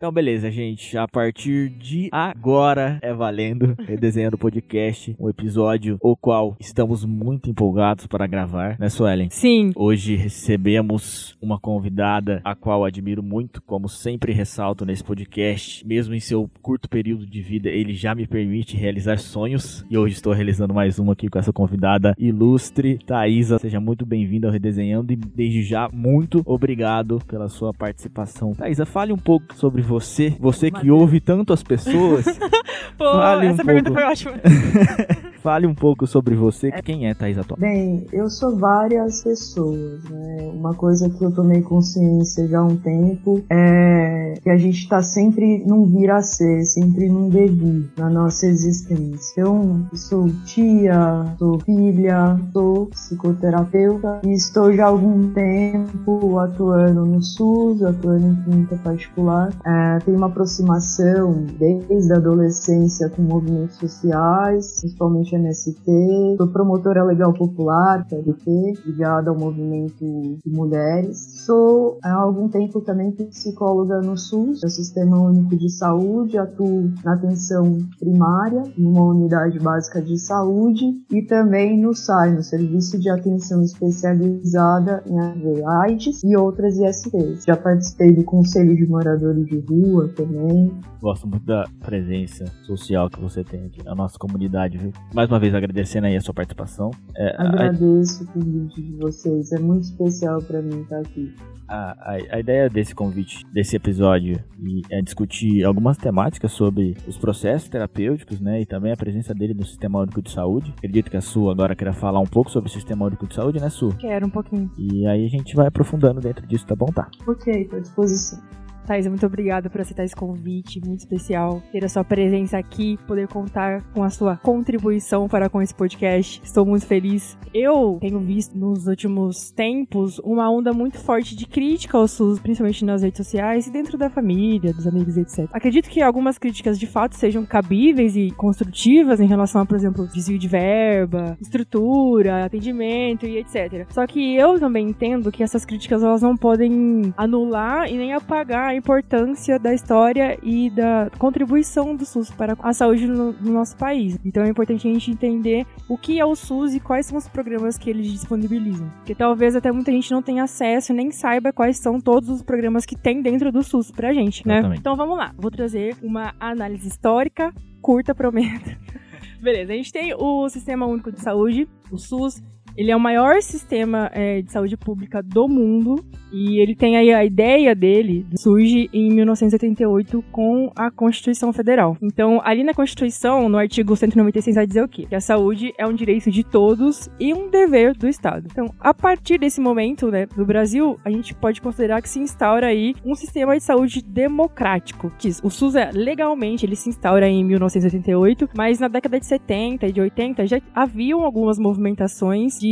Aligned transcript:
Então, 0.00 0.12
beleza, 0.12 0.48
gente. 0.48 0.96
A 0.96 1.08
partir 1.08 1.70
de 1.70 2.08
agora 2.12 3.00
é 3.02 3.12
valendo 3.12 3.74
Redesenhando 3.84 4.36
o 4.36 4.38
Podcast, 4.38 5.16
um 5.18 5.28
episódio 5.28 5.98
o 6.00 6.16
qual 6.16 6.56
estamos 6.60 7.04
muito 7.04 7.50
empolgados 7.50 8.06
para 8.06 8.24
gravar, 8.28 8.78
né, 8.78 8.88
Suelen? 8.88 9.28
Sim. 9.28 9.72
Hoje 9.74 10.14
recebemos 10.14 11.36
uma 11.42 11.58
convidada 11.58 12.40
a 12.44 12.54
qual 12.54 12.84
admiro 12.84 13.24
muito, 13.24 13.60
como 13.60 13.88
sempre 13.88 14.32
ressalto 14.32 14.86
nesse 14.86 15.02
podcast. 15.02 15.84
Mesmo 15.84 16.14
em 16.14 16.20
seu 16.20 16.48
curto 16.62 16.88
período 16.88 17.26
de 17.26 17.42
vida, 17.42 17.68
ele 17.68 17.92
já 17.92 18.14
me 18.14 18.24
permite 18.24 18.76
realizar 18.76 19.18
sonhos. 19.18 19.84
E 19.90 19.98
hoje 19.98 20.14
estou 20.14 20.32
realizando 20.32 20.72
mais 20.72 21.00
uma 21.00 21.14
aqui 21.14 21.28
com 21.28 21.40
essa 21.40 21.52
convidada 21.52 22.14
ilustre, 22.16 23.00
Thaisa. 23.04 23.58
Seja 23.58 23.80
muito 23.80 24.06
bem-vinda 24.06 24.46
ao 24.46 24.52
Redesenhando 24.52 25.12
e 25.12 25.16
desde 25.16 25.64
já, 25.64 25.88
muito 25.92 26.40
obrigado 26.46 27.18
pela 27.26 27.48
sua 27.48 27.74
participação. 27.74 28.54
Thaisa, 28.54 28.86
fale 28.86 29.12
um 29.12 29.18
pouco 29.18 29.56
sobre 29.56 29.87
você, 29.88 30.36
você 30.38 30.70
que 30.70 30.90
ouve 30.90 31.20
tanto 31.20 31.52
as 31.52 31.62
pessoas. 31.62 32.24
Pô, 32.98 33.04
Fale 33.04 33.46
um 33.46 33.50
essa 33.50 33.64
pergunta 33.64 33.90
pouco. 33.90 34.00
foi 34.00 34.10
ótima. 34.10 34.32
Fale 35.42 35.66
um 35.66 35.74
pouco 35.74 36.06
sobre 36.06 36.34
você. 36.34 36.70
Quem 36.82 37.08
é 37.08 37.14
Thaisa 37.14 37.42
atual? 37.42 37.58
Bem, 37.58 38.06
eu 38.12 38.28
sou 38.28 38.56
várias 38.56 39.22
pessoas, 39.22 40.02
né? 40.10 40.50
Uma 40.52 40.74
coisa 40.74 41.08
que 41.08 41.24
eu 41.24 41.30
tomei 41.32 41.62
consciência 41.62 42.46
já 42.48 42.58
há 42.58 42.64
um 42.64 42.76
tempo 42.76 43.42
é 43.48 44.34
que 44.42 44.50
a 44.50 44.56
gente 44.56 44.88
tá 44.88 45.00
sempre 45.00 45.64
num 45.64 45.84
vir 45.86 46.10
a 46.10 46.20
ser, 46.22 46.64
sempre 46.64 47.08
num 47.08 47.28
devir 47.28 47.88
na 47.96 48.10
nossa 48.10 48.46
existência. 48.46 49.40
Então, 49.40 49.86
eu 49.90 49.96
sou 49.96 50.28
tia, 50.44 51.24
sou 51.38 51.60
filha, 51.60 52.36
sou 52.52 52.86
psicoterapeuta 52.86 54.20
e 54.24 54.32
estou 54.32 54.72
já 54.72 54.86
há 54.86 54.88
algum 54.88 55.32
tempo 55.32 56.38
atuando 56.38 57.06
no 57.06 57.22
SUS, 57.22 57.82
atuando 57.82 58.26
em 58.26 58.34
clínica 58.42 58.76
particular. 58.82 59.50
É, 59.64 59.77
tenho 60.04 60.16
uma 60.16 60.28
aproximação 60.28 61.44
desde 61.58 62.12
a 62.12 62.16
adolescência 62.16 63.08
com 63.08 63.22
movimentos 63.22 63.76
sociais, 63.76 64.80
principalmente 64.80 65.34
MST. 65.34 66.36
Sou 66.36 66.46
promotora 66.48 67.04
legal 67.04 67.32
popular, 67.32 68.06
PLP, 68.08 68.74
ligada 68.86 69.30
ao 69.30 69.38
movimento 69.38 70.04
de 70.44 70.50
mulheres. 70.50 71.44
Sou 71.44 71.98
há 72.02 72.12
algum 72.12 72.48
tempo 72.48 72.80
também 72.80 73.12
psicóloga 73.12 74.00
no 74.00 74.16
SUS, 74.16 74.62
é 74.62 74.66
o 74.66 74.70
Sistema 74.70 75.18
Único 75.20 75.56
de 75.56 75.70
Saúde. 75.70 76.38
Atuo 76.38 76.90
na 77.04 77.14
atenção 77.14 77.78
primária, 77.98 78.62
numa 78.76 79.04
unidade 79.04 79.58
básica 79.58 80.00
de 80.00 80.18
saúde, 80.18 80.84
e 81.10 81.22
também 81.22 81.80
no 81.80 81.94
SAI, 81.94 82.34
no 82.34 82.42
Serviço 82.42 82.98
de 82.98 83.10
Atenção 83.10 83.62
Especializada 83.62 85.02
em 85.06 85.18
HIV 85.18 85.64
AIDS 85.64 86.22
e 86.22 86.36
outras 86.36 86.76
ISTs. 86.78 87.44
Já 87.46 87.56
participei 87.56 88.14
do 88.14 88.24
Conselho 88.24 88.74
de 88.76 88.86
Moradores 88.86 89.46
de 89.46 89.60
Rua 89.68 90.08
também, 90.08 90.72
Gosto 91.00 91.28
muito 91.28 91.44
da 91.46 91.64
presença 91.84 92.44
social 92.64 93.08
que 93.08 93.20
você 93.20 93.44
tem 93.44 93.66
aqui 93.66 93.84
na 93.84 93.94
nossa 93.94 94.18
comunidade, 94.18 94.78
viu? 94.78 94.92
Mais 95.14 95.30
uma 95.30 95.38
vez 95.38 95.54
agradecendo 95.54 96.06
aí 96.08 96.16
a 96.16 96.20
sua 96.20 96.34
participação. 96.34 96.90
É, 97.16 97.36
a, 97.36 97.48
Agradeço 97.48 98.24
o 98.24 98.26
convite 98.28 98.82
de 98.82 98.96
vocês, 98.96 99.52
é 99.52 99.60
muito 99.60 99.84
especial 99.84 100.42
para 100.42 100.60
mim 100.60 100.80
estar 100.80 100.98
aqui. 100.98 101.32
a, 101.68 101.92
a, 101.92 102.18
a 102.32 102.40
ideia 102.40 102.68
desse 102.68 102.94
convite, 102.94 103.44
desse 103.52 103.76
episódio, 103.76 104.42
e 104.58 104.82
é 104.90 105.00
discutir 105.00 105.64
algumas 105.64 105.96
temáticas 105.96 106.50
sobre 106.50 106.96
os 107.06 107.16
processos 107.16 107.68
terapêuticos, 107.68 108.40
né? 108.40 108.62
E 108.62 108.66
também 108.66 108.92
a 108.92 108.96
presença 108.96 109.32
dele 109.32 109.54
no 109.54 109.64
Sistema 109.64 110.00
Único 110.00 110.20
de 110.20 110.32
Saúde. 110.32 110.74
Acredito 110.78 111.10
que 111.10 111.16
a 111.16 111.20
Su 111.20 111.48
agora 111.48 111.76
queira 111.76 111.92
falar 111.92 112.20
um 112.20 112.26
pouco 112.26 112.50
sobre 112.50 112.70
o 112.70 112.72
Sistema 112.72 113.04
Único 113.06 113.26
de 113.26 113.34
Saúde, 113.34 113.60
né, 113.60 113.68
Su? 113.68 113.90
Quero 113.98 114.26
um 114.26 114.30
pouquinho. 114.30 114.68
E 114.76 115.06
aí 115.06 115.24
a 115.24 115.28
gente 115.28 115.54
vai 115.54 115.68
aprofundando 115.68 116.20
dentro 116.20 116.44
disso, 116.46 116.66
tá 116.66 116.74
bom? 116.74 116.86
Tá. 116.86 117.08
Ok, 117.26 117.52
estou 117.62 117.78
à 117.78 117.82
disposição. 117.82 118.40
Thais, 118.88 119.06
muito 119.06 119.26
obrigada 119.26 119.68
por 119.68 119.82
aceitar 119.82 120.02
esse 120.02 120.16
convite, 120.16 120.80
muito 120.80 121.00
especial 121.00 121.62
ter 121.70 121.84
a 121.84 121.88
sua 121.90 122.02
presença 122.02 122.56
aqui, 122.56 122.98
poder 123.06 123.28
contar 123.28 123.82
com 123.92 124.02
a 124.02 124.08
sua 124.08 124.38
contribuição 124.38 125.28
para 125.28 125.50
com 125.50 125.60
esse 125.60 125.74
podcast. 125.74 126.40
Estou 126.42 126.64
muito 126.64 126.86
feliz. 126.86 127.36
Eu 127.52 127.98
tenho 128.00 128.18
visto 128.18 128.56
nos 128.56 128.86
últimos 128.86 129.50
tempos 129.50 130.18
uma 130.20 130.50
onda 130.50 130.72
muito 130.72 130.98
forte 130.98 131.36
de 131.36 131.44
crítica 131.44 131.98
ao 131.98 132.08
SUS, 132.08 132.38
principalmente 132.38 132.82
nas 132.82 133.02
redes 133.02 133.18
sociais 133.18 133.66
e 133.66 133.70
dentro 133.70 133.98
da 133.98 134.08
família, 134.08 134.72
dos 134.72 134.86
amigos, 134.86 135.18
etc. 135.18 135.46
Acredito 135.52 135.90
que 135.90 136.00
algumas 136.00 136.38
críticas 136.38 136.78
de 136.78 136.86
fato 136.86 137.14
sejam 137.14 137.44
cabíveis 137.44 138.16
e 138.16 138.30
construtivas 138.30 139.20
em 139.20 139.26
relação 139.26 139.60
a, 139.60 139.66
por 139.66 139.76
exemplo, 139.76 140.08
desvio 140.08 140.38
de 140.38 140.48
verba, 140.48 141.36
estrutura, 141.42 142.46
atendimento 142.46 143.26
e 143.26 143.36
etc. 143.36 143.86
Só 143.90 144.06
que 144.06 144.34
eu 144.34 144.58
também 144.58 144.88
entendo 144.88 145.30
que 145.30 145.42
essas 145.42 145.66
críticas 145.66 146.02
elas 146.02 146.22
não 146.22 146.34
podem 146.38 147.12
anular 147.18 147.86
e 147.92 147.98
nem 147.98 148.14
apagar 148.14 148.77
importância 148.78 149.58
da 149.58 149.74
história 149.74 150.38
e 150.42 150.70
da 150.70 151.10
contribuição 151.18 151.94
do 151.94 152.04
SUS 152.04 152.30
para 152.30 152.56
a 152.60 152.72
saúde 152.72 153.06
no, 153.06 153.32
no 153.32 153.52
nosso 153.52 153.76
país. 153.76 154.18
Então 154.24 154.42
é 154.42 154.48
importante 154.48 154.88
a 154.88 154.92
gente 154.92 155.10
entender 155.10 155.66
o 155.88 155.98
que 155.98 156.18
é 156.18 156.24
o 156.24 156.34
SUS 156.34 156.74
e 156.74 156.80
quais 156.80 157.06
são 157.06 157.18
os 157.18 157.28
programas 157.28 157.76
que 157.76 157.90
eles 157.90 158.10
disponibilizam. 158.10 158.88
Porque 158.98 159.14
talvez 159.14 159.54
até 159.56 159.70
muita 159.70 159.92
gente 159.92 160.10
não 160.10 160.22
tenha 160.22 160.44
acesso 160.44 160.92
e 160.92 160.94
nem 160.94 161.10
saiba 161.10 161.52
quais 161.52 161.78
são 161.78 162.00
todos 162.00 162.28
os 162.28 162.42
programas 162.42 162.86
que 162.86 162.96
tem 162.96 163.20
dentro 163.20 163.52
do 163.52 163.62
SUS 163.62 163.90
pra 163.90 164.12
gente, 164.12 164.46
né? 164.46 164.54
Exatamente. 164.54 164.80
Então 164.80 164.96
vamos 164.96 165.16
lá, 165.16 165.34
vou 165.36 165.50
trazer 165.50 165.96
uma 166.02 166.34
análise 166.38 166.88
histórica, 166.88 167.52
curta, 167.80 168.14
prometo. 168.14 168.76
Beleza, 169.40 169.72
a 169.72 169.76
gente 169.76 169.92
tem 169.92 170.14
o 170.14 170.48
Sistema 170.48 170.86
Único 170.86 171.12
de 171.12 171.20
Saúde, 171.20 171.68
o 171.90 171.98
SUS. 171.98 172.42
Ele 172.78 172.92
é 172.92 172.96
o 172.96 173.00
maior 173.00 173.42
sistema 173.42 174.08
é, 174.14 174.40
de 174.40 174.52
saúde 174.52 174.76
pública 174.76 175.20
do 175.20 175.48
mundo 175.48 175.96
e 176.32 176.60
ele 176.60 176.76
tem 176.76 176.96
aí 176.96 177.12
a 177.12 177.24
ideia 177.24 177.74
dele 177.74 178.24
surge 178.36 178.88
em 178.92 179.12
1978 179.12 180.22
com 180.30 180.70
a 180.76 180.88
Constituição 180.88 181.52
Federal. 181.52 181.96
Então, 182.00 182.40
ali 182.44 182.62
na 182.62 182.72
Constituição, 182.72 183.48
no 183.48 183.58
artigo 183.58 183.96
196 183.96 184.54
vai 184.54 184.64
dizer 184.64 184.84
o 184.84 184.88
quê? 184.88 185.06
Que 185.08 185.16
a 185.16 185.20
saúde 185.20 185.74
é 185.76 185.84
um 185.84 185.92
direito 185.92 186.30
de 186.30 186.44
todos 186.44 187.10
e 187.18 187.34
um 187.34 187.50
dever 187.50 187.96
do 187.96 188.06
Estado. 188.06 188.46
Então, 188.48 188.72
a 188.78 188.94
partir 188.94 189.38
desse 189.38 189.60
momento, 189.60 190.08
né, 190.08 190.28
no 190.36 190.46
Brasil, 190.46 191.00
a 191.04 191.10
gente 191.10 191.34
pode 191.34 191.60
considerar 191.60 192.00
que 192.00 192.08
se 192.08 192.20
instaura 192.20 192.68
aí 192.68 192.94
um 193.04 193.16
sistema 193.16 193.56
de 193.56 193.64
saúde 193.64 194.04
democrático. 194.04 195.10
O 195.42 195.50
SUS 195.50 195.74
é 195.74 195.90
legalmente 195.92 196.64
ele 196.64 196.76
se 196.76 196.88
instaura 196.88 197.28
em 197.28 197.42
1988, 197.42 198.50
mas 198.56 198.78
na 198.78 198.86
década 198.86 199.18
de 199.18 199.26
70 199.26 199.88
e 199.88 199.92
de 199.92 200.00
80 200.00 200.46
já 200.46 200.60
haviam 200.72 201.24
algumas 201.24 201.58
movimentações 201.58 202.56
de 202.60 202.67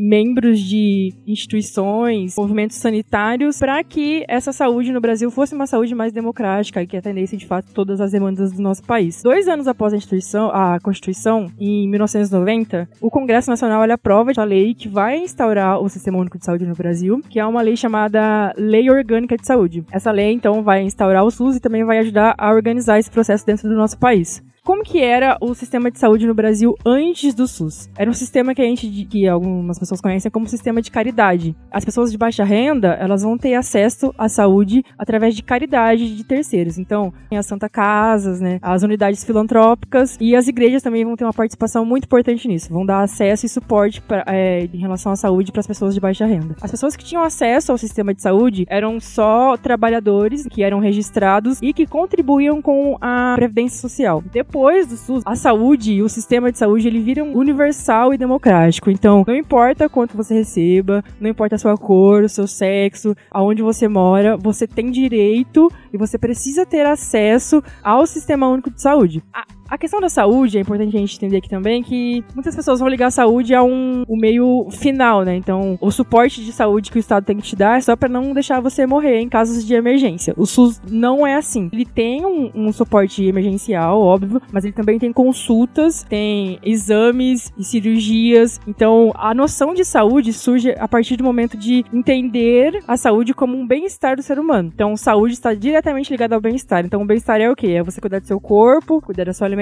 membros 0.00 0.60
de 0.60 1.12
instituições, 1.26 2.36
movimentos 2.36 2.76
sanitários 2.76 3.58
para 3.58 3.82
que 3.82 4.24
essa 4.28 4.52
saúde 4.52 4.92
no 4.92 5.00
Brasil 5.00 5.30
fosse 5.30 5.54
uma 5.54 5.66
saúde 5.66 5.94
mais 5.94 6.12
democrática 6.12 6.82
e 6.82 6.86
que 6.86 6.96
atendesse 6.96 7.36
de 7.36 7.46
fato 7.46 7.72
todas 7.72 8.00
as 8.00 8.12
demandas 8.12 8.52
do 8.52 8.62
nosso 8.62 8.82
país. 8.82 9.22
Dois 9.22 9.48
anos 9.48 9.66
após 9.66 9.92
a 9.92 9.96
instituição, 9.96 10.50
a 10.52 10.78
Constituição, 10.80 11.50
em 11.58 11.88
1990, 11.88 12.88
o 13.00 13.10
Congresso 13.10 13.50
Nacional 13.50 13.82
ele 13.82 13.92
aprova 13.92 14.32
a 14.36 14.44
lei 14.44 14.74
que 14.74 14.88
vai 14.88 15.18
instaurar 15.18 15.80
o 15.80 15.88
Sistema 15.88 16.18
Único 16.18 16.38
de 16.38 16.44
Saúde 16.44 16.66
no 16.66 16.74
Brasil, 16.74 17.20
que 17.28 17.40
é 17.40 17.46
uma 17.46 17.62
lei 17.62 17.76
chamada 17.76 18.52
Lei 18.56 18.90
Orgânica 18.90 19.36
de 19.36 19.46
Saúde. 19.46 19.84
Essa 19.90 20.10
lei 20.10 20.32
então 20.32 20.62
vai 20.62 20.82
instaurar 20.82 21.24
o 21.24 21.30
SUS 21.30 21.56
e 21.56 21.60
também 21.60 21.84
vai 21.84 21.98
ajudar 21.98 22.34
a 22.36 22.52
organizar 22.52 22.98
esse 22.98 23.10
processo 23.10 23.46
dentro 23.46 23.68
do 23.68 23.74
nosso 23.74 23.98
país. 23.98 24.42
Como 24.68 24.82
que 24.82 25.00
era 25.00 25.38
o 25.40 25.54
sistema 25.54 25.90
de 25.90 25.98
saúde 25.98 26.26
no 26.26 26.34
Brasil 26.34 26.74
antes 26.84 27.32
do 27.32 27.48
SUS? 27.48 27.88
Era 27.96 28.10
um 28.10 28.12
sistema 28.12 28.54
que 28.54 28.60
a 28.60 28.66
gente, 28.66 28.86
que 29.06 29.26
algumas 29.26 29.78
pessoas 29.78 29.98
conhecem 29.98 30.30
como 30.30 30.46
sistema 30.46 30.82
de 30.82 30.90
caridade. 30.90 31.56
As 31.70 31.86
pessoas 31.86 32.12
de 32.12 32.18
baixa 32.18 32.44
renda, 32.44 32.88
elas 33.00 33.22
vão 33.22 33.38
ter 33.38 33.54
acesso 33.54 34.14
à 34.18 34.28
saúde 34.28 34.84
através 34.98 35.34
de 35.34 35.42
caridade 35.42 36.14
de 36.14 36.22
terceiros. 36.22 36.76
Então, 36.76 37.14
tem 37.30 37.38
as 37.38 37.46
Santa 37.46 37.66
Casas, 37.66 38.42
né, 38.42 38.58
as 38.60 38.82
unidades 38.82 39.24
filantrópicas 39.24 40.18
e 40.20 40.36
as 40.36 40.48
igrejas 40.48 40.82
também 40.82 41.02
vão 41.02 41.16
ter 41.16 41.24
uma 41.24 41.32
participação 41.32 41.82
muito 41.86 42.04
importante 42.04 42.46
nisso. 42.46 42.70
Vão 42.70 42.84
dar 42.84 43.00
acesso 43.00 43.46
e 43.46 43.48
suporte 43.48 44.02
pra, 44.02 44.22
é, 44.26 44.68
em 44.70 44.78
relação 44.78 45.10
à 45.10 45.16
saúde 45.16 45.50
para 45.50 45.60
as 45.60 45.66
pessoas 45.66 45.94
de 45.94 46.00
baixa 46.00 46.26
renda. 46.26 46.54
As 46.60 46.70
pessoas 46.70 46.94
que 46.94 47.06
tinham 47.06 47.24
acesso 47.24 47.72
ao 47.72 47.78
sistema 47.78 48.12
de 48.12 48.20
saúde 48.20 48.66
eram 48.68 49.00
só 49.00 49.56
trabalhadores 49.56 50.46
que 50.46 50.62
eram 50.62 50.78
registrados 50.78 51.58
e 51.62 51.72
que 51.72 51.86
contribuíam 51.86 52.60
com 52.60 52.98
a 53.00 53.32
previdência 53.34 53.80
social. 53.80 54.22
Depois 54.30 54.57
do 54.58 54.96
SUS, 54.96 55.22
a 55.24 55.36
saúde 55.36 55.92
e 55.92 56.02
o 56.02 56.08
sistema 56.08 56.50
de 56.50 56.58
saúde 56.58 56.88
ele 56.88 57.00
viram 57.00 57.32
universal 57.32 58.12
e 58.12 58.18
democrático. 58.18 58.90
Então, 58.90 59.24
não 59.26 59.34
importa 59.36 59.88
quanto 59.88 60.16
você 60.16 60.34
receba, 60.34 61.02
não 61.20 61.30
importa 61.30 61.54
a 61.54 61.58
sua 61.58 61.76
cor, 61.76 62.24
o 62.24 62.28
seu 62.28 62.46
sexo, 62.46 63.14
aonde 63.30 63.62
você 63.62 63.86
mora, 63.88 64.36
você 64.36 64.66
tem 64.66 64.90
direito 64.90 65.70
e 65.92 65.96
você 65.96 66.18
precisa 66.18 66.66
ter 66.66 66.84
acesso 66.84 67.62
ao 67.82 68.06
sistema 68.06 68.48
único 68.48 68.70
de 68.70 68.82
saúde. 68.82 69.22
A- 69.32 69.44
A 69.70 69.76
questão 69.76 70.00
da 70.00 70.08
saúde, 70.08 70.56
é 70.56 70.62
importante 70.62 70.96
a 70.96 71.00
gente 71.00 71.16
entender 71.16 71.36
aqui 71.36 71.48
também 71.48 71.82
que 71.82 72.24
muitas 72.34 72.56
pessoas 72.56 72.80
vão 72.80 72.88
ligar 72.88 73.08
a 73.08 73.10
saúde 73.10 73.54
a 73.54 73.62
um, 73.62 74.02
um 74.08 74.16
meio 74.16 74.66
final, 74.70 75.24
né? 75.24 75.36
Então, 75.36 75.76
o 75.78 75.90
suporte 75.90 76.42
de 76.42 76.52
saúde 76.52 76.90
que 76.90 76.96
o 76.96 76.98
Estado 76.98 77.26
tem 77.26 77.36
que 77.36 77.42
te 77.42 77.54
dar 77.54 77.76
é 77.76 77.80
só 77.82 77.94
para 77.94 78.08
não 78.08 78.32
deixar 78.32 78.60
você 78.60 78.86
morrer 78.86 79.20
em 79.20 79.28
casos 79.28 79.66
de 79.66 79.74
emergência. 79.74 80.32
O 80.38 80.46
SUS 80.46 80.80
não 80.90 81.26
é 81.26 81.34
assim. 81.34 81.68
Ele 81.70 81.84
tem 81.84 82.24
um, 82.24 82.50
um 82.54 82.72
suporte 82.72 83.22
emergencial, 83.22 84.00
óbvio, 84.00 84.40
mas 84.50 84.64
ele 84.64 84.72
também 84.72 84.98
tem 84.98 85.12
consultas, 85.12 86.02
tem 86.08 86.58
exames 86.62 87.52
e 87.58 87.62
cirurgias. 87.62 88.58
Então, 88.66 89.12
a 89.16 89.34
noção 89.34 89.74
de 89.74 89.84
saúde 89.84 90.32
surge 90.32 90.74
a 90.78 90.88
partir 90.88 91.16
do 91.16 91.24
momento 91.24 91.58
de 91.58 91.84
entender 91.92 92.82
a 92.88 92.96
saúde 92.96 93.34
como 93.34 93.54
um 93.54 93.66
bem-estar 93.66 94.16
do 94.16 94.22
ser 94.22 94.38
humano. 94.38 94.70
Então, 94.74 94.96
saúde 94.96 95.34
está 95.34 95.52
diretamente 95.52 96.10
ligada 96.10 96.34
ao 96.34 96.40
bem-estar. 96.40 96.86
Então, 96.86 97.02
o 97.02 97.06
bem-estar 97.06 97.38
é 97.38 97.50
o 97.50 97.54
quê? 97.54 97.72
É 97.72 97.82
você 97.82 98.00
cuidar 98.00 98.20
do 98.20 98.26
seu 98.26 98.40
corpo, 98.40 99.02
cuidar 99.02 99.24
da 99.24 99.34
sua 99.34 99.46
alimentação 99.46 99.57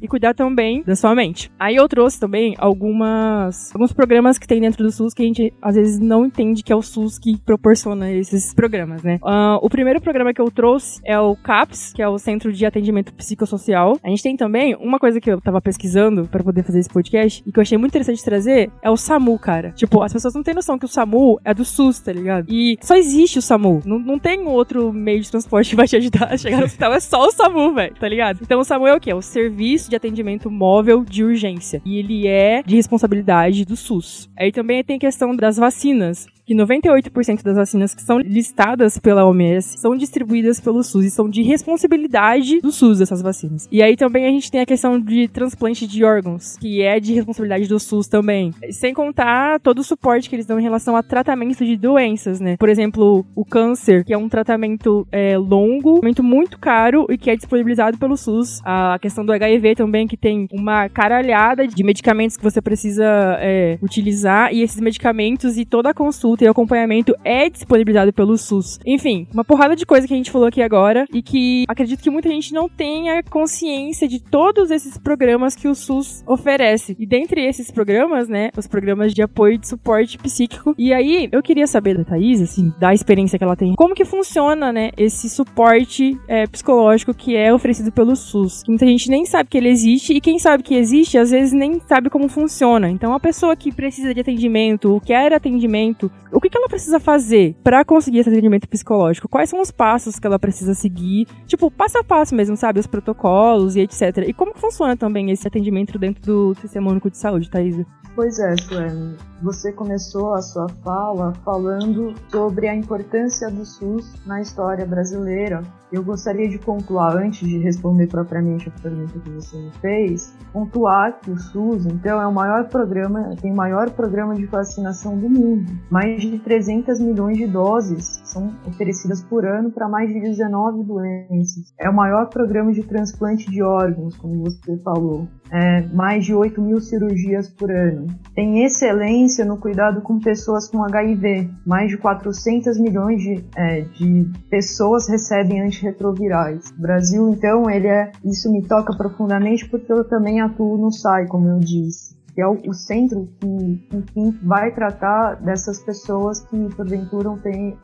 e 0.00 0.08
cuidar 0.08 0.34
também 0.34 0.82
da 0.82 0.96
sua 0.96 1.14
mente. 1.14 1.50
Aí 1.58 1.76
eu 1.76 1.88
trouxe 1.88 2.18
também 2.18 2.54
algumas 2.58 3.74
alguns 3.74 3.92
programas 3.92 4.38
que 4.38 4.46
tem 4.46 4.60
dentro 4.60 4.82
do 4.82 4.90
SUS 4.90 5.14
que 5.14 5.22
a 5.22 5.26
gente 5.26 5.52
às 5.60 5.74
vezes 5.74 5.98
não 5.98 6.24
entende 6.24 6.62
que 6.62 6.72
é 6.72 6.76
o 6.76 6.82
SUS 6.82 7.18
que 7.18 7.38
proporciona 7.40 8.10
esses 8.12 8.54
programas, 8.54 9.02
né? 9.02 9.18
Uh, 9.22 9.58
o 9.62 9.68
primeiro 9.68 10.00
programa 10.00 10.32
que 10.32 10.40
eu 10.40 10.50
trouxe 10.50 11.00
é 11.04 11.18
o 11.18 11.36
CAPS, 11.36 11.92
que 11.94 12.02
é 12.02 12.08
o 12.08 12.18
Centro 12.18 12.52
de 12.52 12.64
Atendimento 12.66 13.12
Psicossocial. 13.14 13.98
A 14.02 14.08
gente 14.08 14.22
tem 14.22 14.36
também 14.36 14.74
uma 14.76 14.98
coisa 14.98 15.20
que 15.20 15.30
eu 15.30 15.40
tava 15.40 15.60
pesquisando 15.60 16.26
para 16.26 16.42
poder 16.42 16.62
fazer 16.62 16.78
esse 16.78 16.88
podcast 16.88 17.42
e 17.46 17.52
que 17.52 17.58
eu 17.58 17.62
achei 17.62 17.78
muito 17.78 17.92
interessante 17.92 18.24
trazer 18.24 18.70
é 18.82 18.90
o 18.90 18.96
SAMU, 18.96 19.38
cara. 19.38 19.72
Tipo, 19.72 20.02
as 20.02 20.12
pessoas 20.12 20.34
não 20.34 20.42
têm 20.42 20.54
noção 20.54 20.78
que 20.78 20.84
o 20.84 20.88
SAMU 20.88 21.40
é 21.44 21.52
do 21.54 21.64
SUS, 21.64 22.00
tá 22.00 22.12
ligado? 22.12 22.46
E 22.48 22.78
só 22.80 22.96
existe 22.96 23.38
o 23.38 23.42
SAMU. 23.42 23.80
Não, 23.84 23.98
não 23.98 24.18
tem 24.18 24.46
outro 24.46 24.92
meio 24.92 25.20
de 25.20 25.30
transporte 25.30 25.70
que 25.70 25.76
vai 25.76 25.86
te 25.86 25.96
ajudar 25.96 26.32
a 26.32 26.36
chegar 26.36 26.58
no 26.58 26.64
hospital. 26.64 26.92
É 26.92 27.00
só 27.00 27.26
o 27.26 27.30
SAMU, 27.30 27.74
velho, 27.74 27.94
tá 27.94 28.08
ligado? 28.08 28.40
Então 28.42 28.60
o 28.60 28.64
SAMU 28.64 28.86
é 28.86 28.94
o 28.94 29.00
quê? 29.00 29.09
É 29.10 29.14
o 29.14 29.20
Serviço 29.20 29.90
de 29.90 29.96
Atendimento 29.96 30.48
Móvel 30.48 31.04
de 31.04 31.24
Urgência. 31.24 31.82
E 31.84 31.98
ele 31.98 32.28
é 32.28 32.62
de 32.62 32.76
responsabilidade 32.76 33.64
do 33.64 33.74
SUS. 33.74 34.30
Aí 34.38 34.52
também 34.52 34.84
tem 34.84 34.98
a 34.98 35.00
questão 35.00 35.34
das 35.34 35.56
vacinas 35.56 36.28
que 36.50 36.54
98% 36.56 37.44
das 37.44 37.54
vacinas 37.54 37.94
que 37.94 38.02
são 38.02 38.18
listadas 38.18 38.98
pela 38.98 39.24
OMS 39.24 39.78
são 39.78 39.94
distribuídas 39.94 40.58
pelo 40.58 40.82
SUS 40.82 41.04
e 41.04 41.10
são 41.10 41.30
de 41.30 41.42
responsabilidade 41.42 42.60
do 42.60 42.72
SUS 42.72 43.00
essas 43.00 43.22
vacinas. 43.22 43.68
E 43.70 43.80
aí 43.80 43.96
também 43.96 44.26
a 44.26 44.30
gente 44.30 44.50
tem 44.50 44.60
a 44.60 44.66
questão 44.66 44.98
de 44.98 45.28
transplante 45.28 45.86
de 45.86 46.02
órgãos, 46.02 46.56
que 46.56 46.82
é 46.82 46.98
de 46.98 47.14
responsabilidade 47.14 47.68
do 47.68 47.78
SUS 47.78 48.08
também. 48.08 48.52
Sem 48.72 48.92
contar 48.92 49.60
todo 49.60 49.78
o 49.78 49.84
suporte 49.84 50.28
que 50.28 50.34
eles 50.34 50.44
dão 50.44 50.58
em 50.58 50.62
relação 50.64 50.96
a 50.96 51.04
tratamento 51.04 51.64
de 51.64 51.76
doenças, 51.76 52.40
né? 52.40 52.56
Por 52.56 52.68
exemplo, 52.68 53.24
o 53.36 53.44
câncer, 53.44 54.04
que 54.04 54.12
é 54.12 54.18
um 54.18 54.28
tratamento 54.28 55.06
é, 55.12 55.38
longo, 55.38 56.00
muito 56.20 56.58
caro 56.58 57.06
e 57.08 57.16
que 57.16 57.30
é 57.30 57.36
disponibilizado 57.36 57.96
pelo 57.96 58.16
SUS. 58.16 58.60
A 58.64 58.98
questão 59.00 59.24
do 59.24 59.32
HIV 59.32 59.76
também, 59.76 60.08
que 60.08 60.16
tem 60.16 60.48
uma 60.50 60.88
caralhada 60.88 61.64
de 61.68 61.84
medicamentos 61.84 62.36
que 62.36 62.42
você 62.42 62.60
precisa 62.60 63.04
é, 63.38 63.78
utilizar 63.80 64.52
e 64.52 64.62
esses 64.62 64.80
medicamentos 64.80 65.56
e 65.56 65.64
toda 65.64 65.90
a 65.90 65.94
consulta 65.94 66.39
e 66.44 66.48
acompanhamento 66.48 67.14
é 67.24 67.48
disponibilizado 67.48 68.12
pelo 68.12 68.36
SUS. 68.36 68.78
Enfim, 68.86 69.26
uma 69.32 69.44
porrada 69.44 69.76
de 69.76 69.86
coisa 69.86 70.06
que 70.06 70.14
a 70.14 70.16
gente 70.16 70.30
falou 70.30 70.48
aqui 70.48 70.62
agora 70.62 71.06
e 71.12 71.22
que 71.22 71.64
acredito 71.68 72.02
que 72.02 72.10
muita 72.10 72.28
gente 72.28 72.52
não 72.52 72.68
tenha 72.68 73.22
consciência 73.22 74.06
de 74.08 74.20
todos 74.20 74.70
esses 74.70 74.96
programas 74.98 75.54
que 75.54 75.68
o 75.68 75.74
SUS 75.74 76.22
oferece. 76.26 76.96
E 76.98 77.06
dentre 77.06 77.44
esses 77.44 77.70
programas, 77.70 78.28
né, 78.28 78.50
os 78.56 78.66
programas 78.66 79.12
de 79.12 79.22
apoio 79.22 79.58
de 79.58 79.68
suporte 79.68 80.18
psíquico. 80.18 80.74
E 80.78 80.92
aí, 80.92 81.28
eu 81.32 81.42
queria 81.42 81.66
saber 81.66 81.96
da 81.96 82.04
Thaís, 82.04 82.40
assim, 82.40 82.72
da 82.78 82.94
experiência 82.94 83.38
que 83.38 83.44
ela 83.44 83.56
tem, 83.56 83.74
como 83.74 83.94
que 83.94 84.04
funciona, 84.04 84.72
né, 84.72 84.90
esse 84.96 85.28
suporte 85.28 86.18
é, 86.28 86.46
psicológico 86.46 87.14
que 87.14 87.36
é 87.36 87.52
oferecido 87.52 87.92
pelo 87.92 88.14
SUS. 88.16 88.62
Muita 88.68 88.86
gente 88.86 89.10
nem 89.10 89.24
sabe 89.24 89.48
que 89.48 89.58
ele 89.58 89.68
existe 89.68 90.12
e 90.12 90.20
quem 90.20 90.38
sabe 90.38 90.62
que 90.62 90.74
existe, 90.74 91.18
às 91.18 91.30
vezes 91.30 91.52
nem 91.52 91.80
sabe 91.86 92.10
como 92.10 92.28
funciona. 92.28 92.90
Então, 92.90 93.14
a 93.14 93.20
pessoa 93.20 93.56
que 93.56 93.72
precisa 93.72 94.14
de 94.14 94.20
atendimento, 94.20 94.92
ou 94.92 95.00
quer 95.00 95.32
atendimento, 95.32 96.10
o 96.32 96.40
que, 96.40 96.48
que 96.48 96.56
ela 96.56 96.68
precisa 96.68 97.00
fazer 97.00 97.56
para 97.62 97.84
conseguir 97.84 98.18
esse 98.18 98.28
atendimento 98.28 98.68
psicológico? 98.68 99.28
Quais 99.28 99.50
são 99.50 99.60
os 99.60 99.70
passos 99.70 100.18
que 100.18 100.26
ela 100.26 100.38
precisa 100.38 100.74
seguir? 100.74 101.26
Tipo, 101.46 101.70
passo 101.70 101.98
a 101.98 102.04
passo 102.04 102.34
mesmo, 102.34 102.56
sabe? 102.56 102.80
Os 102.80 102.86
protocolos 102.86 103.76
e 103.76 103.80
etc. 103.80 104.24
E 104.26 104.32
como 104.32 104.54
funciona 104.54 104.96
também 104.96 105.30
esse 105.30 105.46
atendimento 105.46 105.98
dentro 105.98 106.22
do 106.22 106.54
Sistema 106.60 106.90
Único 106.90 107.10
de 107.10 107.18
Saúde, 107.18 107.50
Thaisa? 107.50 107.86
Pois 108.14 108.38
é, 108.38 108.56
Suene. 108.56 109.16
Você 109.42 109.72
começou 109.72 110.34
a 110.34 110.42
sua 110.42 110.68
fala 110.84 111.32
falando 111.44 112.12
sobre 112.28 112.68
a 112.68 112.74
importância 112.74 113.50
do 113.50 113.64
SUS 113.64 114.14
na 114.26 114.40
história 114.42 114.84
brasileira. 114.84 115.62
Eu 115.90 116.04
gostaria 116.04 116.48
de 116.48 116.58
pontuar, 116.58 117.16
antes 117.16 117.48
de 117.48 117.58
responder 117.58 118.08
propriamente 118.08 118.68
a 118.68 118.82
pergunta 118.82 119.18
que 119.18 119.30
você 119.30 119.56
me 119.56 119.70
fez, 119.80 120.36
pontuar 120.52 121.18
que 121.20 121.30
o 121.30 121.38
SUS, 121.38 121.86
então, 121.86 122.20
é 122.20 122.26
o 122.26 122.32
maior 122.32 122.68
programa, 122.68 123.34
tem 123.40 123.52
o 123.52 123.56
maior 123.56 123.90
programa 123.90 124.34
de 124.34 124.44
vacinação 124.44 125.16
do 125.16 125.28
mundo. 125.28 125.72
Mais 125.88 126.20
de 126.20 126.38
300 126.38 127.00
milhões 127.00 127.38
de 127.38 127.46
doses 127.46 128.20
são 128.24 128.54
oferecidas 128.66 129.22
por 129.24 129.46
ano 129.46 129.70
para 129.70 129.88
mais 129.88 130.12
de 130.12 130.20
19 130.20 130.84
doenças. 130.84 131.72
É 131.78 131.88
o 131.88 131.94
maior 131.94 132.28
programa 132.28 132.72
de 132.72 132.82
transplante 132.82 133.50
de 133.50 133.62
órgãos, 133.62 134.16
como 134.16 134.44
você 134.44 134.76
falou. 134.78 135.26
É, 135.52 135.82
mais 135.92 136.24
de 136.24 136.34
8 136.34 136.60
mil 136.60 136.80
cirurgias 136.80 137.48
por 137.48 137.70
ano. 137.70 138.06
Tem 138.34 138.64
excelência 138.64 139.44
no 139.44 139.56
cuidado 139.56 140.00
com 140.00 140.20
pessoas 140.20 140.68
com 140.68 140.84
HIV. 140.84 141.50
Mais 141.66 141.90
de 141.90 141.98
400 141.98 142.78
milhões 142.78 143.20
de, 143.20 143.44
é, 143.56 143.80
de 143.80 144.30
pessoas 144.48 145.08
recebem 145.08 145.60
antirretrovirais. 145.60 146.70
O 146.70 146.80
Brasil, 146.80 147.28
então, 147.30 147.68
ele 147.68 147.88
é, 147.88 148.12
isso 148.24 148.50
me 148.52 148.62
toca 148.62 148.96
profundamente 148.96 149.68
porque 149.68 149.92
eu 149.92 150.04
também 150.04 150.40
atuo 150.40 150.78
no 150.78 150.92
SAI, 150.92 151.26
como 151.26 151.48
eu 151.48 151.58
disse 151.58 152.19
que 152.40 152.44
é 152.44 152.48
o, 152.48 152.58
o 152.70 152.72
centro 152.72 153.28
que, 153.38 153.86
enfim, 153.92 154.38
vai 154.42 154.74
tratar 154.74 155.34
dessas 155.42 155.78
pessoas 155.82 156.40
que 156.46 156.74
porventura 156.74 157.30
têm, 157.42 157.76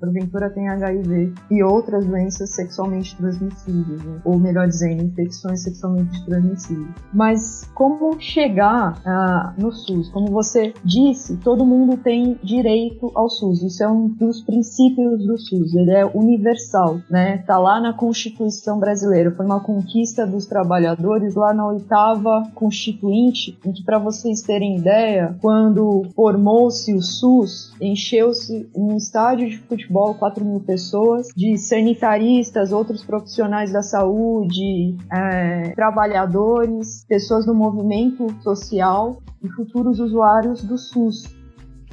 porventura 0.00 0.48
têm 0.48 0.66
HIV 0.70 1.34
e 1.50 1.62
outras 1.62 2.06
doenças 2.06 2.54
sexualmente 2.54 3.14
transmissíveis, 3.16 4.02
né? 4.02 4.20
ou 4.24 4.38
melhor 4.38 4.66
dizendo, 4.66 5.04
infecções 5.04 5.62
sexualmente 5.62 6.24
transmissíveis. 6.24 6.88
Mas 7.12 7.70
como 7.74 8.18
chegar 8.18 8.98
ah, 9.04 9.52
no 9.58 9.70
SUS? 9.70 10.08
Como 10.08 10.28
você 10.28 10.72
disse, 10.82 11.36
todo 11.36 11.66
mundo 11.66 11.98
tem 11.98 12.38
direito 12.42 13.12
ao 13.14 13.28
SUS. 13.28 13.62
Isso 13.62 13.84
é 13.84 13.88
um 13.88 14.08
dos 14.08 14.40
princípios 14.40 15.26
do 15.26 15.36
SUS. 15.36 15.74
Ele 15.74 15.90
é 15.90 16.06
universal, 16.06 16.98
né? 17.10 17.38
Tá 17.46 17.58
lá 17.58 17.78
na 17.78 17.92
Constituição 17.92 18.78
brasileira. 18.78 19.30
Foi 19.32 19.44
uma 19.44 19.60
conquista 19.60 20.26
dos 20.26 20.46
trabalhadores 20.46 21.34
lá 21.34 21.52
na 21.52 21.66
oitava 21.66 22.50
Constituinte 22.54 23.52
que 23.52 23.81
para 23.84 23.98
vocês 23.98 24.42
terem 24.42 24.76
ideia, 24.76 25.36
quando 25.40 26.02
formou-se 26.14 26.94
o 26.94 27.00
SUS, 27.00 27.72
encheu-se 27.80 28.68
um 28.74 28.96
estádio 28.96 29.48
de 29.48 29.58
futebol, 29.58 30.14
4 30.14 30.44
mil 30.44 30.60
pessoas, 30.60 31.28
de 31.36 31.56
sanitaristas, 31.58 32.72
outros 32.72 33.04
profissionais 33.04 33.72
da 33.72 33.82
saúde, 33.82 34.96
é, 35.12 35.72
trabalhadores, 35.74 37.04
pessoas 37.08 37.44
do 37.44 37.54
movimento 37.54 38.26
social 38.42 39.20
e 39.42 39.48
futuros 39.50 39.98
usuários 40.00 40.62
do 40.62 40.78
SUS. 40.78 41.41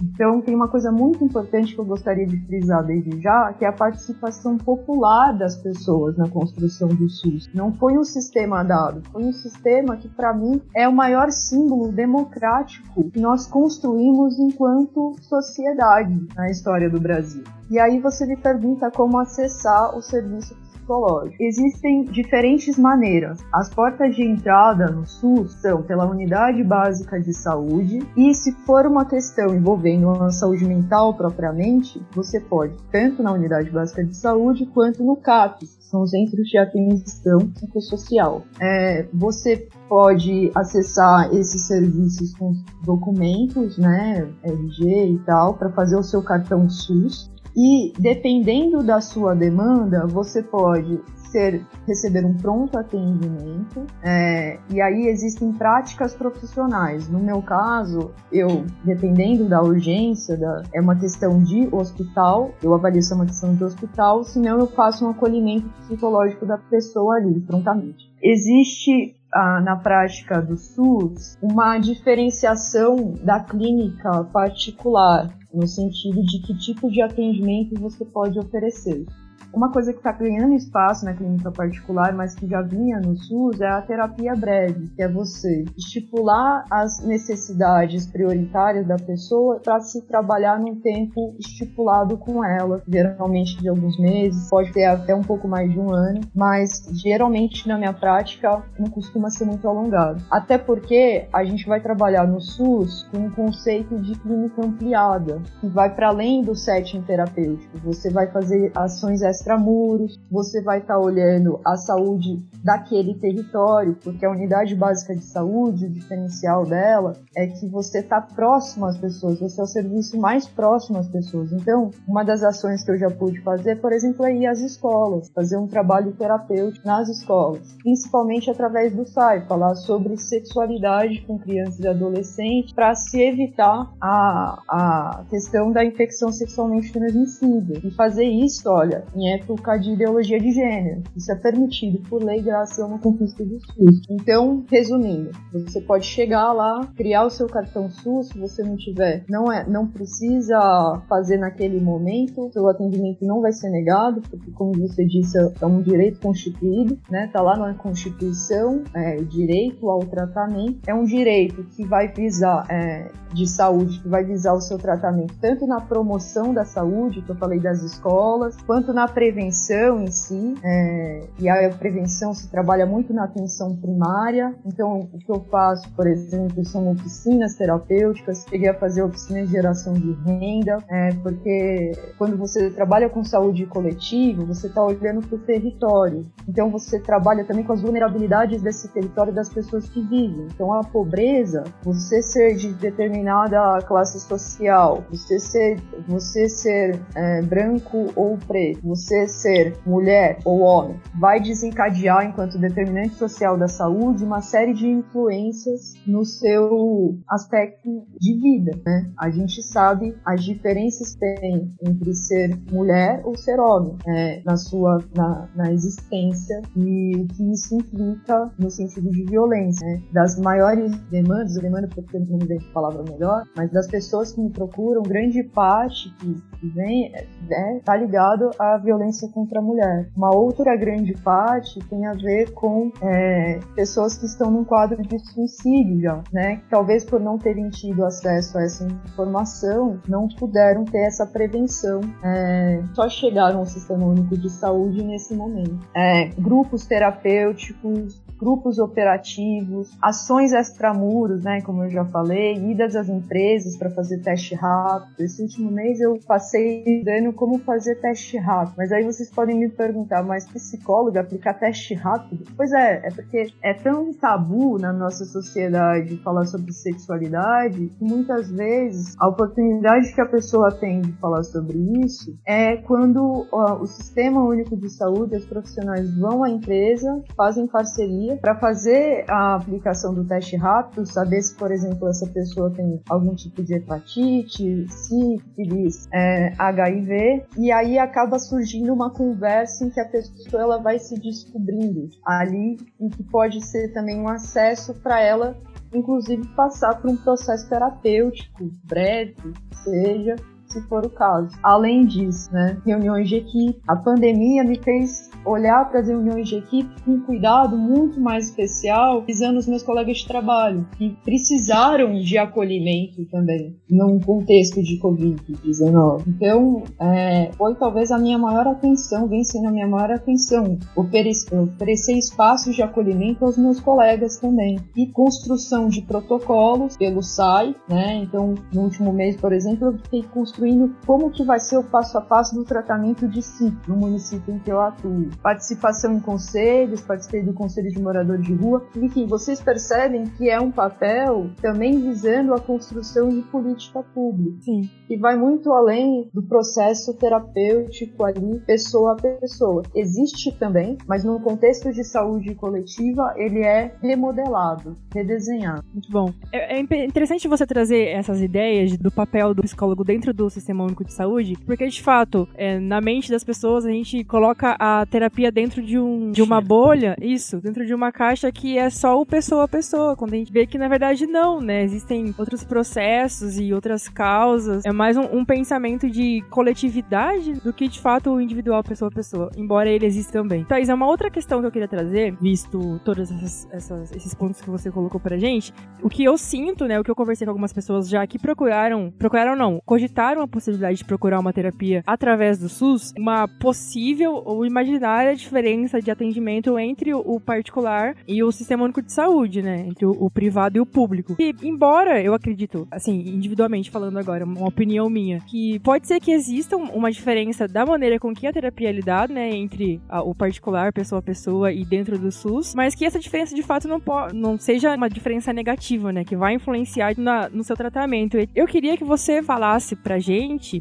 Então, 0.02 0.42
tem 0.42 0.56
uma 0.56 0.68
coisa 0.68 0.92
muito 0.92 1.24
importante 1.24 1.74
que 1.74 1.80
eu 1.80 1.86
gostaria 1.86 2.26
de 2.26 2.38
frisar 2.46 2.84
desde 2.84 3.22
já, 3.22 3.54
que 3.54 3.66
é 3.66 3.68
a 3.68 3.74
participação 3.74 4.58
popular 4.58 5.38
das 5.38 5.56
pessoas 5.58 6.18
na 6.18 6.28
construção 6.30 6.88
do 6.88 7.10
SUS. 7.10 7.50
Não 7.54 7.74
foi 7.74 7.98
um 7.98 8.04
sistema 8.04 8.64
dado, 8.64 9.02
foi 9.12 9.24
um 9.24 9.34
sistema 9.34 9.98
que, 9.98 10.08
para 10.08 10.34
mim, 10.34 10.62
é 10.76 10.88
o 10.88 10.94
maior 10.94 11.32
símbolo 11.32 11.92
democrático 11.92 13.10
que 13.12 13.20
nós 13.20 13.46
construímos 13.48 14.40
enquanto 14.40 15.16
sociedade 15.22 16.28
na 16.36 16.50
história 16.50 16.90
do 16.90 17.00
Brasil. 17.00 17.44
E 17.70 17.80
aí 17.80 18.00
você 18.00 18.26
me 18.26 18.36
pergunta 18.36 18.90
como 18.90 19.20
acessar 19.20 19.96
o 19.96 20.02
serviço 20.02 20.56
psicológico. 20.90 21.36
Existem 21.40 22.04
diferentes 22.06 22.78
maneiras. 22.78 23.40
As 23.54 23.70
portas 23.70 24.16
de 24.16 24.24
entrada 24.24 24.88
no 24.88 25.06
SUS 25.06 25.54
são 25.62 25.84
pela 25.84 26.10
unidade 26.10 26.64
básica 26.64 27.20
de 27.20 27.32
saúde 27.34 28.00
e 28.18 28.34
se 28.34 28.52
for 28.66 28.88
uma 28.88 29.06
questão 29.06 29.54
envolvendo 29.56 30.10
a 30.10 30.32
saúde 30.32 30.66
mental 30.66 31.14
propriamente, 31.14 32.02
você 32.14 32.40
pode 32.40 32.74
tanto 32.92 33.22
na 33.22 33.32
unidade 33.32 33.70
básica 33.70 34.04
de 34.04 34.16
saúde 34.16 34.66
quanto 34.66 35.04
no 35.04 35.16
CAPS, 35.16 35.78
são 35.80 36.02
os 36.02 36.12
centros 36.12 36.48
de 36.48 36.58
atenção 36.58 37.40
psicossocial. 37.54 38.44
É, 38.60 39.08
você 39.14 39.68
pode 39.88 40.52
acessar 40.56 41.34
esses 41.34 41.68
serviços 41.68 42.36
com 42.36 42.54
documentos, 42.84 43.78
né, 43.78 44.28
RG 44.44 45.14
e 45.14 45.20
tal, 45.26 45.56
para 45.56 45.72
fazer 45.72 45.98
o 45.98 46.04
seu 46.04 46.22
cartão 46.22 46.70
SUS. 46.70 47.32
E 47.56 47.94
dependendo 48.00 48.84
da 48.84 49.02
sua 49.02 49.36
demanda, 49.36 50.08
você 50.08 50.42
pode 50.42 51.02
ser 51.30 51.66
receber 51.88 52.26
um 52.26 52.36
pronto 52.36 52.78
atendimento 52.78 53.86
é, 54.04 54.60
e 54.70 54.82
aí 54.82 55.08
existem 55.08 55.52
práticas 55.54 56.14
profissionais. 56.14 57.08
No 57.08 57.20
meu 57.20 57.42
caso, 57.42 58.12
eu 58.32 58.66
dependendo 58.84 59.48
da 59.48 59.62
urgência, 59.62 60.38
da, 60.38 60.64
é 60.74 60.82
uma 60.82 60.96
questão 60.96 61.42
de 61.42 61.68
hospital, 61.72 62.52
eu 62.64 62.74
avalio 62.74 63.02
se 63.02 63.14
é 63.14 63.16
uma 63.16 63.26
questão 63.26 63.54
de 63.56 63.64
hospital, 63.64 64.24
senão 64.24 64.60
eu 64.60 64.68
faço 64.68 65.06
um 65.06 65.10
acolhimento 65.10 65.70
psicológico 65.82 66.46
da 66.46 66.58
pessoa 66.58 67.16
ali 67.16 67.40
prontamente. 67.42 68.12
Existe 68.22 69.16
na 69.34 69.76
prática 69.76 70.42
do 70.42 70.58
SUS 70.58 71.38
uma 71.42 71.78
diferenciação 71.78 73.14
da 73.24 73.40
clínica 73.40 74.24
particular, 74.26 75.30
no 75.54 75.68
sentido 75.68 76.24
de 76.24 76.42
que 76.42 76.58
tipo 76.58 76.90
de 76.90 77.02
atendimento 77.02 77.80
você 77.80 78.06
pode 78.06 78.40
oferecer. 78.40 79.06
Uma 79.54 79.72
coisa 79.72 79.92
que 79.92 80.00
está 80.00 80.12
ganhando 80.12 80.54
espaço 80.54 81.06
na 81.06 81.14
clínica 81.14 81.52
particular, 81.52 82.14
mas 82.14 82.36
que 82.36 82.48
já 82.48 82.62
vinha 82.62 83.00
no 83.00 83.16
SUS, 83.18 83.60
é 83.60 83.68
a 83.68 83.82
terapia 83.82 84.36
breve, 84.36 84.90
que 84.96 85.02
é 85.02 85.08
você 85.08 85.66
estipular 85.78 86.66
as 86.70 87.04
necessidades 87.04 88.06
prioritárias 88.06 88.88
da 88.88 88.98
pessoa 88.98 89.60
para 89.60 89.80
se 89.80 90.02
trabalhar 90.04 90.60
num 90.60 90.76
tempo 90.76 91.36
estipulado 91.40 92.18
com 92.18 92.44
ela, 92.44 92.82
geralmente 92.88 93.60
de 93.60 93.68
alguns 93.68 94.00
meses, 94.00 94.50
pode 94.50 94.72
ter 94.72 94.86
até 94.86 95.16
um 95.16 95.24
pouco 95.24 95.48
mais 95.48 95.72
de 95.72 95.80
um 95.80 95.92
ano, 95.92 96.22
mas 96.36 96.88
geralmente 96.94 97.68
na 97.68 97.78
minha 97.78 97.94
prática 97.94 98.64
não 98.78 98.90
costuma 98.90 99.30
ser 99.30 99.46
muito 99.46 99.68
alongado. 99.68 100.24
Até 100.30 100.58
porque 100.58 101.28
a 101.34 101.44
gente 101.44 101.66
vai 101.68 101.82
trabalhar 101.82 102.28
no 102.28 102.40
SUS 102.40 103.08
com 103.12 103.18
um 103.20 103.32
conceito 103.32 103.98
de 104.00 104.14
clínica 104.20 104.64
ampliada, 104.64 105.42
que 105.60 105.68
vai 105.68 105.94
para 105.94 106.10
além 106.10 106.44
do 106.44 106.56
setting 106.56 107.02
terapêutico. 107.02 107.78
Você 107.84 108.10
vai 108.12 108.28
fazer 108.28 108.72
ações 108.76 109.24
extramuros, 109.40 110.20
você 110.30 110.62
vai 110.62 110.80
estar 110.80 110.96
tá 110.96 111.00
olhando 111.00 111.60
a 111.66 111.76
saúde 111.78 112.40
daquele 112.64 113.16
território, 113.16 113.98
porque 114.04 114.26
a 114.26 114.32
unidade 114.32 114.76
básica 114.76 115.16
de 115.16 115.24
saúde, 115.24 115.86
o 115.86 115.90
diferencial 115.90 116.66
dela 116.66 117.14
é 117.36 117.48
que 117.48 117.68
você 117.68 118.00
está 118.00 118.22
próximo 118.22 118.86
às 118.86 118.98
pessoas, 118.98 119.40
você 119.40 119.62
é 119.62 119.64
o 119.64 119.68
serviço 119.68 120.20
mais 120.20 120.48
próximo 120.48 120.98
às 120.98 121.08
pessoas. 121.08 121.52
Então, 121.54 121.92
uma 122.08 122.24
das 122.24 122.44
ações 122.44 122.84
que 122.84 122.92
eu 122.92 122.98
já 122.98 123.10
pude 123.10 123.42
fazer, 123.42 123.80
por 123.80 123.94
exemplo, 123.94 124.26
é 124.26 124.36
ir 124.36 124.46
às 124.46 124.60
escolas, 124.60 125.30
fazer 125.34 125.58
um 125.58 125.68
trabalho 125.68 126.12
terapêutico 126.14 126.86
nas 126.86 127.08
escolas, 127.08 127.62
principalmente 127.82 128.52
através 128.52 128.94
do 128.94 129.06
SAI, 129.06 129.46
falar 129.46 129.76
sobre 129.76 130.18
sexualidade 130.18 131.22
com 131.22 131.40
crianças 131.40 131.80
e 131.80 131.88
adolescentes, 131.88 132.74
para 132.74 132.94
se 132.96 133.22
evitar 133.22 133.92
a, 134.02 134.60
a 134.68 135.24
questão 135.30 135.72
da 135.72 135.84
infecção 135.84 136.32
sexualmente 136.32 136.92
transmissível. 136.92 137.80
E 137.84 137.92
fazer 137.92 138.26
isso, 138.26 138.70
olha, 138.70 139.06
em 139.16 139.29
época 139.36 139.78
de 139.78 139.92
ideologia 139.92 140.40
de 140.40 140.52
gênero. 140.52 141.04
Isso 141.16 141.32
é 141.32 141.36
permitido 141.36 142.00
por 142.10 142.24
lei 142.24 142.42
graças 142.42 142.80
a 142.80 142.86
uma 142.86 143.00
conquista 143.00 143.44
do 143.46 143.60
SUS. 143.60 144.02
Então, 144.10 144.64
resumindo, 144.70 145.32
você 145.54 145.82
pode 145.82 146.06
chegar 146.06 146.52
lá, 146.54 146.88
criar 146.96 147.26
o 147.26 147.30
seu 147.30 147.48
cartão 147.48 147.90
SUS, 147.90 148.30
se 148.30 148.40
você 148.40 148.64
não 148.64 148.76
tiver, 148.76 149.24
não 149.30 149.52
é, 149.52 149.68
não 149.68 149.88
precisa 149.88 151.02
fazer 151.08 151.38
naquele 151.38 151.80
momento, 151.80 152.50
seu 152.52 152.68
atendimento 152.68 153.26
não 153.26 153.42
vai 153.42 153.52
ser 153.52 153.70
negado, 153.70 154.22
porque 154.22 154.52
como 154.52 154.72
você 154.74 155.06
disse, 155.06 155.38
é 155.38 155.66
um 155.66 155.82
direito 155.82 156.20
constituído, 156.20 156.98
né? 157.10 157.30
Tá 157.32 157.42
lá 157.42 157.58
na 157.58 157.74
Constituição, 157.74 158.84
é, 158.94 159.18
direito 159.18 159.90
ao 159.90 160.00
tratamento. 160.00 160.80
É 160.88 160.94
um 160.94 161.04
direito 161.04 161.64
que 161.76 161.86
vai 161.86 162.08
visar 162.08 162.66
é, 162.70 163.10
de 163.34 163.48
saúde, 163.48 164.00
que 164.00 164.08
vai 164.08 164.24
visar 164.24 164.54
o 164.54 164.62
seu 164.62 164.78
tratamento 164.78 165.34
tanto 165.40 165.66
na 165.68 165.80
promoção 165.80 166.54
da 166.54 166.66
saúde, 166.66 167.22
que 167.22 167.30
eu 167.30 167.36
falei 167.36 167.60
das 167.60 167.82
escolas, 167.84 168.56
quanto 168.66 168.94
na 168.94 169.08
prevenção 169.20 170.04
em 170.04 170.12
si. 170.12 170.56
É, 170.64 171.22
e 171.40 171.50
a 171.50 171.70
prevenção 171.72 172.34
se 172.34 172.50
trabalha 172.50 172.86
muito 172.86 173.14
na 173.14 173.26
atenção 173.26 173.76
primária. 173.76 174.56
Então, 174.66 175.10
o 175.14 175.18
que 175.20 175.30
eu 175.30 175.46
faço, 175.52 175.92
por 175.94 176.08
exemplo, 176.08 176.64
são 176.64 176.90
oficinas 176.90 177.56
terapêuticas. 177.56 178.46
Cheguei 178.50 178.70
a 178.70 178.74
fazer 178.74 179.04
oficinas 179.04 179.48
de 179.48 179.52
geração 179.52 179.94
de 179.94 180.14
renda, 180.26 180.78
é, 180.90 181.14
porque 181.16 181.92
quando 182.18 182.38
você 182.38 182.70
trabalha 182.70 183.10
com 183.10 183.22
saúde 183.22 183.66
coletiva, 183.66 184.46
você 184.46 184.68
está 184.68 184.82
olhando 184.82 185.28
para 185.28 185.36
o 185.36 185.40
território. 185.40 186.26
Então, 186.48 186.70
você 186.70 186.98
trabalha 186.98 187.44
também 187.44 187.66
com 187.66 187.74
as 187.74 187.82
vulnerabilidades 187.82 188.62
desse 188.62 188.88
território 188.88 189.34
das 189.34 189.50
pessoas 189.50 189.90
que 189.90 190.02
vivem. 190.02 190.48
Então, 190.54 190.72
a 190.72 190.82
pobreza, 190.82 191.66
você 191.84 192.22
ser 192.22 192.56
de 192.56 192.72
determinada 192.72 193.80
classe 193.86 194.18
social, 194.22 195.04
você 195.12 195.38
ser, 195.40 195.78
você 196.08 196.48
ser 196.48 197.02
é, 197.16 197.42
branco 197.42 198.08
ou 198.16 198.38
preto, 198.38 198.88
você 198.88 199.09
ser 199.28 199.78
mulher 199.86 200.40
ou 200.46 200.60
homem, 200.60 201.00
vai 201.20 201.40
desencadear, 201.40 202.26
enquanto 202.26 202.58
determinante 202.58 203.16
social 203.16 203.58
da 203.58 203.68
saúde, 203.68 204.24
uma 204.24 204.42
série 204.42 204.74
de 204.74 204.88
influências 204.88 205.94
no 206.06 206.26
seu 206.26 207.18
aspecto 207.28 208.06
de 208.20 208.34
vida. 208.40 208.80
Né? 208.86 209.12
A 209.18 209.30
gente 209.30 209.62
sabe 209.64 210.16
as 210.26 210.44
diferenças 210.44 211.14
que 211.14 211.20
tem 211.20 211.70
entre 211.84 212.14
ser 212.14 212.58
mulher 212.72 213.22
ou 213.24 213.36
ser 213.36 213.60
homem 213.60 213.98
é, 214.08 214.42
na 214.46 214.56
sua 214.56 215.00
na, 215.16 215.50
na, 215.56 215.72
existência 215.72 216.62
e 216.76 217.16
o 217.16 217.28
que 217.28 217.52
isso 217.52 217.76
implica 217.76 218.52
no 218.58 218.70
sentido 218.70 219.10
de 219.10 219.24
violência. 219.26 219.86
Né? 219.86 220.02
Das 220.14 220.38
maiores 220.40 220.96
demandas, 221.10 221.56
demanda 221.56 221.88
porque 221.94 222.20
não 222.20 222.38
me 222.38 222.58
a 222.58 222.74
palavra 222.74 223.04
melhor, 223.04 223.44
mas 223.56 223.72
das 223.72 223.88
pessoas 223.88 224.34
que 224.34 224.42
me 224.42 224.50
procuram, 224.50 225.02
grande 225.04 225.44
parte 225.44 226.14
que, 226.20 226.36
vem 226.76 227.08
está 227.08 227.56
é, 227.56 227.80
tá 227.80 227.96
ligado 227.96 228.52
à 228.60 228.78
violência 228.78 228.99
contra 229.32 229.60
a 229.60 229.62
mulher. 229.62 230.10
Uma 230.16 230.36
outra 230.36 230.76
grande 230.76 231.14
parte 231.14 231.80
tem 231.90 232.06
a 232.06 232.14
ver 232.14 232.52
com 232.52 232.92
é, 233.02 233.60
pessoas 233.76 234.18
que 234.18 234.26
estão 234.26 234.52
num 234.52 234.64
quadro 234.64 235.02
de 235.02 235.20
suicídio 235.20 236.02
já, 236.02 236.24
né? 236.32 236.62
Talvez 236.70 237.04
por 237.04 237.20
não 237.20 237.38
terem 237.38 237.70
tido 237.70 238.06
acesso 238.06 238.58
a 238.58 238.64
essa 238.64 238.86
informação, 238.86 240.00
não 240.08 240.28
puderam 240.28 240.86
ter 240.86 241.08
essa 241.08 241.26
prevenção. 241.26 242.02
É, 242.24 242.82
só 242.94 243.08
chegaram 243.10 243.60
ao 243.60 243.66
Sistema 243.66 244.06
Único 244.06 244.38
de 244.38 244.50
Saúde 244.50 245.04
nesse 245.04 245.34
momento. 245.34 245.80
É, 245.96 246.30
grupos 246.38 246.86
terapêuticos, 246.86 248.22
grupos 248.40 248.80
operativos, 248.80 249.92
ações 250.02 250.54
extramuros, 250.54 251.44
né, 251.44 251.62
como 251.62 251.84
eu 251.84 251.90
já 251.90 252.06
falei, 252.06 252.56
idas 252.72 252.96
às 252.96 253.10
empresas 253.10 253.76
para 253.78 253.90
fazer 253.90 254.20
teste 254.20 254.56
rápido. 254.56 255.20
Esse 255.20 255.42
último 255.42 255.70
mês 255.70 256.00
eu 256.00 256.18
passei 256.26 257.04
dando 257.04 257.34
como 257.34 257.60
fazer 257.60 257.96
teste 257.96 258.38
rápido, 258.38 258.76
mas 258.78 258.92
aí 258.92 259.04
vocês 259.04 259.30
podem 259.30 259.58
me 259.58 259.70
perguntar, 259.70 260.24
mas 260.24 260.48
psicólogo 260.48 261.20
aplicar 261.20 261.54
teste 261.56 261.94
rápido? 261.94 262.46
Pois 262.56 262.72
é, 262.72 263.02
é 263.08 263.12
porque 263.12 263.48
é 263.62 263.74
tão 263.74 264.14
tabu 264.14 264.78
na 264.80 264.94
nossa 264.94 265.26
sociedade 265.26 266.18
falar 266.24 266.46
sobre 266.46 266.72
sexualidade 266.72 267.90
que 267.98 268.04
muitas 268.04 268.50
vezes 268.50 269.16
a 269.20 269.28
oportunidade 269.28 270.14
que 270.14 270.22
a 270.22 270.26
pessoa 270.26 270.72
tem 270.72 271.02
de 271.02 271.12
falar 271.14 271.44
sobre 271.44 271.78
isso 272.06 272.38
é 272.46 272.78
quando 272.78 273.48
ó, 273.52 273.76
o 273.76 273.88
Sistema 273.88 274.44
Único 274.44 274.78
de 274.78 274.90
Saúde, 274.90 275.36
os 275.36 275.46
profissionais 275.46 276.10
vão 276.18 276.44
à 276.44 276.50
empresa, 276.50 277.22
fazem 277.36 277.68
parceria 277.68 278.29
para 278.38 278.56
fazer 278.56 279.26
a 279.30 279.56
aplicação 279.56 280.14
do 280.14 280.26
teste 280.26 280.56
rápido, 280.56 281.06
saber 281.06 281.42
se, 281.42 281.56
por 281.56 281.72
exemplo, 281.72 282.08
essa 282.08 282.28
pessoa 282.28 282.72
tem 282.72 283.02
algum 283.10 283.36
tipo 283.36 283.64
de 283.64 283.76
hepatite, 283.76 284.88
sífilis, 284.90 286.08
é, 286.14 286.54
HIV, 286.58 287.46
e 287.58 287.72
aí 287.72 287.98
acaba 287.98 288.40
surgindo 288.40 288.94
uma 288.94 289.10
conversa 289.10 289.86
em 289.86 289.90
que 289.90 290.00
a 290.00 290.08
pessoa 290.08 290.64
ela 290.64 290.78
vai 290.78 291.00
se 291.00 291.20
descobrindo 291.20 292.10
ali 292.26 292.78
e 293.00 293.10
que 293.10 293.24
pode 293.24 293.66
ser 293.66 293.94
também 293.94 294.20
um 294.20 294.28
acesso 294.28 294.94
para 294.96 295.22
ela 295.22 295.58
inclusive 295.94 296.48
passar 296.56 297.02
por 297.02 297.10
um 297.10 297.18
processo 297.18 297.68
terapêutico 297.68 298.72
breve, 298.84 299.54
seja, 299.84 300.36
se 300.70 300.82
for 300.84 301.06
o 301.06 301.10
caso. 301.10 301.50
Além 301.64 302.06
disso, 302.06 302.52
né, 302.52 302.78
reuniões 302.86 303.28
de 303.28 303.38
equipe. 303.38 303.80
A 303.88 303.96
pandemia 303.96 304.64
me 304.64 304.78
fez 304.78 305.30
olhar 305.46 305.90
para 305.90 306.00
as 306.00 306.08
reuniões 306.08 306.48
de 306.48 306.58
equipe 306.58 306.90
com 307.04 307.12
um 307.12 307.22
cuidado 307.22 307.78
muito 307.78 308.20
mais 308.20 308.50
especial, 308.50 309.24
visando 309.26 309.58
os 309.58 309.68
meus 309.68 309.84
colegas 309.84 310.18
de 310.18 310.28
trabalho, 310.28 310.88
que 310.98 311.18
precisaram 311.24 312.14
de 312.20 312.38
acolhimento 312.38 313.26
também, 313.32 313.76
num 313.90 314.20
contexto 314.20 314.82
de 314.82 315.00
Covid-19. 315.00 316.24
Então, 316.28 316.84
é, 317.00 317.52
foi 317.58 317.76
talvez 317.76 318.12
a 318.12 318.18
minha 318.18 318.38
maior 318.38 318.68
atenção, 318.68 319.28
vem 319.28 319.44
sendo 319.44 319.70
a 319.70 319.72
minha 319.72 319.88
maior 319.88 320.12
atenção, 320.12 320.78
oferecer 320.96 322.18
espaços 322.18 322.76
de 322.76 322.82
acolhimento 322.82 323.44
aos 323.44 323.58
meus 323.58 323.80
colegas 323.80 324.38
também. 324.38 324.80
E 324.96 325.08
construção 325.08 325.88
de 325.88 326.02
protocolos 326.02 326.98
pelo 326.98 327.24
SAI, 327.24 327.76
né? 327.90 328.16
Então, 328.18 328.56
no 328.74 328.82
último 328.82 329.12
mês, 329.12 329.36
por 329.36 329.54
exemplo, 329.54 329.88
eu 329.88 329.98
fiquei 329.98 330.24
construindo 330.24 330.59
construindo 330.60 330.94
como 331.06 331.32
que 331.32 331.44
vai 331.44 331.60
ser 331.60 331.78
o 331.78 331.84
passo 331.84 332.18
a 332.18 332.22
passo 332.22 332.54
do 332.54 332.64
tratamento 332.64 333.28
de 333.28 333.42
si 333.42 333.74
no 333.88 333.96
município 333.96 334.54
em 334.54 334.60
que 334.60 334.72
eu 334.72 334.80
atuo. 334.80 335.30
Participação 335.42 336.14
em 336.14 336.20
conselhos, 336.20 337.02
participei 337.02 337.42
do 337.42 337.54
Conselho 337.54 337.90
de 337.90 338.02
Moradores 338.02 338.46
de 338.46 338.54
Rua. 338.54 338.86
Enfim, 338.98 339.26
vocês 339.26 339.62
percebem 339.62 340.26
que 340.26 340.50
é 340.50 340.60
um 340.60 340.72
papel 340.72 341.50
também 341.62 342.00
visando 342.00 342.54
a 342.54 342.60
construção 342.60 343.30
de 343.30 343.42
política 343.44 344.04
pública. 344.14 344.62
Sim. 344.62 344.82
Que 345.08 345.18
vai 345.18 345.38
muito 345.38 345.72
além 345.72 346.30
do 346.34 346.44
processo 346.44 347.14
terapêutico 347.16 348.26
ali, 348.26 348.60
pessoa 348.66 349.14
a 349.14 349.16
pessoa. 349.16 349.84
Existe 349.96 350.52
também, 350.58 350.98
mas 351.08 351.24
no 351.24 351.40
contexto 351.40 351.92
de 351.92 352.04
saúde 352.04 352.54
coletiva, 352.56 353.34
ele 353.38 353.62
é 353.62 353.96
remodelado, 354.02 354.98
redesenhado. 355.14 355.84
Muito 355.94 356.12
bom. 356.12 356.34
É, 356.52 356.78
é 356.78 356.80
interessante 356.80 357.48
você 357.48 357.66
trazer 357.66 358.10
essas 358.10 358.42
ideias 358.42 358.98
do 358.98 359.12
papel 359.12 359.54
do 359.54 359.62
psicólogo 359.62 360.04
dentro 360.04 360.34
do 360.34 360.49
Sistema 360.50 360.84
Único 360.84 361.04
de 361.04 361.14
Saúde, 361.14 361.56
porque 361.66 361.88
de 361.88 362.02
fato, 362.02 362.48
é, 362.56 362.80
na 362.80 363.02
mente 363.02 363.32
das 363.32 363.44
pessoas, 363.44 363.86
a 363.86 363.90
gente 363.90 364.24
coloca 364.24 364.76
a 364.80 365.06
terapia 365.06 365.52
dentro 365.52 365.82
de, 365.82 365.98
um, 365.98 366.32
de 366.32 366.42
uma 366.42 366.62
bolha, 366.62 367.16
isso, 367.22 367.60
dentro 367.60 367.86
de 367.86 367.94
uma 367.94 368.12
caixa 368.12 368.52
que 368.52 368.78
é 368.78 368.90
só 368.90 369.20
o 369.20 369.26
pessoa 369.26 369.66
a 369.66 369.68
pessoa, 369.68 370.16
quando 370.16 370.34
a 370.34 370.38
gente 370.38 370.52
vê 370.52 370.66
que 370.66 370.78
na 370.78 370.88
verdade 370.88 371.26
não, 371.26 371.62
né? 371.62 371.84
Existem 371.84 372.34
outros 372.38 372.64
processos 372.64 373.60
e 373.60 373.74
outras 373.74 374.08
causas. 374.10 374.86
É 374.86 374.92
mais 374.92 375.18
um, 375.18 375.24
um 375.32 375.46
pensamento 375.46 376.10
de 376.10 376.44
coletividade 376.50 377.54
do 377.54 377.74
que 377.74 377.88
de 377.88 378.00
fato 378.00 378.32
o 378.32 378.42
individual 378.42 378.84
pessoa 378.84 379.10
a 379.10 379.14
pessoa, 379.14 379.52
embora 379.56 379.90
ele 379.90 380.06
exista 380.06 380.34
também. 380.34 380.64
Thais, 380.64 380.90
é 380.90 380.94
uma 380.94 381.08
outra 381.08 381.30
questão 381.30 381.60
que 381.60 381.68
eu 381.68 381.72
queria 381.72 381.88
trazer, 381.88 382.36
visto 382.42 383.00
todos 383.04 383.30
esses 383.32 384.34
pontos 384.34 384.62
que 384.62 384.70
você 384.70 384.92
colocou 384.92 385.20
pra 385.20 385.38
gente. 385.38 385.74
O 386.02 386.10
que 386.10 386.24
eu 386.24 386.38
sinto, 386.38 386.86
né? 386.86 387.00
O 387.00 387.04
que 387.04 387.12
eu 387.12 387.16
conversei 387.16 387.46
com 387.46 387.52
algumas 387.52 387.74
pessoas 387.74 388.08
já 388.08 388.26
que 388.26 388.40
procuraram, 388.40 389.12
procuraram 389.18 389.56
não, 389.56 389.82
cogitaram 389.86 390.39
a 390.42 390.48
possibilidade 390.48 390.98
de 391.00 391.06
procurar 391.06 391.40
uma 391.40 391.54
terapia 391.54 392.04
através 392.06 392.58
do 392.58 392.70
SUS, 392.70 393.14
uma 393.18 393.48
possível 393.48 394.42
ou 394.46 394.66
imaginária 394.66 395.36
diferença 395.36 396.02
de 396.02 396.10
atendimento 396.10 396.78
entre 396.80 397.14
o 397.14 397.40
particular 397.40 398.16
e 398.28 398.44
o 398.44 398.52
sistema 398.52 398.84
único 398.84 399.02
de 399.02 399.12
saúde, 399.12 399.62
né? 399.62 399.86
Entre 399.88 400.06
o, 400.06 400.30
privado 400.30 400.78
e 400.78 400.82
o 400.82 400.86
público. 400.86 401.36
E, 401.40 401.54
embora 401.64 402.22
eu 402.22 402.34
acredito, 402.34 402.88
assim, 402.92 403.20
individualmente 403.20 403.92
falando 403.92 404.18
agora, 404.18 404.46
uma 404.46 404.68
opinião 404.68 405.10
minha, 405.10 405.40
que 405.42 405.80
pode 405.80 406.08
ser 406.08 406.20
que 406.20 406.32
exista 406.32 406.78
uma 406.78 407.12
diferença 407.12 407.68
da 407.68 407.86
maneira 407.86 408.20
com 408.20 408.34
que 408.34 408.48
a 408.48 408.54
terapia 408.54 408.90
é 408.90 408.92
lidada, 408.92 409.34
né? 409.34 409.50
Entre 409.50 410.02
a, 410.08 410.22
o 410.22 410.34
particular, 410.34 410.94
pessoa 410.94 411.20
a 411.20 411.24
pessoa 411.24 411.72
e 411.72 411.84
dentro 411.86 412.18
do 412.18 412.32
SUS, 412.32 412.74
mas 412.76 412.96
que 412.96 413.06
essa 413.06 413.20
diferença 413.20 413.56
de 413.56 413.64
fato 413.64 413.88
não, 413.88 414.02
não 414.34 414.58
seja 414.58 414.96
uma 414.96 415.10
diferença 415.10 415.52
negativa, 415.52 416.12
né? 416.14 416.24
Que 416.24 416.36
vai 416.36 416.54
influenciar 416.54 417.18
na, 417.18 417.50
no 417.50 417.64
seu 417.64 417.76
tratamento. 417.76 418.38
Eu 418.56 418.68
queria 418.68 418.98
que 418.98 419.04
você 419.04 419.44
falasse 419.44 419.96
pra 419.96 420.20
gente 420.20 420.29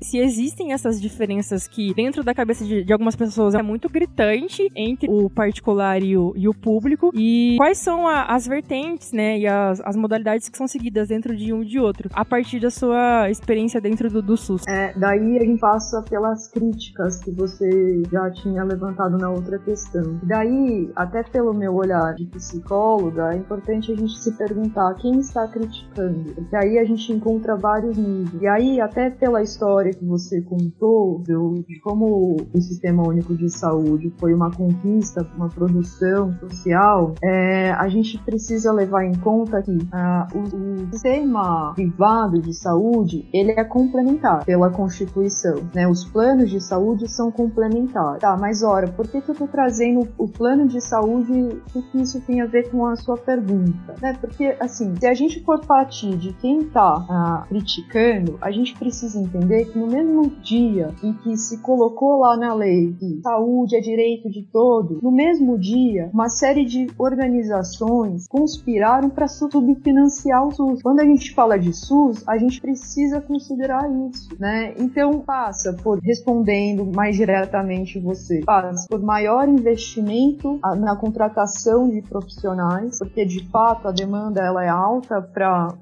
se 0.03 0.19
existem 0.19 0.73
essas 0.73 1.01
diferenças 1.01 1.67
que 1.67 1.95
dentro 1.95 2.23
da 2.23 2.35
cabeça 2.35 2.65
de, 2.65 2.85
de 2.85 2.93
algumas 2.93 3.17
pessoas 3.17 3.55
é 3.55 3.63
muito 3.63 3.89
gritante 3.89 4.69
entre 4.75 5.09
o 5.11 5.31
particular 5.31 6.03
e 6.03 6.17
o, 6.17 6.33
e 6.37 6.49
o 6.49 6.55
público 6.55 7.11
e 7.15 7.57
quais 7.57 7.79
são 7.79 8.07
a, 8.07 8.25
as 8.25 8.47
vertentes, 8.47 9.13
né? 9.13 9.39
E 9.39 9.47
as, 9.47 9.81
as 9.81 9.97
modalidades 9.97 10.49
que 10.49 10.57
são 10.57 10.67
seguidas 10.67 11.09
dentro 11.09 11.37
de 11.37 11.53
um 11.53 11.63
e 11.63 11.67
de 11.67 11.79
outro, 11.79 12.11
a 12.13 12.25
partir 12.25 12.61
da 12.61 12.71
sua 12.71 13.31
experiência 13.31 13.81
dentro 13.81 14.11
do, 14.11 14.23
do 14.23 14.37
SUS. 14.37 14.63
É, 14.69 14.93
daí 14.97 15.39
a 15.39 15.45
gente 15.45 15.61
passa 15.61 16.03
pelas 16.03 16.49
críticas 16.49 17.19
que 17.19 17.31
você 17.31 18.03
já 18.11 18.31
tinha 18.31 18.65
levantado 18.65 19.17
na 19.19 19.31
outra 19.31 19.59
questão. 19.59 20.19
Daí, 20.23 20.91
até 20.95 21.23
pelo 21.23 21.53
meu 21.55 21.75
olhar 21.75 22.15
de 22.15 22.27
psicóloga, 22.27 23.33
é 23.33 23.37
importante 23.37 23.93
a 23.93 23.97
gente 23.97 24.17
se 24.19 24.33
perguntar 24.37 24.95
quem 24.95 25.19
está 25.19 25.47
criticando. 25.49 26.35
Porque 26.35 26.57
aí 26.57 26.79
a 26.79 26.85
gente 26.85 27.13
encontra 27.13 27.57
vários 27.57 27.97
níveis. 27.97 28.43
E 28.43 28.47
aí, 28.47 28.81
até 28.81 29.11
pela 29.11 29.38
história 29.43 29.93
que 29.93 30.05
você 30.05 30.41
contou, 30.43 31.23
de 31.23 31.81
como 31.81 32.37
o 32.53 32.61
Sistema 32.61 33.07
Único 33.07 33.35
de 33.35 33.49
Saúde 33.49 34.13
foi 34.19 34.35
uma 34.35 34.51
conquista, 34.51 35.27
uma 35.37 35.49
produção 35.49 36.35
social, 36.39 37.15
é, 37.23 37.71
a 37.73 37.89
gente 37.89 38.19
precisa 38.19 38.73
levar 38.73 39.05
em 39.05 39.15
conta 39.15 39.63
que 39.63 39.71
uh, 39.71 40.27
o, 40.35 40.85
o, 40.85 40.93
sistema 40.93 41.73
privado 41.75 42.41
de 42.41 42.53
saúde 42.55 43.29
ele 43.33 43.53
é 43.53 43.65
complementar 43.65 44.45
pela 44.45 44.71
Constituição. 44.71 45.69
Né? 45.75 45.87
Os 45.89 46.05
planos 46.05 46.51
de 46.51 46.61
saúde 46.61 47.09
são 47.09 47.31
complementares. 47.31 48.21
Tá, 48.21 48.37
mas 48.39 48.63
ora, 48.63 48.89
por 48.89 49.07
que, 49.07 49.21
que 49.21 49.31
eu 49.31 49.33
estou 49.33 49.49
trazendo 49.49 50.09
o 50.19 50.29
plano 50.29 50.67
de 50.67 50.81
saúde? 50.81 51.61
O 51.75 51.83
que 51.83 52.01
isso 52.01 52.21
tem 52.23 52.41
a 52.41 52.47
ver 52.47 52.71
com 52.71 52.87
a 52.87 52.97
sua 52.97 53.17
pergunta? 53.17 53.95
Né? 54.01 54.17
Porque, 54.21 54.57
assim, 54.61 54.95
se 54.97 55.07
a 55.07 55.15
gente 55.15 55.43
for 55.45 55.61
partir 55.65 56.17
de 56.17 56.33
quem 56.35 56.61
está 56.61 57.05
ah, 57.09 57.45
criticando, 57.49 58.39
a 58.41 58.51
gente 58.51 58.77
precisa 58.79 59.19
entender 59.29 59.67
que 59.67 59.79
no 59.79 59.87
mesmo 59.87 60.31
dia 60.43 60.89
em 61.03 61.13
que 61.13 61.37
se 61.37 61.59
colocou 61.59 62.19
lá 62.19 62.37
na 62.37 62.55
lei 62.55 62.95
que 62.99 63.21
saúde 63.23 63.77
é 63.77 63.81
direito 63.81 64.31
de 64.31 64.43
todos, 64.43 65.03
no 65.03 65.13
mesmo 65.13 65.59
dia, 65.59 66.11
uma 66.13 66.29
série 66.29 66.65
de 66.65 66.89
organizações 66.99 68.27
conspiraram 68.29 69.11
para 69.11 69.29
subfinanciar 69.29 70.47
o 70.47 70.53
SUS. 70.53 70.83
Quando 70.83 71.01
a 71.01 71.05
gente 71.05 71.35
fala 71.35 71.59
de 71.59 71.73
SUS, 71.73 72.27
a 72.27 72.39
gente 72.39 72.61
precisa 72.61 73.21
considerar 73.21 73.89
isso, 74.09 74.29
né? 74.39 74.75
Então 74.79 75.21
passa 75.21 75.73
por 75.73 75.99
respondendo 75.99 76.87
mais 76.95 77.17
diretamente 77.17 77.99
você, 77.99 78.41
passa 78.45 78.87
por 78.89 79.01
maior 79.01 79.49
investimento 79.49 80.59
na 80.79 80.97
contratação 80.97 81.89
de 81.89 82.03
profissionais, 82.03 82.99
porque 82.99 83.25
de 83.25 83.47
fato 83.49 83.89
a 83.89 83.93
demanda 83.93 84.41
ela 84.41 84.65
é 84.65 84.69
alta 84.69 85.21
para 85.21 85.75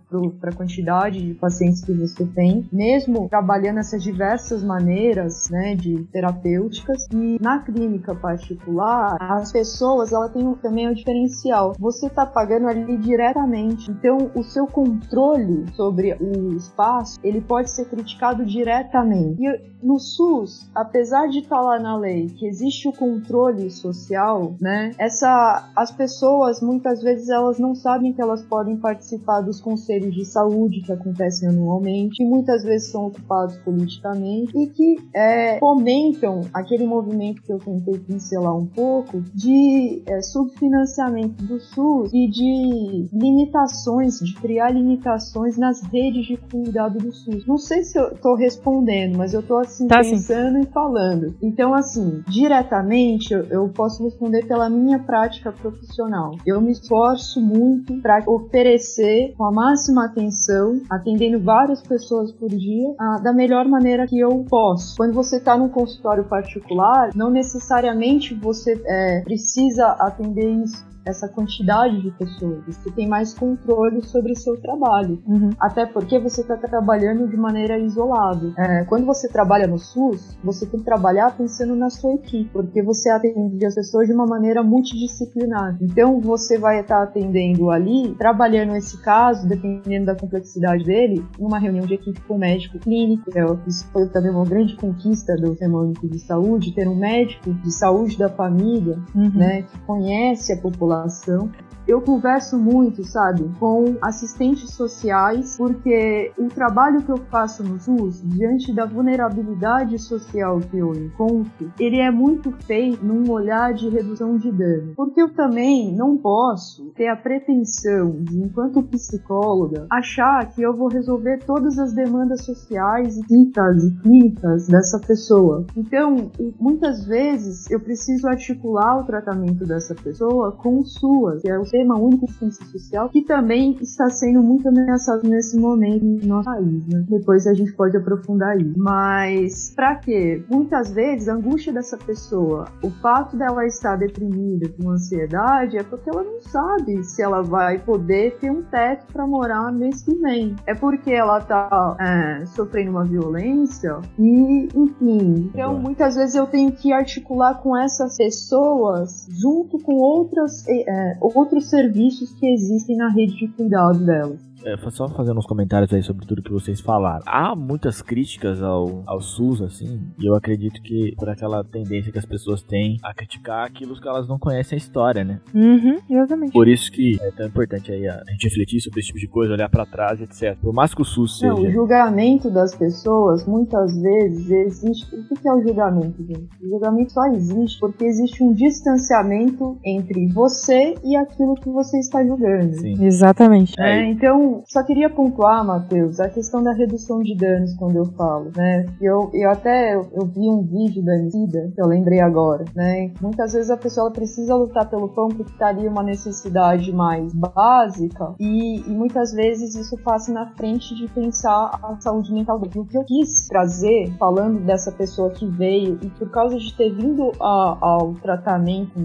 a 0.42 0.52
quantidade 0.54 1.24
de 1.26 1.34
pacientes 1.34 1.84
que 1.84 1.92
você 1.92 2.24
tem, 2.24 2.66
mesmo 2.72 3.28
trabalhando 3.36 3.80
essas 3.80 4.02
diversas 4.02 4.64
maneiras, 4.64 5.50
né, 5.50 5.74
de 5.74 6.04
terapêuticas. 6.04 7.06
E 7.12 7.36
na 7.40 7.58
clínica 7.58 8.14
particular, 8.14 9.16
as 9.20 9.52
pessoas 9.52 10.10
ela 10.10 10.28
tem 10.30 10.54
também 10.54 10.88
um 10.88 10.94
diferencial. 10.94 11.74
Você 11.78 12.06
está 12.06 12.24
pagando 12.24 12.66
ali 12.66 12.96
diretamente, 12.96 13.90
então 13.90 14.30
o 14.34 14.42
seu 14.42 14.66
controle 14.66 15.66
sobre 15.74 16.14
o 16.14 16.54
espaço 16.54 17.18
ele 17.22 17.42
pode 17.42 17.70
ser 17.70 17.84
criticado 17.86 18.44
diretamente. 18.46 19.42
E 19.42 19.76
no 19.82 19.98
SUS, 19.98 20.70
apesar 20.74 21.28
de 21.28 21.40
estar 21.40 21.56
tá 21.56 21.62
lá 21.62 21.78
na 21.78 21.96
lei 21.96 22.28
que 22.28 22.46
existe 22.46 22.88
o 22.88 22.92
controle 22.92 23.70
social, 23.70 24.56
né? 24.60 24.92
Essa 24.98 25.70
as 25.76 25.92
pessoas 25.92 26.60
muitas 26.62 27.02
vezes 27.02 27.28
elas 27.28 27.58
não 27.58 27.74
sabem 27.74 28.12
que 28.12 28.22
elas 28.22 28.42
podem 28.42 28.76
participar 28.78 29.42
dos 29.42 29.60
conselhos 29.60 30.14
de 30.14 30.24
saúde 30.24 30.80
que 30.80 30.92
acontecem 30.92 31.48
anualmente, 31.48 32.16
que 32.16 32.24
muitas 32.24 32.64
vezes 32.64 32.90
são 32.90 33.10
ocupados 33.16 33.56
politicamente 33.58 34.52
e 34.56 34.66
que 34.66 34.96
é, 35.14 35.58
fomentam 35.58 36.42
aquele 36.52 36.86
movimento 36.86 37.42
que 37.42 37.52
eu 37.52 37.58
tentei 37.58 37.98
pincelar 37.98 38.56
um 38.56 38.66
pouco 38.66 39.20
de 39.34 40.02
é, 40.06 40.20
subfinanciamento 40.20 41.42
do 41.44 41.58
SUS 41.60 42.12
e 42.12 42.28
de 42.28 43.08
limitações, 43.12 44.18
de 44.18 44.34
criar 44.34 44.70
limitações 44.70 45.56
nas 45.56 45.82
redes 45.82 46.26
de 46.26 46.36
cuidado 46.36 46.98
do 46.98 47.12
SUS. 47.12 47.46
Não 47.46 47.58
sei 47.58 47.82
se 47.82 47.98
eu 47.98 48.08
estou 48.08 48.34
respondendo, 48.34 49.16
mas 49.16 49.34
eu 49.34 49.40
estou 49.40 49.58
assim 49.58 49.88
tá, 49.88 50.00
pensando 50.00 50.62
sim. 50.62 50.68
e 50.68 50.72
falando. 50.72 51.34
Então, 51.42 51.74
assim, 51.74 52.22
diretamente 52.28 53.32
eu, 53.32 53.44
eu 53.44 53.68
posso 53.68 54.04
responder 54.04 54.46
pela 54.46 54.68
minha 54.68 54.98
prática 54.98 55.52
profissional. 55.52 56.36
Eu 56.44 56.60
me 56.60 56.72
esforço 56.72 57.40
muito 57.40 58.00
para 58.00 58.22
oferecer 58.26 59.34
com 59.36 59.44
a 59.44 59.52
máxima 59.52 60.04
atenção, 60.06 60.80
atendendo 60.90 61.40
várias 61.40 61.80
pessoas 61.82 62.32
por 62.32 62.48
dia, 62.48 62.94
a, 62.98 63.05
da 63.22 63.32
melhor 63.32 63.66
maneira 63.66 64.06
que 64.06 64.18
eu 64.18 64.44
posso. 64.48 64.96
Quando 64.96 65.14
você 65.14 65.36
está 65.36 65.56
num 65.56 65.68
consultório 65.68 66.24
particular, 66.24 67.10
não 67.14 67.30
necessariamente 67.30 68.34
você 68.34 68.80
é, 68.84 69.20
precisa 69.22 69.86
atender 69.98 70.50
isso 70.62 70.84
essa 71.06 71.28
quantidade 71.28 72.02
de 72.02 72.10
pessoas. 72.10 72.64
Você 72.66 72.90
tem 72.90 73.08
mais 73.08 73.32
controle 73.32 74.02
sobre 74.02 74.32
o 74.32 74.36
seu 74.36 74.60
trabalho. 74.60 75.22
Uhum. 75.26 75.50
Até 75.60 75.86
porque 75.86 76.18
você 76.18 76.40
está 76.40 76.56
trabalhando 76.56 77.28
de 77.28 77.36
maneira 77.36 77.78
isolada. 77.78 78.52
É, 78.58 78.84
quando 78.84 79.06
você 79.06 79.28
trabalha 79.28 79.68
no 79.68 79.78
SUS, 79.78 80.36
você 80.42 80.66
tem 80.66 80.80
que 80.80 80.84
trabalhar 80.84 81.36
pensando 81.36 81.76
na 81.76 81.88
sua 81.88 82.14
equipe, 82.14 82.50
porque 82.52 82.82
você 82.82 83.08
atende 83.08 83.64
as 83.64 83.74
pessoas 83.74 84.08
de 84.08 84.12
uma 84.12 84.26
maneira 84.26 84.62
multidisciplinar. 84.62 85.78
Então 85.80 86.20
você 86.20 86.58
vai 86.58 86.80
estar 86.80 87.02
atendendo 87.02 87.70
ali, 87.70 88.14
trabalhando 88.18 88.74
esse 88.74 89.00
caso, 89.00 89.46
dependendo 89.46 90.06
da 90.06 90.16
complexidade 90.16 90.84
dele, 90.84 91.24
numa 91.38 91.58
reunião 91.58 91.86
de 91.86 91.94
equipe 91.94 92.20
com 92.22 92.34
o 92.34 92.38
médico 92.38 92.78
clínico. 92.80 93.30
É, 93.36 93.44
isso 93.68 93.86
foi 93.92 94.08
também 94.08 94.30
uma 94.30 94.44
grande 94.44 94.76
conquista 94.76 95.36
do 95.36 95.48
Sistema 95.50 95.80
Único 95.80 96.08
de 96.08 96.18
Saúde, 96.18 96.74
ter 96.74 96.88
um 96.88 96.96
médico 96.96 97.54
de 97.54 97.70
saúde 97.72 98.18
da 98.18 98.28
família, 98.28 98.98
uhum. 99.14 99.30
né, 99.30 99.62
que 99.62 99.78
conhece 99.80 100.52
a 100.52 100.56
população 100.56 100.95
legislação 101.04 101.50
eu 101.86 102.00
converso 102.00 102.58
muito, 102.58 103.04
sabe, 103.04 103.48
com 103.58 103.96
assistentes 104.02 104.70
sociais, 104.70 105.56
porque 105.56 106.32
o 106.36 106.48
trabalho 106.48 107.02
que 107.02 107.10
eu 107.10 107.18
faço 107.30 107.62
no 107.62 107.78
SUS, 107.78 108.22
diante 108.24 108.74
da 108.74 108.84
vulnerabilidade 108.84 109.98
social 109.98 110.58
que 110.58 110.78
eu 110.78 110.92
encontro, 110.94 111.72
ele 111.78 111.98
é 111.98 112.10
muito 112.10 112.50
feito 112.50 113.04
num 113.04 113.30
olhar 113.30 113.72
de 113.72 113.88
redução 113.88 114.36
de 114.36 114.50
dano. 114.50 114.94
Porque 114.96 115.20
eu 115.20 115.32
também 115.34 115.94
não 115.94 116.16
posso 116.16 116.90
ter 116.96 117.08
a 117.08 117.16
pretensão 117.16 118.10
de, 118.22 118.42
enquanto 118.42 118.82
psicóloga, 118.82 119.86
achar 119.90 120.50
que 120.52 120.62
eu 120.62 120.74
vou 120.74 120.88
resolver 120.88 121.38
todas 121.44 121.78
as 121.78 121.92
demandas 121.92 122.44
sociais 122.44 123.16
e 123.16 123.22
clínicas 123.22 123.84
e 123.84 123.96
clínicas 124.02 124.66
dessa 124.66 124.98
pessoa. 124.98 125.64
Então, 125.76 126.30
muitas 126.58 127.04
vezes 127.06 127.70
eu 127.70 127.80
preciso 127.80 128.26
articular 128.26 128.98
o 128.98 129.04
tratamento 129.04 129.64
dessa 129.64 129.94
pessoa 129.94 130.52
com 130.52 130.84
suas, 130.84 131.42
que 131.42 131.50
é 131.50 131.58
o 131.58 131.64
sistema 131.76 131.98
único 131.98 132.26
de 132.26 132.32
ciência 132.32 132.66
social, 132.66 133.08
que 133.10 133.22
também 133.22 133.76
está 133.80 134.08
sendo 134.08 134.42
muito 134.42 134.68
ameaçado 134.68 135.28
nesse 135.28 135.58
momento 135.58 136.04
no 136.04 136.26
nosso 136.26 136.44
país, 136.44 136.86
né? 136.86 137.04
Depois 137.08 137.46
a 137.46 137.52
gente 137.52 137.72
pode 137.72 137.96
aprofundar 137.96 138.50
aí. 138.50 138.72
Mas, 138.76 139.72
para 139.74 139.96
quê? 139.96 140.42
Muitas 140.50 140.90
vezes 140.92 141.28
a 141.28 141.34
angústia 141.34 141.72
dessa 141.72 141.96
pessoa, 141.98 142.66
o 142.82 142.90
fato 142.90 143.36
dela 143.36 143.66
estar 143.66 143.96
deprimida 143.96 144.68
com 144.70 144.90
ansiedade, 144.90 145.76
é 145.76 145.82
porque 145.82 146.08
ela 146.08 146.24
não 146.24 146.40
sabe 146.40 147.04
se 147.04 147.22
ela 147.22 147.42
vai 147.42 147.78
poder 147.78 148.38
ter 148.38 148.50
um 148.50 148.62
teto 148.62 149.06
para 149.12 149.26
morar 149.26 149.72
mês 149.72 150.02
que 150.02 150.14
vem. 150.14 150.56
É 150.66 150.74
porque 150.74 151.12
ela 151.12 151.40
tá 151.40 151.96
é, 152.00 152.46
sofrendo 152.46 152.90
uma 152.92 153.04
violência 153.04 153.98
e, 154.18 154.68
enfim. 154.74 155.50
Então, 155.52 155.78
muitas 155.78 156.16
vezes 156.16 156.34
eu 156.34 156.46
tenho 156.46 156.72
que 156.72 156.92
articular 156.92 157.54
com 157.62 157.76
essas 157.76 158.16
pessoas 158.16 159.26
junto 159.30 159.78
com 159.78 159.94
outras, 159.94 160.66
é, 160.68 161.16
outros 161.20 161.65
serviços 161.68 162.32
que 162.32 162.46
existem 162.46 162.96
na 162.96 163.08
rede 163.08 163.36
de 163.36 163.48
cuidado 163.48 164.04
delas. 164.04 164.40
É, 164.66 164.76
só 164.90 165.08
fazendo 165.08 165.38
uns 165.38 165.46
comentários 165.46 165.92
aí 165.92 166.02
sobre 166.02 166.26
tudo 166.26 166.42
que 166.42 166.50
vocês 166.50 166.80
falaram. 166.80 167.22
Há 167.24 167.54
muitas 167.54 168.02
críticas 168.02 168.60
ao, 168.60 169.04
ao 169.06 169.20
SUS, 169.20 169.62
assim, 169.62 170.00
e 170.18 170.26
eu 170.26 170.34
acredito 170.34 170.82
que 170.82 171.14
por 171.16 171.28
aquela 171.28 171.62
tendência 171.62 172.10
que 172.10 172.18
as 172.18 172.24
pessoas 172.24 172.64
têm 172.64 172.98
a 173.04 173.14
criticar 173.14 173.64
aquilo 173.64 173.94
que 174.00 174.08
elas 174.08 174.26
não 174.26 174.40
conhecem 174.40 174.74
a 174.74 174.78
história, 174.78 175.22
né? 175.22 175.40
Uhum, 175.54 175.98
exatamente. 176.10 176.52
Por 176.52 176.66
isso 176.66 176.90
que 176.90 177.16
é 177.20 177.30
tão 177.30 177.46
importante 177.46 177.92
aí 177.92 178.08
a, 178.08 178.20
gente 178.32 178.48
refletir 178.48 178.80
sobre 178.80 178.98
esse 178.98 179.08
tipo 179.08 179.20
de 179.20 179.28
coisa, 179.28 179.52
olhar 179.52 179.68
para 179.68 179.86
trás, 179.86 180.20
etc. 180.20 180.58
Por 180.60 180.74
mais 180.74 180.92
que 180.92 181.02
o 181.02 181.04
SUS 181.04 181.38
seja... 181.38 181.52
Não, 181.52 181.62
o 181.62 181.70
julgamento 181.70 182.50
das 182.50 182.74
pessoas, 182.74 183.46
muitas 183.46 183.96
vezes, 183.96 184.50
existe... 184.50 185.14
O 185.14 185.34
que 185.36 185.48
é 185.48 185.52
o 185.52 185.62
julgamento, 185.62 186.24
gente? 186.26 186.48
O 186.60 186.68
julgamento 186.68 187.12
só 187.12 187.24
existe 187.26 187.78
porque 187.78 188.04
existe 188.04 188.42
um 188.42 188.52
distanciamento 188.52 189.78
entre 189.84 190.26
você 190.32 190.94
e 191.04 191.14
aquilo 191.16 191.54
que 191.54 191.68
você 191.68 191.98
está 191.98 192.24
julgando. 192.24 192.74
Sim. 192.74 193.04
Exatamente. 193.04 193.74
É, 193.78 194.04
então, 194.10 194.55
só 194.66 194.82
queria 194.82 195.08
pontuar, 195.10 195.64
Matheus, 195.64 196.20
a 196.20 196.28
questão 196.28 196.62
da 196.62 196.72
redução 196.72 197.22
de 197.22 197.34
danos 197.36 197.74
quando 197.74 197.96
eu 197.96 198.06
falo, 198.12 198.50
né? 198.56 198.86
Eu, 199.00 199.30
eu 199.32 199.50
até 199.50 199.94
eu, 199.94 200.26
vi 200.26 200.48
um 200.48 200.62
vídeo 200.62 201.04
da 201.04 201.16
Emicida, 201.16 201.70
que 201.74 201.80
eu 201.80 201.86
lembrei 201.86 202.20
agora, 202.20 202.64
né? 202.74 203.12
Muitas 203.20 203.52
vezes 203.52 203.70
a 203.70 203.76
pessoa 203.76 204.10
precisa 204.10 204.54
lutar 204.54 204.88
pelo 204.88 205.08
pão 205.08 205.28
porque 205.28 205.52
está 205.52 205.72
uma 205.86 206.02
necessidade 206.02 206.92
mais 206.92 207.32
básica 207.34 208.34
e, 208.38 208.80
e, 208.80 208.94
muitas 208.94 209.32
vezes 209.32 209.74
isso 209.74 209.96
passa 209.98 210.32
na 210.32 210.46
frente 210.54 210.94
de 210.94 211.08
pensar 211.08 211.78
a 211.82 212.00
saúde 212.00 212.32
mental 212.32 212.58
dele. 212.58 212.78
O 212.78 212.84
que 212.84 212.96
eu 212.96 213.04
quis 213.04 213.46
trazer, 213.46 214.12
falando 214.18 214.60
dessa 214.64 214.90
pessoa 214.92 215.30
que 215.30 215.46
veio 215.46 215.98
e 216.02 216.08
por 216.10 216.30
causa 216.30 216.58
de 216.58 216.74
ter 216.74 216.94
vindo 216.94 217.32
a, 217.40 217.76
ao 217.80 218.14
tratamento 218.14 218.98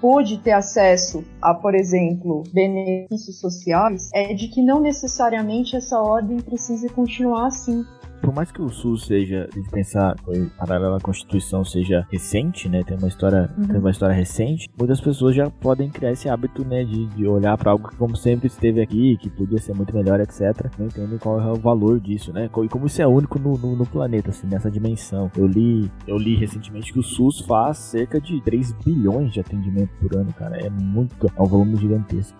pôde 0.00 0.38
ter 0.38 0.52
acesso 0.52 1.24
a, 1.42 1.54
por 1.54 1.74
exemplo, 1.74 2.42
benefícios 2.52 3.38
sociais, 3.38 4.10
é 4.14 4.32
de 4.34 4.48
que 4.48 4.62
não 4.62 4.80
necessariamente 4.84 5.74
essa 5.74 5.98
ordem 5.98 6.38
precise 6.38 6.88
continuar 6.88 7.46
assim 7.46 7.84
por 8.24 8.34
mais 8.34 8.50
que 8.50 8.62
o 8.62 8.70
SUS 8.70 9.04
seja, 9.04 9.46
de 9.52 9.68
pensar, 9.70 10.16
foi 10.24 10.48
paralelo 10.56 10.94
à 10.94 11.00
Constituição, 11.00 11.62
seja 11.62 12.06
recente, 12.10 12.70
né? 12.70 12.82
Tem 12.82 12.96
uma 12.96 13.08
história, 13.08 13.50
uhum. 13.56 13.66
tem 13.66 13.76
uma 13.76 13.90
história 13.90 14.14
recente, 14.14 14.66
muitas 14.78 14.98
pessoas 14.98 15.36
já 15.36 15.50
podem 15.50 15.90
criar 15.90 16.12
esse 16.12 16.28
hábito, 16.28 16.64
né? 16.64 16.84
De, 16.84 17.06
de 17.08 17.26
olhar 17.26 17.56
para 17.58 17.70
algo 17.70 17.88
que 17.88 17.96
como 17.96 18.16
sempre 18.16 18.46
esteve 18.46 18.80
aqui, 18.80 19.18
que 19.18 19.28
podia 19.28 19.58
ser 19.58 19.74
muito 19.74 19.94
melhor, 19.94 20.20
etc. 20.20 20.40
Não 20.78 20.86
entendem 20.86 21.18
qual 21.18 21.38
é 21.38 21.52
o 21.52 21.56
valor 21.56 22.00
disso, 22.00 22.32
né? 22.32 22.46
E 22.46 22.68
como 22.68 22.86
isso 22.86 23.02
é 23.02 23.06
único 23.06 23.38
no, 23.38 23.58
no, 23.58 23.76
no, 23.76 23.86
planeta, 23.86 24.30
assim, 24.30 24.46
nessa 24.46 24.70
dimensão. 24.70 25.30
Eu 25.36 25.46
li, 25.46 25.90
eu 26.06 26.16
li 26.16 26.34
recentemente 26.34 26.94
que 26.94 26.98
o 26.98 27.02
SUS 27.02 27.40
faz 27.40 27.76
cerca 27.76 28.18
de 28.18 28.40
3 28.40 28.72
bilhões 28.84 29.34
de 29.34 29.40
atendimento 29.40 29.90
por 30.00 30.16
ano, 30.16 30.32
cara. 30.32 30.56
É 30.64 30.70
muito, 30.70 31.26
é 31.26 31.42
um 31.42 31.46
volume 31.46 31.76
gigantesco. 31.76 32.38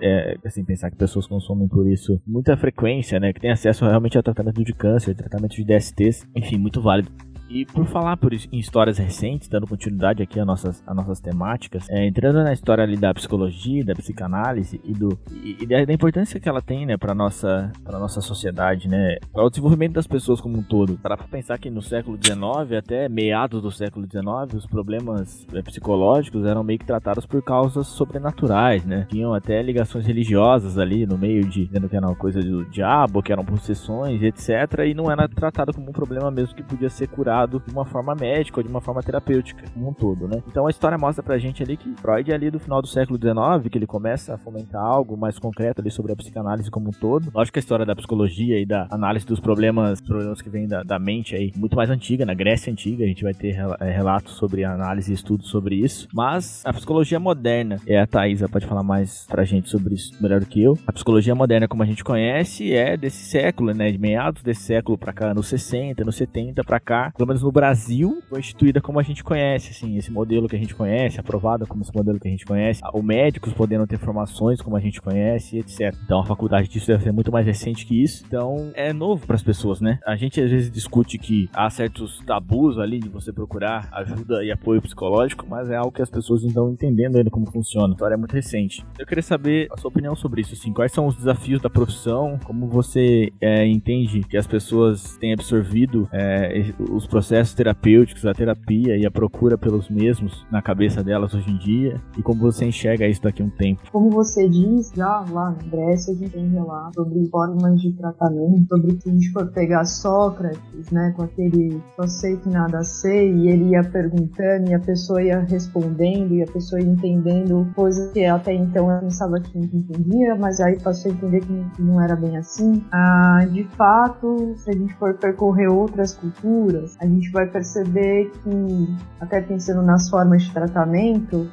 É, 0.00 0.36
assim, 0.44 0.64
pensar 0.64 0.90
que 0.90 0.96
pessoas 0.96 1.26
consomem 1.26 1.68
por 1.68 1.86
isso 1.86 2.20
muita 2.26 2.56
frequência, 2.56 3.18
né? 3.18 3.32
Que 3.32 3.40
tem 3.40 3.50
acesso 3.50 3.84
realmente 3.84 4.18
a 4.18 4.22
tratamento 4.22 4.62
de 4.62 4.72
câncer, 4.72 5.14
tratamento 5.14 5.56
de 5.56 5.64
DSTs, 5.64 6.26
enfim, 6.34 6.58
muito 6.58 6.80
válido. 6.80 7.10
E 7.48 7.64
por 7.64 7.86
falar 7.86 8.16
por 8.16 8.32
em 8.34 8.58
histórias 8.58 8.98
recentes, 8.98 9.48
dando 9.48 9.66
continuidade 9.66 10.22
aqui 10.22 10.38
a 10.38 10.44
nossas, 10.44 10.82
a 10.86 10.92
nossas 10.92 11.18
temáticas, 11.18 11.88
é, 11.88 12.06
entrando 12.06 12.42
na 12.42 12.52
história 12.52 12.84
ali 12.84 12.96
da 12.96 13.12
psicologia, 13.14 13.84
da 13.84 13.94
psicanálise 13.94 14.80
e, 14.84 14.92
do, 14.92 15.18
e, 15.32 15.56
e 15.60 15.66
da, 15.66 15.92
importância 15.92 16.38
que 16.38 16.48
ela 16.48 16.60
tem, 16.60 16.84
né, 16.84 16.96
para 16.96 17.14
nossa, 17.14 17.72
para 17.82 17.98
nossa 17.98 18.20
sociedade, 18.20 18.86
né, 18.86 19.16
para 19.32 19.44
o 19.44 19.48
desenvolvimento 19.48 19.94
das 19.94 20.06
pessoas 20.06 20.40
como 20.40 20.58
um 20.58 20.62
todo. 20.62 20.98
Para 20.98 21.16
pensar 21.16 21.58
que 21.58 21.70
no 21.70 21.80
século 21.80 22.18
XIX 22.22 22.78
até 22.78 23.08
meados 23.08 23.62
do 23.62 23.70
século 23.70 24.06
XIX, 24.06 24.54
os 24.54 24.66
problemas 24.66 25.46
é, 25.54 25.62
psicológicos 25.62 26.44
eram 26.44 26.62
meio 26.62 26.78
que 26.78 26.86
tratados 26.86 27.24
por 27.24 27.42
causas 27.42 27.86
sobrenaturais, 27.86 28.84
né? 28.84 29.06
Tinham 29.08 29.32
até 29.32 29.62
ligações 29.62 30.04
religiosas 30.04 30.76
ali 30.76 31.06
no 31.06 31.16
meio 31.16 31.44
de 31.44 31.66
dizendo 31.66 31.88
que 31.88 31.96
era 31.96 32.06
uma 32.06 32.14
coisa 32.14 32.40
do 32.40 32.64
diabo, 32.66 33.22
que 33.22 33.32
eram 33.32 33.44
possessões, 33.44 34.22
etc. 34.22 34.84
E 34.86 34.94
não 34.94 35.10
era 35.10 35.28
tratado 35.28 35.72
como 35.72 35.88
um 35.88 35.92
problema 35.92 36.30
mesmo 36.30 36.54
que 36.54 36.62
podia 36.62 36.90
ser 36.90 37.08
curado 37.08 37.37
tratado 37.38 37.62
de 37.64 37.72
uma 37.72 37.84
forma 37.84 38.14
médica 38.14 38.58
ou 38.58 38.64
de 38.64 38.68
uma 38.68 38.80
forma 38.80 39.02
terapêutica, 39.02 39.64
como 39.72 39.88
um 39.88 39.92
todo, 39.92 40.26
né? 40.26 40.42
Então 40.46 40.66
a 40.66 40.70
história 40.70 40.98
mostra 40.98 41.22
pra 41.22 41.38
gente 41.38 41.62
ali 41.62 41.76
que 41.76 41.94
Freud, 42.00 42.32
ali 42.32 42.50
do 42.50 42.58
final 42.58 42.82
do 42.82 42.88
século 42.88 43.18
XIX, 43.18 43.70
que 43.70 43.78
ele 43.78 43.86
começa 43.86 44.34
a 44.34 44.38
fomentar 44.38 44.82
algo 44.82 45.16
mais 45.16 45.38
concreto 45.38 45.80
ali 45.80 45.90
sobre 45.90 46.12
a 46.12 46.16
psicanálise 46.16 46.70
como 46.70 46.88
um 46.88 46.92
todo. 46.92 47.30
Lógico 47.34 47.54
que 47.54 47.58
a 47.58 47.60
história 47.60 47.86
da 47.86 47.94
psicologia 47.94 48.60
e 48.60 48.66
da 48.66 48.86
análise 48.90 49.26
dos 49.26 49.40
problemas, 49.40 50.00
problemas 50.00 50.40
que 50.40 50.48
vêm 50.48 50.66
da, 50.66 50.82
da 50.82 50.98
mente 50.98 51.34
aí, 51.34 51.52
muito 51.56 51.76
mais 51.76 51.90
antiga, 51.90 52.24
na 52.24 52.34
Grécia 52.34 52.72
Antiga, 52.72 53.04
a 53.04 53.08
gente 53.08 53.22
vai 53.22 53.34
ter 53.34 53.56
é, 53.80 53.90
relatos 53.90 54.34
sobre 54.34 54.64
análise 54.64 55.10
e 55.10 55.14
estudos 55.14 55.48
sobre 55.48 55.76
isso. 55.76 56.08
Mas 56.12 56.62
a 56.64 56.72
psicologia 56.72 57.20
moderna, 57.20 57.76
é 57.86 58.00
a 58.00 58.06
Thaisa 58.06 58.48
pode 58.48 58.66
falar 58.66 58.82
mais 58.82 59.26
pra 59.26 59.44
gente 59.44 59.68
sobre 59.68 59.94
isso 59.94 60.12
melhor 60.20 60.40
do 60.40 60.46
que 60.46 60.62
eu. 60.62 60.78
A 60.86 60.92
psicologia 60.92 61.34
moderna, 61.34 61.68
como 61.68 61.82
a 61.82 61.86
gente 61.86 62.02
conhece, 62.02 62.72
é 62.72 62.96
desse 62.96 63.24
século, 63.24 63.72
né? 63.72 63.90
De 63.90 63.98
meados 63.98 64.42
desse 64.42 64.62
século 64.62 64.96
pra 64.96 65.12
cá, 65.12 65.34
nos 65.34 65.48
60, 65.48 66.04
nos 66.04 66.16
70 66.16 66.64
pra 66.64 66.80
cá, 66.80 67.12
menos 67.28 67.42
no 67.42 67.52
Brasil, 67.52 68.22
foi 68.28 68.40
instituída 68.40 68.80
como 68.80 68.98
a 68.98 69.02
gente 69.02 69.22
conhece, 69.22 69.70
assim, 69.70 69.96
esse 69.96 70.10
modelo 70.10 70.48
que 70.48 70.56
a 70.56 70.58
gente 70.58 70.74
conhece, 70.74 71.20
aprovada 71.20 71.66
como 71.66 71.82
esse 71.82 71.94
modelo 71.94 72.18
que 72.18 72.26
a 72.26 72.30
gente 72.30 72.44
conhece, 72.44 72.80
o 72.92 73.02
médicos 73.02 73.52
podendo 73.52 73.86
ter 73.86 73.98
formações 73.98 74.60
como 74.60 74.76
a 74.76 74.80
gente 74.80 75.00
conhece, 75.00 75.58
etc. 75.58 75.94
Então 76.04 76.20
a 76.20 76.24
faculdade 76.24 76.68
disso 76.68 76.86
deve 76.86 77.04
ser 77.04 77.12
muito 77.12 77.30
mais 77.30 77.46
recente 77.46 77.86
que 77.86 78.02
isso. 78.02 78.24
Então 78.26 78.70
é 78.74 78.92
novo 78.92 79.26
para 79.26 79.36
as 79.36 79.42
pessoas, 79.42 79.80
né? 79.80 79.98
A 80.06 80.16
gente 80.16 80.40
às 80.40 80.50
vezes 80.50 80.70
discute 80.70 81.18
que 81.18 81.48
há 81.52 81.68
certos 81.70 82.20
tabus 82.26 82.78
ali 82.78 82.98
de 82.98 83.08
você 83.08 83.32
procurar 83.32 83.88
ajuda 83.92 84.44
e 84.44 84.50
apoio 84.50 84.82
psicológico, 84.82 85.46
mas 85.48 85.70
é 85.70 85.76
algo 85.76 85.92
que 85.92 86.02
as 86.02 86.10
pessoas 86.10 86.42
não 86.42 86.48
estão 86.48 86.70
entendendo 86.70 87.16
ainda 87.16 87.30
como 87.30 87.50
funciona. 87.50 87.88
A 87.88 87.94
história 87.94 88.14
é 88.14 88.16
muito 88.16 88.32
recente. 88.32 88.84
Eu 88.98 89.06
queria 89.06 89.22
saber 89.22 89.68
a 89.70 89.76
sua 89.76 89.88
opinião 89.88 90.14
sobre 90.16 90.40
isso, 90.40 90.54
assim, 90.54 90.72
quais 90.72 90.92
são 90.92 91.06
os 91.06 91.16
desafios 91.16 91.60
da 91.60 91.70
profissão, 91.70 92.38
como 92.44 92.66
você 92.68 93.32
é, 93.40 93.66
entende 93.66 94.20
que 94.20 94.36
as 94.36 94.46
pessoas 94.46 95.16
têm 95.18 95.32
absorvido 95.32 96.08
é, 96.12 96.72
os 96.90 97.06
terapêuticos, 97.54 98.24
a 98.24 98.32
terapia 98.32 98.96
e 98.96 99.04
a 99.04 99.10
procura 99.10 99.58
pelos 99.58 99.88
mesmos 99.88 100.46
na 100.50 100.62
cabeça 100.62 101.02
delas 101.02 101.34
hoje 101.34 101.50
em 101.50 101.58
dia 101.58 102.00
e 102.16 102.22
como 102.22 102.40
você 102.40 102.66
enxerga 102.66 103.06
isso 103.06 103.22
daqui 103.22 103.42
a 103.42 103.44
um 103.44 103.50
tempo. 103.50 103.82
Como 103.90 104.10
você 104.10 104.48
diz, 104.48 104.92
já 104.94 105.24
lá 105.30 105.50
na 105.50 105.68
Grécia 105.70 106.14
a 106.14 106.16
gente 106.16 106.30
tem 106.30 106.48
relato 106.48 106.94
sobre 106.94 107.26
formas 107.28 107.80
de 107.80 107.92
tratamento, 107.92 108.66
sobre 108.68 109.00
se 109.00 109.08
a 109.08 109.12
gente 109.12 109.32
for 109.32 109.46
pegar 109.48 109.84
Sócrates, 109.84 110.90
né, 110.92 111.12
com 111.16 111.22
aquele 111.22 111.80
só 111.96 112.06
sei 112.06 112.36
que 112.36 112.48
nada 112.48 112.82
sei, 112.84 113.32
e 113.32 113.48
ele 113.48 113.70
ia 113.70 113.82
perguntando 113.82 114.70
e 114.70 114.74
a 114.74 114.80
pessoa 114.80 115.22
ia 115.22 115.40
respondendo 115.40 116.34
e 116.34 116.42
a 116.42 116.46
pessoa 116.46 116.80
ia 116.80 116.88
entendendo 116.88 117.66
coisas 117.74 118.12
que 118.12 118.24
até 118.24 118.54
então 118.54 118.90
eu 118.90 119.00
pensava 119.00 119.40
que 119.40 119.58
não 119.58 119.64
entendia, 119.64 120.34
mas 120.36 120.60
aí 120.60 120.78
passou 120.80 121.10
a 121.10 121.14
entender 121.14 121.40
que 121.40 121.82
não 121.82 122.00
era 122.00 122.14
bem 122.16 122.36
assim. 122.36 122.84
Ah, 122.92 123.46
de 123.50 123.64
fato, 123.76 124.54
se 124.56 124.70
a 124.70 124.72
gente 124.72 124.94
for 124.94 125.14
percorrer 125.14 125.68
outras 125.68 126.14
culturas, 126.14 126.96
a 127.00 127.06
gente 127.08 127.30
vai 127.30 127.46
perceber 127.46 128.30
que, 128.42 128.96
até 129.20 129.40
pensando 129.40 129.82
nas 129.82 130.08
formas 130.08 130.42
de 130.42 130.52
tratamento, 130.52 131.50